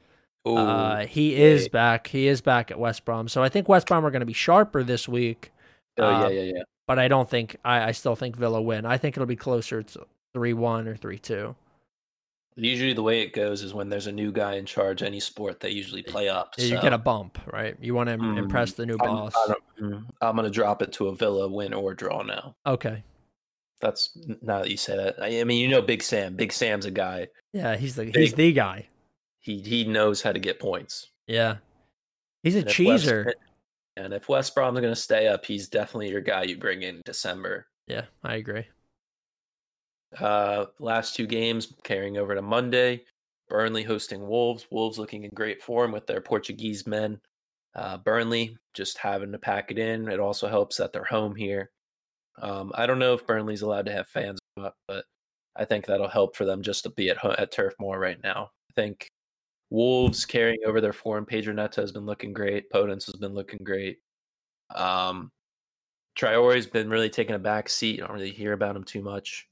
Ooh, 0.46 0.56
Uh, 0.56 1.06
he 1.06 1.34
is 1.34 1.68
back. 1.68 2.06
He 2.06 2.28
is 2.28 2.40
back 2.40 2.70
at 2.70 2.78
West 2.78 3.04
Brom. 3.04 3.26
So 3.28 3.42
I 3.42 3.48
think 3.48 3.68
West 3.68 3.88
Brom 3.88 4.06
are 4.06 4.10
going 4.12 4.20
to 4.20 4.26
be 4.26 4.32
sharper 4.32 4.84
this 4.84 5.08
week, 5.08 5.50
oh, 5.98 6.08
yeah, 6.08 6.28
yeah, 6.28 6.52
yeah. 6.58 6.62
but 6.86 7.00
I 7.00 7.08
don't 7.08 7.28
think 7.28 7.56
I, 7.64 7.88
I 7.88 7.92
still 7.92 8.14
think 8.14 8.36
Villa 8.36 8.62
win. 8.62 8.86
I 8.86 8.96
think 8.96 9.16
it'll 9.16 9.26
be 9.26 9.34
closer 9.36 9.82
to 9.82 10.06
three 10.32 10.52
one 10.52 10.86
or 10.86 10.94
three 10.94 11.18
two. 11.18 11.56
Usually 12.54 12.92
the 12.92 13.02
way 13.02 13.22
it 13.22 13.32
goes 13.32 13.62
is 13.62 13.74
when 13.74 13.88
there's 13.88 14.06
a 14.08 14.12
new 14.12 14.32
guy 14.32 14.54
in 14.54 14.66
charge 14.66 15.02
any 15.02 15.20
sport, 15.20 15.60
they 15.60 15.70
usually 15.70 16.02
play 16.02 16.28
up. 16.28 16.54
You 16.58 16.80
get 16.80 16.92
a 16.92 16.98
bump, 16.98 17.38
right? 17.52 17.76
You 17.80 17.94
want 17.94 18.08
to 18.08 18.16
Mm, 18.16 18.36
impress 18.36 18.72
the 18.72 18.84
new 18.86 18.94
I'm, 18.94 18.98
boss. 18.98 19.34
I 19.36 19.46
don't- 19.48 19.92
mm, 19.92 20.04
I'm 20.20 20.34
going 20.34 20.44
to 20.44 20.50
drop 20.50 20.82
it 20.82 20.92
to 20.94 21.08
a 21.08 21.14
Villa 21.14 21.48
win 21.48 21.72
or 21.72 21.94
draw 21.94 22.22
now. 22.22 22.56
Okay. 22.66 23.04
That's 23.80 24.16
now 24.42 24.60
that 24.62 24.70
you 24.70 24.76
say 24.76 24.96
that. 24.96 25.22
I, 25.22 25.40
I 25.40 25.44
mean, 25.44 25.60
you 25.60 25.68
know, 25.68 25.82
Big 25.82 26.02
Sam. 26.02 26.34
Big 26.34 26.52
Sam's 26.52 26.84
a 26.84 26.90
guy. 26.90 27.28
Yeah, 27.52 27.76
he's 27.76 27.94
the 27.96 28.06
he's 28.06 28.34
the 28.34 28.52
guy. 28.52 28.88
He 29.40 29.60
he 29.60 29.84
knows 29.84 30.20
how 30.20 30.32
to 30.32 30.38
get 30.40 30.58
points. 30.58 31.08
Yeah. 31.26 31.56
He's 32.42 32.54
a 32.56 32.60
And 32.60 32.68
if 32.70 32.78
West- 32.80 33.04
cheeser. 33.06 33.32
and 33.96 34.12
if 34.12 34.28
West 34.28 34.54
Brom's 34.54 34.80
going 34.80 34.92
to 34.94 35.00
stay 35.00 35.28
up, 35.28 35.44
he's 35.44 35.68
definitely 35.68 36.10
your 36.10 36.20
guy 36.20 36.42
you 36.44 36.56
bring 36.56 36.82
in 36.82 37.02
December. 37.04 37.66
Yeah, 37.86 38.04
I 38.24 38.36
agree. 38.36 38.64
Uh, 40.18 40.66
last 40.78 41.14
two 41.14 41.26
games 41.26 41.74
carrying 41.84 42.16
over 42.16 42.34
to 42.34 42.42
Monday. 42.42 43.02
Burnley 43.48 43.82
hosting 43.82 44.26
Wolves. 44.26 44.66
Wolves 44.70 44.98
looking 44.98 45.24
in 45.24 45.30
great 45.34 45.62
form 45.62 45.92
with 45.92 46.06
their 46.06 46.20
Portuguese 46.20 46.86
men. 46.86 47.20
Uh, 47.74 47.96
Burnley 47.98 48.56
just 48.74 48.98
having 48.98 49.32
to 49.32 49.38
pack 49.38 49.70
it 49.70 49.78
in. 49.78 50.08
It 50.08 50.20
also 50.20 50.48
helps 50.48 50.76
that 50.78 50.92
they're 50.92 51.04
home 51.04 51.34
here. 51.34 51.70
Um, 52.40 52.72
I 52.74 52.86
don't 52.86 52.98
know 52.98 53.14
if 53.14 53.26
Burnley's 53.26 53.62
allowed 53.62 53.86
to 53.86 53.92
have 53.92 54.08
fans, 54.08 54.38
but 54.56 54.74
but 54.86 55.04
I 55.56 55.64
think 55.64 55.86
that'll 55.86 56.08
help 56.08 56.36
for 56.36 56.44
them 56.44 56.62
just 56.62 56.84
to 56.84 56.90
be 56.90 57.10
at 57.10 57.24
at 57.38 57.52
Turf 57.52 57.74
Moor 57.80 57.98
right 57.98 58.18
now. 58.22 58.50
I 58.70 58.72
think 58.74 59.08
Wolves 59.70 60.24
carrying 60.24 60.60
over 60.66 60.80
their 60.80 60.92
form. 60.92 61.26
Pedro 61.26 61.52
Neto 61.54 61.80
has 61.80 61.92
been 61.92 62.06
looking 62.06 62.32
great. 62.32 62.70
Podence 62.70 63.06
has 63.06 63.16
been 63.16 63.34
looking 63.34 63.60
great. 63.64 63.98
Um, 64.74 65.30
Traore's 66.16 66.66
been 66.66 66.90
really 66.90 67.10
taking 67.10 67.34
a 67.34 67.38
back 67.38 67.68
seat. 67.68 67.96
You 67.96 68.02
don't 68.02 68.12
really 68.12 68.32
hear 68.32 68.52
about 68.52 68.76
him 68.76 68.84
too 68.84 69.02
much. 69.02 69.46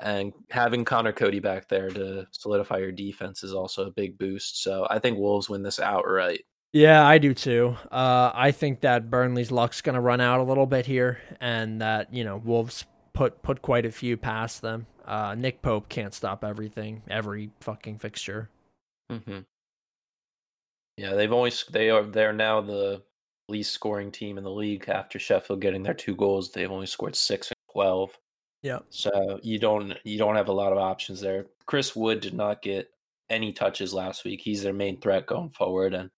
And 0.00 0.32
having 0.50 0.84
Conor 0.84 1.12
Coady 1.12 1.40
back 1.40 1.68
there 1.68 1.88
to 1.90 2.26
solidify 2.32 2.78
your 2.78 2.92
defense 2.92 3.42
is 3.44 3.54
also 3.54 3.86
a 3.86 3.92
big 3.92 4.18
boost. 4.18 4.62
So 4.62 4.86
I 4.90 4.98
think 4.98 5.18
Wolves 5.18 5.48
win 5.48 5.62
this 5.62 5.80
outright. 5.80 6.44
Yeah, 6.74 7.06
I 7.06 7.18
do 7.18 7.34
too. 7.34 7.76
Uh, 7.92 8.32
I 8.34 8.50
think 8.50 8.80
that 8.80 9.08
Burnley's 9.08 9.52
luck's 9.52 9.80
going 9.80 9.94
to 9.94 10.00
run 10.00 10.20
out 10.20 10.40
a 10.40 10.42
little 10.42 10.66
bit 10.66 10.86
here, 10.86 11.20
and 11.40 11.80
that 11.80 12.12
you 12.12 12.24
know 12.24 12.36
Wolves 12.38 12.84
put 13.12 13.42
put 13.42 13.62
quite 13.62 13.86
a 13.86 13.92
few 13.92 14.16
past 14.16 14.60
them. 14.60 14.86
Uh, 15.04 15.36
Nick 15.38 15.62
Pope 15.62 15.88
can't 15.88 16.12
stop 16.12 16.42
everything, 16.42 17.02
every 17.08 17.50
fucking 17.60 17.98
fixture. 17.98 18.50
Mm-hmm. 19.12 19.40
Yeah, 20.96 21.14
they've 21.14 21.32
only 21.32 21.52
they 21.70 21.90
are 21.90 22.02
they're 22.02 22.32
now 22.32 22.60
the 22.60 23.02
least 23.48 23.72
scoring 23.72 24.10
team 24.10 24.36
in 24.36 24.42
the 24.42 24.50
league 24.50 24.88
after 24.88 25.20
Sheffield 25.20 25.60
getting 25.60 25.84
their 25.84 25.94
two 25.94 26.16
goals. 26.16 26.50
They've 26.50 26.72
only 26.72 26.86
scored 26.86 27.14
six 27.14 27.52
and 27.52 27.72
twelve. 27.72 28.10
Yeah. 28.64 28.80
So 28.90 29.38
you 29.44 29.60
don't 29.60 29.96
you 30.02 30.18
don't 30.18 30.34
have 30.34 30.48
a 30.48 30.52
lot 30.52 30.72
of 30.72 30.78
options 30.78 31.20
there. 31.20 31.46
Chris 31.66 31.94
Wood 31.94 32.20
did 32.20 32.34
not 32.34 32.62
get 32.62 32.90
any 33.30 33.52
touches 33.52 33.94
last 33.94 34.24
week. 34.24 34.40
He's 34.40 34.64
their 34.64 34.72
main 34.72 35.00
threat 35.00 35.26
going 35.26 35.50
forward, 35.50 35.94
and 35.94 36.10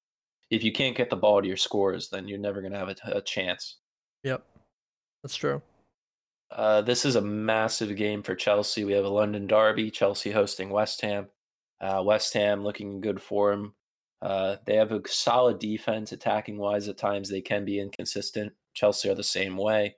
if 0.50 0.62
you 0.62 0.72
can't 0.72 0.96
get 0.96 1.10
the 1.10 1.16
ball 1.16 1.42
to 1.42 1.48
your 1.48 1.56
scores, 1.56 2.08
then 2.08 2.28
you're 2.28 2.38
never 2.38 2.60
going 2.60 2.72
to 2.72 2.78
have 2.78 2.88
a, 2.88 2.96
a, 3.16 3.20
chance. 3.20 3.78
Yep, 4.22 4.44
that's 5.22 5.36
true. 5.36 5.60
Uh, 6.50 6.80
this 6.82 7.04
is 7.04 7.16
a 7.16 7.20
massive 7.20 7.96
game 7.96 8.22
for 8.22 8.34
Chelsea. 8.34 8.84
We 8.84 8.92
have 8.92 9.04
a 9.04 9.08
London 9.08 9.46
derby. 9.46 9.90
Chelsea 9.90 10.30
hosting 10.30 10.70
West 10.70 11.00
Ham. 11.00 11.26
Uh, 11.80 12.02
West 12.04 12.32
Ham 12.34 12.62
looking 12.62 12.92
in 12.92 13.00
good 13.00 13.20
form. 13.20 13.74
Uh, 14.22 14.56
they 14.64 14.76
have 14.76 14.92
a 14.92 15.02
solid 15.06 15.58
defense, 15.58 16.12
attacking 16.12 16.56
wise. 16.56 16.88
At 16.88 16.96
times, 16.96 17.28
they 17.28 17.40
can 17.40 17.64
be 17.64 17.80
inconsistent. 17.80 18.52
Chelsea 18.74 19.10
are 19.10 19.14
the 19.14 19.22
same 19.22 19.56
way. 19.56 19.96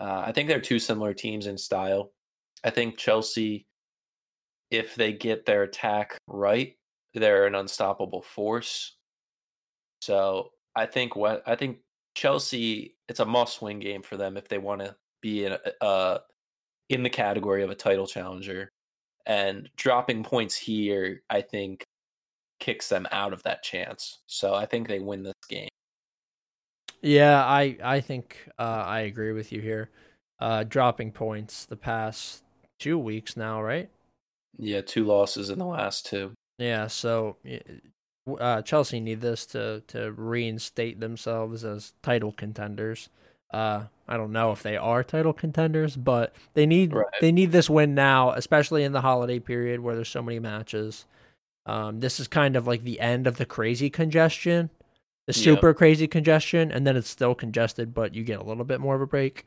Uh, 0.00 0.24
I 0.26 0.32
think 0.32 0.48
they're 0.48 0.60
two 0.60 0.78
similar 0.78 1.12
teams 1.12 1.46
in 1.46 1.58
style. 1.58 2.12
I 2.64 2.70
think 2.70 2.96
Chelsea, 2.96 3.66
if 4.70 4.94
they 4.94 5.12
get 5.12 5.44
their 5.44 5.64
attack 5.64 6.16
right, 6.26 6.74
they're 7.14 7.46
an 7.46 7.54
unstoppable 7.54 8.22
force. 8.22 8.96
So 10.02 10.50
I 10.74 10.86
think 10.86 11.14
what 11.14 11.44
I 11.46 11.54
think 11.54 11.78
Chelsea, 12.16 12.96
it's 13.08 13.20
a 13.20 13.24
must-win 13.24 13.78
game 13.78 14.02
for 14.02 14.16
them 14.16 14.36
if 14.36 14.48
they 14.48 14.58
want 14.58 14.80
to 14.80 14.96
be 15.20 15.44
in 15.44 15.56
uh 15.80 16.18
in 16.88 17.04
the 17.04 17.08
category 17.10 17.62
of 17.62 17.70
a 17.70 17.76
title 17.76 18.08
challenger. 18.08 18.68
And 19.26 19.70
dropping 19.76 20.24
points 20.24 20.56
here, 20.56 21.22
I 21.30 21.42
think, 21.42 21.84
kicks 22.58 22.88
them 22.88 23.06
out 23.12 23.32
of 23.32 23.44
that 23.44 23.62
chance. 23.62 24.18
So 24.26 24.52
I 24.52 24.66
think 24.66 24.88
they 24.88 24.98
win 24.98 25.22
this 25.22 25.34
game. 25.48 25.68
Yeah, 27.00 27.44
I 27.44 27.76
I 27.84 28.00
think 28.00 28.48
uh, 28.58 28.84
I 28.84 29.00
agree 29.02 29.32
with 29.32 29.52
you 29.52 29.60
here. 29.60 29.90
Uh, 30.40 30.64
dropping 30.64 31.12
points 31.12 31.64
the 31.64 31.76
past 31.76 32.42
two 32.80 32.98
weeks 32.98 33.36
now, 33.36 33.62
right? 33.62 33.88
Yeah, 34.58 34.80
two 34.80 35.04
losses 35.04 35.48
in 35.48 35.60
the 35.60 35.64
last 35.64 36.06
two. 36.06 36.32
Yeah, 36.58 36.88
so 36.88 37.36
uh, 38.38 38.62
Chelsea 38.62 39.00
need 39.00 39.20
this 39.20 39.46
to 39.46 39.82
to 39.88 40.12
reinstate 40.12 41.00
themselves 41.00 41.64
as 41.64 41.92
title 42.02 42.32
contenders. 42.32 43.08
Uh, 43.52 43.84
I 44.08 44.16
don't 44.16 44.32
know 44.32 44.52
if 44.52 44.62
they 44.62 44.76
are 44.76 45.04
title 45.04 45.32
contenders, 45.32 45.96
but 45.96 46.34
they 46.54 46.66
need 46.66 46.92
right. 46.92 47.06
they 47.20 47.32
need 47.32 47.52
this 47.52 47.68
win 47.68 47.94
now, 47.94 48.32
especially 48.32 48.84
in 48.84 48.92
the 48.92 49.00
holiday 49.00 49.38
period 49.38 49.80
where 49.80 49.94
there's 49.94 50.08
so 50.08 50.22
many 50.22 50.38
matches. 50.38 51.04
Um, 51.66 52.00
this 52.00 52.18
is 52.18 52.28
kind 52.28 52.56
of 52.56 52.66
like 52.66 52.82
the 52.82 53.00
end 53.00 53.26
of 53.26 53.36
the 53.36 53.46
crazy 53.46 53.90
congestion, 53.90 54.70
the 55.26 55.32
super 55.32 55.68
yep. 55.68 55.76
crazy 55.76 56.08
congestion, 56.08 56.72
and 56.72 56.86
then 56.86 56.96
it's 56.96 57.10
still 57.10 57.34
congested, 57.34 57.94
but 57.94 58.14
you 58.14 58.24
get 58.24 58.40
a 58.40 58.44
little 58.44 58.64
bit 58.64 58.80
more 58.80 58.96
of 58.96 59.00
a 59.00 59.06
break. 59.06 59.46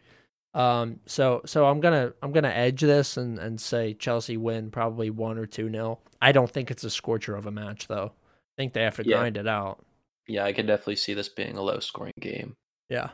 Um, 0.53 1.01
so 1.05 1.41
so 1.45 1.65
I'm 1.65 1.81
gonna 1.81 2.13
I'm 2.21 2.31
gonna 2.31 2.47
edge 2.49 2.81
this 2.81 3.17
and 3.17 3.37
and 3.39 3.59
say 3.59 3.93
Chelsea 3.93 4.37
win 4.37 4.71
probably 4.71 5.09
one 5.09 5.37
or 5.37 5.45
two 5.45 5.69
nil. 5.69 5.99
I 6.21 6.31
don't 6.31 6.49
think 6.49 6.71
it's 6.71 6.83
a 6.83 6.89
scorcher 6.89 7.35
of 7.35 7.45
a 7.45 7.51
match 7.51 7.87
though. 7.87 8.13
I 8.57 8.61
think 8.61 8.73
they 8.73 8.83
have 8.83 8.95
to 8.97 9.07
yeah. 9.07 9.17
grind 9.17 9.37
it 9.37 9.47
out. 9.47 9.83
Yeah, 10.27 10.45
I 10.45 10.53
can 10.53 10.65
definitely 10.65 10.95
see 10.95 11.13
this 11.13 11.29
being 11.29 11.57
a 11.57 11.61
low 11.61 11.79
scoring 11.79 12.13
game. 12.19 12.55
Yeah. 12.89 13.09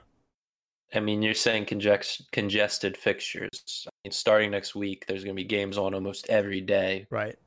I 0.94 1.00
mean, 1.00 1.22
you're 1.22 1.34
saying 1.34 1.66
congest- 1.66 2.32
congested 2.32 2.98
fixtures. 2.98 3.88
I 3.88 3.92
mean, 4.04 4.12
starting 4.12 4.52
next 4.52 4.76
week, 4.76 5.06
there's 5.08 5.24
going 5.24 5.36
to 5.36 5.42
be 5.42 5.48
games 5.48 5.78
on 5.78 5.94
almost 5.94 6.28
every 6.30 6.62
day. 6.62 7.08
Right. 7.10 7.38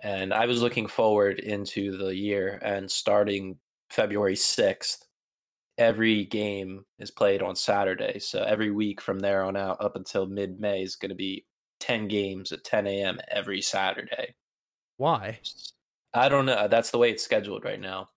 And 0.00 0.32
I 0.32 0.46
was 0.46 0.62
looking 0.62 0.86
forward 0.86 1.40
into 1.40 1.96
the 1.96 2.14
year, 2.14 2.58
and 2.62 2.90
starting 2.90 3.58
February 3.90 4.34
6th, 4.34 5.04
every 5.78 6.24
game 6.24 6.84
is 6.98 7.10
played 7.10 7.42
on 7.42 7.56
Saturday. 7.56 8.18
So 8.18 8.42
every 8.42 8.70
week 8.70 9.00
from 9.00 9.18
there 9.18 9.42
on 9.42 9.56
out, 9.56 9.80
up 9.80 9.96
until 9.96 10.26
mid 10.26 10.60
May, 10.60 10.82
is 10.82 10.96
going 10.96 11.10
to 11.10 11.14
be 11.14 11.44
10 11.80 12.08
games 12.08 12.52
at 12.52 12.64
10 12.64 12.86
a.m. 12.86 13.18
every 13.28 13.60
Saturday. 13.60 14.34
Why? 14.96 15.40
I 16.14 16.28
don't 16.28 16.46
know. 16.46 16.68
That's 16.68 16.90
the 16.90 16.98
way 16.98 17.10
it's 17.10 17.24
scheduled 17.24 17.64
right 17.64 17.80
now. 17.80 18.08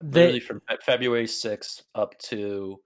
They, 0.00 0.20
Literally 0.20 0.40
from 0.40 0.62
February 0.84 1.26
6th 1.26 1.82
up 1.94 2.18
to 2.18 2.80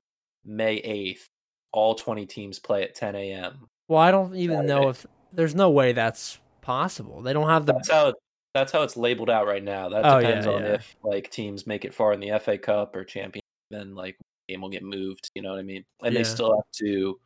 May 0.44 0.82
8th, 0.82 1.28
all 1.72 1.94
20 1.94 2.26
teams 2.26 2.58
play 2.58 2.82
at 2.82 2.94
10 2.94 3.14
a.m. 3.14 3.68
Well, 3.88 4.00
I 4.00 4.10
don't 4.10 4.34
even 4.34 4.56
Saturday. 4.56 4.72
know 4.72 4.88
if 4.90 5.06
there's 5.32 5.54
no 5.54 5.70
way 5.70 5.92
that's 5.92 6.38
possible. 6.60 7.22
They 7.22 7.32
don't 7.32 7.48
have 7.48 7.66
the. 7.66 7.74
That's 7.74 7.90
how, 7.90 8.14
that's 8.54 8.72
how 8.72 8.82
it's 8.82 8.96
labeled 8.96 9.30
out 9.30 9.46
right 9.46 9.62
now. 9.62 9.88
That 9.88 10.04
oh, 10.04 10.20
depends 10.20 10.46
yeah, 10.46 10.52
on 10.52 10.62
yeah. 10.62 10.74
if 10.74 10.96
like 11.02 11.30
teams 11.30 11.66
make 11.66 11.84
it 11.84 11.94
far 11.94 12.12
in 12.12 12.20
the 12.20 12.38
FA 12.38 12.58
Cup 12.58 12.94
or 12.94 13.04
champion, 13.04 13.42
Then 13.70 13.94
like 13.94 14.16
game 14.48 14.60
will 14.60 14.70
get 14.70 14.82
moved. 14.82 15.30
You 15.34 15.42
know 15.42 15.50
what 15.50 15.60
I 15.60 15.62
mean? 15.62 15.84
And 16.02 16.12
yeah. 16.12 16.20
they 16.20 16.24
still 16.24 16.54
have 16.54 16.70
to 16.80 17.18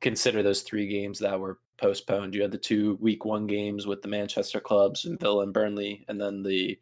consider 0.00 0.42
those 0.42 0.62
three 0.62 0.86
games 0.86 1.18
that 1.20 1.38
were 1.38 1.58
postponed. 1.78 2.34
You 2.34 2.42
had 2.42 2.50
the 2.50 2.58
two 2.58 2.96
week 3.00 3.24
one 3.24 3.46
games 3.46 3.86
with 3.86 4.02
the 4.02 4.08
Manchester 4.08 4.60
clubs 4.60 5.04
and 5.04 5.20
Villa 5.20 5.42
and 5.42 5.52
Burnley, 5.52 6.04
and 6.08 6.20
then 6.20 6.42
the 6.42 6.78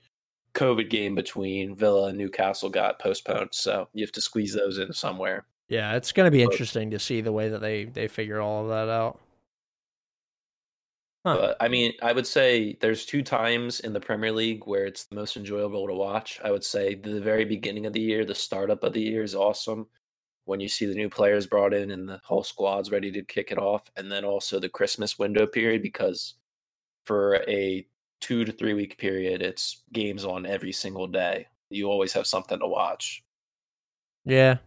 COVID 0.54 0.88
game 0.88 1.14
between 1.14 1.76
Villa 1.76 2.08
and 2.08 2.18
Newcastle 2.18 2.70
got 2.70 2.98
postponed. 2.98 3.50
So 3.52 3.88
you 3.92 4.04
have 4.04 4.12
to 4.12 4.20
squeeze 4.20 4.54
those 4.54 4.78
in 4.78 4.92
somewhere. 4.92 5.46
Yeah, 5.68 5.94
it's 5.96 6.12
going 6.12 6.26
to 6.26 6.36
be 6.36 6.42
interesting 6.42 6.90
to 6.90 6.98
see 6.98 7.20
the 7.20 7.32
way 7.32 7.48
that 7.48 7.60
they 7.60 7.84
they 7.84 8.08
figure 8.08 8.40
all 8.40 8.64
of 8.64 8.68
that 8.68 8.92
out. 8.92 9.20
Huh. 11.24 11.36
But 11.38 11.56
I 11.58 11.68
mean, 11.68 11.92
I 12.02 12.12
would 12.12 12.26
say 12.26 12.76
there's 12.80 13.06
two 13.06 13.22
times 13.22 13.80
in 13.80 13.94
the 13.94 14.00
Premier 14.00 14.30
League 14.30 14.66
where 14.66 14.84
it's 14.84 15.06
the 15.06 15.14
most 15.14 15.38
enjoyable 15.38 15.86
to 15.86 15.94
watch. 15.94 16.38
I 16.44 16.50
would 16.50 16.64
say 16.64 16.94
the 16.94 17.20
very 17.20 17.46
beginning 17.46 17.86
of 17.86 17.94
the 17.94 18.00
year, 18.00 18.24
the 18.26 18.34
startup 18.34 18.84
of 18.84 18.92
the 18.92 19.00
year 19.00 19.22
is 19.22 19.34
awesome 19.34 19.86
when 20.44 20.60
you 20.60 20.68
see 20.68 20.86
the 20.86 20.94
new 20.94 21.08
players 21.08 21.46
brought 21.46 21.72
in 21.74 21.90
and 21.90 22.08
the 22.08 22.20
whole 22.24 22.44
squad's 22.44 22.90
ready 22.90 23.10
to 23.12 23.22
kick 23.22 23.50
it 23.50 23.58
off, 23.58 23.90
and 23.96 24.10
then 24.10 24.24
also 24.24 24.58
the 24.58 24.68
Christmas 24.68 25.18
window 25.18 25.46
period 25.46 25.82
because 25.82 26.34
for 27.04 27.36
a 27.48 27.86
two 28.20 28.44
to 28.44 28.52
three 28.52 28.74
week 28.74 28.98
period, 28.98 29.42
it's 29.42 29.82
games 29.92 30.24
on 30.24 30.46
every 30.46 30.72
single 30.72 31.06
day. 31.06 31.46
You 31.70 31.90
always 31.90 32.12
have 32.12 32.26
something 32.26 32.58
to 32.58 32.66
watch. 32.66 33.22
Yeah, 34.24 34.58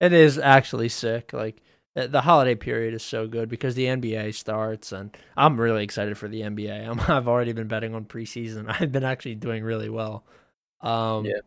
it 0.00 0.12
is 0.12 0.38
actually 0.38 0.88
sick. 0.88 1.32
Like 1.32 1.60
the 1.94 2.20
holiday 2.20 2.54
period 2.54 2.94
is 2.94 3.02
so 3.02 3.26
good 3.26 3.48
because 3.48 3.74
the 3.74 3.86
NBA 3.86 4.34
starts, 4.34 4.92
and 4.92 5.16
I'm 5.36 5.60
really 5.60 5.84
excited 5.84 6.16
for 6.16 6.28
the 6.28 6.42
NBA. 6.42 6.88
I'm, 6.88 7.00
I've 7.00 7.28
already 7.28 7.52
been 7.52 7.68
betting 7.68 7.94
on 7.94 8.04
preseason. 8.04 8.66
I've 8.80 8.92
been 8.92 9.04
actually 9.04 9.34
doing 9.36 9.64
really 9.64 9.88
well. 9.88 10.24
Um, 10.80 11.26
yeah. 11.26 11.40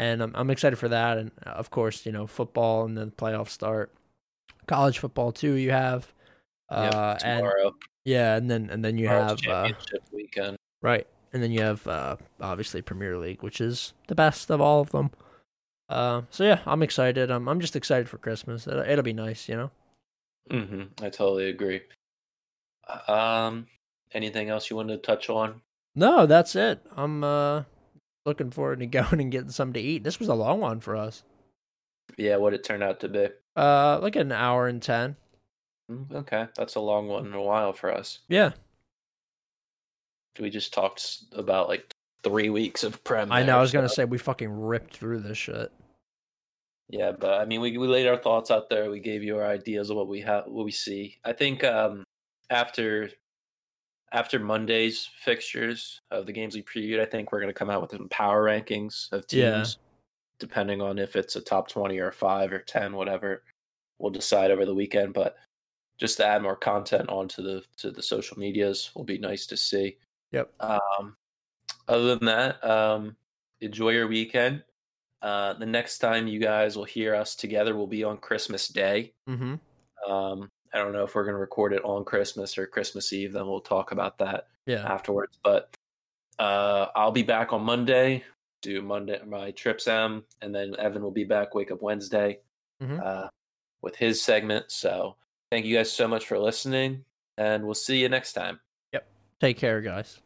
And 0.00 0.22
I'm, 0.22 0.32
I'm 0.34 0.48
excited 0.48 0.76
for 0.76 0.88
that. 0.88 1.18
And 1.18 1.30
of 1.44 1.68
course, 1.68 2.06
you 2.06 2.12
know, 2.12 2.26
football 2.26 2.86
and 2.86 2.96
then 2.96 3.10
playoffs 3.10 3.50
start. 3.50 3.92
College 4.66 4.98
football 4.98 5.30
too. 5.30 5.52
You 5.52 5.72
have, 5.72 6.10
uh, 6.70 7.16
tomorrow. 7.16 7.66
And, 7.66 7.74
yeah, 8.06 8.34
and 8.36 8.50
then 8.50 8.70
and 8.70 8.82
then 8.82 8.96
you 8.96 9.08
Tomorrow's 9.08 9.44
have 9.44 9.52
uh, 9.52 9.68
championship 9.68 10.02
uh, 10.02 10.16
weekend. 10.16 10.56
Right, 10.80 11.06
and 11.34 11.42
then 11.42 11.52
you 11.52 11.60
have 11.60 11.86
uh, 11.86 12.16
obviously 12.40 12.80
Premier 12.80 13.18
League, 13.18 13.42
which 13.42 13.60
is 13.60 13.92
the 14.08 14.14
best 14.14 14.50
of 14.50 14.62
all 14.62 14.80
of 14.80 14.90
them. 14.90 15.10
Uh, 15.90 16.22
so 16.30 16.44
yeah, 16.44 16.60
I'm 16.64 16.82
excited. 16.82 17.30
I'm 17.30 17.46
I'm 17.46 17.60
just 17.60 17.76
excited 17.76 18.08
for 18.08 18.16
Christmas. 18.16 18.66
It'll, 18.66 18.80
it'll 18.80 19.04
be 19.04 19.12
nice, 19.12 19.50
you 19.50 19.56
know. 19.56 19.70
hmm 20.50 20.84
I 21.02 21.10
totally 21.10 21.50
agree. 21.50 21.82
Um, 23.06 23.66
anything 24.12 24.48
else 24.48 24.70
you 24.70 24.76
wanted 24.76 24.96
to 24.96 25.06
touch 25.06 25.28
on? 25.28 25.60
No, 25.94 26.24
that's 26.24 26.56
it. 26.56 26.80
I'm 26.96 27.22
uh 27.22 27.64
looking 28.30 28.50
forward 28.50 28.78
to 28.80 28.86
going 28.86 29.20
and 29.20 29.32
getting 29.32 29.50
something 29.50 29.74
to 29.74 29.80
eat. 29.80 30.04
This 30.04 30.18
was 30.18 30.28
a 30.28 30.34
long 30.34 30.60
one 30.60 30.80
for 30.80 30.96
us. 30.96 31.22
Yeah, 32.16 32.36
what 32.36 32.54
it 32.54 32.64
turned 32.64 32.82
out 32.82 33.00
to 33.00 33.08
be? 33.08 33.28
Uh, 33.56 33.98
like 34.00 34.16
an 34.16 34.32
hour 34.32 34.68
and 34.68 34.80
ten. 34.80 35.16
Mm, 35.90 36.14
okay, 36.14 36.46
that's 36.56 36.76
a 36.76 36.80
long 36.80 37.08
one 37.08 37.26
in 37.26 37.34
a 37.34 37.42
while 37.42 37.72
for 37.72 37.92
us. 37.92 38.20
Yeah. 38.28 38.52
We 40.38 40.48
just 40.48 40.72
talked 40.72 41.18
about 41.32 41.68
like 41.68 41.92
three 42.22 42.50
weeks 42.50 42.84
of 42.84 43.02
prem. 43.04 43.32
I 43.32 43.42
know. 43.42 43.58
I 43.58 43.60
was 43.60 43.72
gonna 43.72 43.88
say 43.88 44.04
we 44.04 44.18
fucking 44.18 44.50
ripped 44.50 44.96
through 44.96 45.20
this 45.20 45.36
shit. 45.36 45.72
Yeah, 46.88 47.12
but 47.12 47.40
I 47.40 47.44
mean, 47.44 47.60
we 47.60 47.76
we 47.76 47.88
laid 47.88 48.06
our 48.06 48.16
thoughts 48.16 48.50
out 48.50 48.70
there. 48.70 48.90
We 48.90 49.00
gave 49.00 49.22
you 49.22 49.36
our 49.36 49.46
ideas 49.46 49.90
of 49.90 49.96
what 49.96 50.08
we 50.08 50.20
have, 50.22 50.46
what 50.46 50.64
we 50.64 50.70
see. 50.70 51.18
I 51.24 51.32
think 51.32 51.64
um, 51.64 52.04
after 52.50 53.10
after 54.12 54.38
Monday's 54.38 55.08
fixtures 55.24 56.00
of 56.10 56.26
the 56.26 56.32
games 56.32 56.54
we 56.54 56.62
previewed, 56.62 57.00
I 57.00 57.04
think 57.04 57.30
we're 57.30 57.40
going 57.40 57.52
to 57.52 57.58
come 57.58 57.70
out 57.70 57.82
with 57.82 57.92
some 57.92 58.08
power 58.08 58.44
rankings 58.44 59.10
of 59.12 59.26
teams, 59.26 59.42
yeah. 59.42 59.64
depending 60.38 60.80
on 60.80 60.98
if 60.98 61.16
it's 61.16 61.36
a 61.36 61.40
top 61.40 61.68
twenty 61.68 61.98
or 61.98 62.08
a 62.08 62.12
five 62.12 62.52
or 62.52 62.60
ten, 62.60 62.94
whatever. 62.94 63.42
We'll 63.98 64.10
decide 64.10 64.50
over 64.50 64.64
the 64.64 64.74
weekend, 64.74 65.12
but 65.12 65.36
just 65.98 66.16
to 66.16 66.26
add 66.26 66.42
more 66.42 66.56
content 66.56 67.08
onto 67.08 67.42
the 67.42 67.62
to 67.76 67.90
the 67.90 68.02
social 68.02 68.38
medias 68.38 68.90
will 68.94 69.04
be 69.04 69.18
nice 69.18 69.46
to 69.46 69.56
see. 69.56 69.96
Yep. 70.32 70.50
Um, 70.60 71.16
other 71.86 72.16
than 72.16 72.26
that, 72.26 72.64
um, 72.64 73.16
enjoy 73.60 73.90
your 73.90 74.08
weekend. 74.08 74.64
Uh, 75.22 75.52
the 75.52 75.66
next 75.66 75.98
time 75.98 76.26
you 76.26 76.40
guys 76.40 76.76
will 76.76 76.84
hear 76.84 77.14
us 77.14 77.36
together 77.36 77.76
will 77.76 77.86
be 77.86 78.02
on 78.04 78.16
Christmas 78.16 78.68
Day. 78.68 79.12
Mm-hmm. 79.28 80.10
Um, 80.10 80.50
I 80.72 80.78
don't 80.78 80.92
know 80.92 81.04
if 81.04 81.14
we're 81.14 81.24
going 81.24 81.34
to 81.34 81.40
record 81.40 81.72
it 81.72 81.84
on 81.84 82.04
Christmas 82.04 82.56
or 82.56 82.66
Christmas 82.66 83.12
Eve. 83.12 83.32
Then 83.32 83.46
we'll 83.46 83.60
talk 83.60 83.92
about 83.92 84.18
that 84.18 84.48
yeah. 84.66 84.86
afterwards. 84.86 85.38
But 85.42 85.76
uh, 86.38 86.86
I'll 86.94 87.12
be 87.12 87.22
back 87.22 87.52
on 87.52 87.62
Monday. 87.62 88.24
Do 88.62 88.82
Monday 88.82 89.18
my 89.26 89.52
trips 89.52 89.88
M, 89.88 90.22
and 90.42 90.54
then 90.54 90.76
Evan 90.78 91.02
will 91.02 91.10
be 91.10 91.24
back. 91.24 91.54
Wake 91.54 91.70
up 91.70 91.80
Wednesday 91.82 92.40
mm-hmm. 92.82 93.00
uh, 93.02 93.28
with 93.82 93.96
his 93.96 94.22
segment. 94.22 94.66
So 94.68 95.16
thank 95.50 95.64
you 95.64 95.76
guys 95.76 95.90
so 95.90 96.06
much 96.06 96.26
for 96.26 96.38
listening, 96.38 97.04
and 97.38 97.64
we'll 97.64 97.74
see 97.74 97.98
you 97.98 98.08
next 98.08 98.34
time. 98.34 98.60
Yep. 98.92 99.06
Take 99.40 99.56
care, 99.56 99.80
guys. 99.80 100.20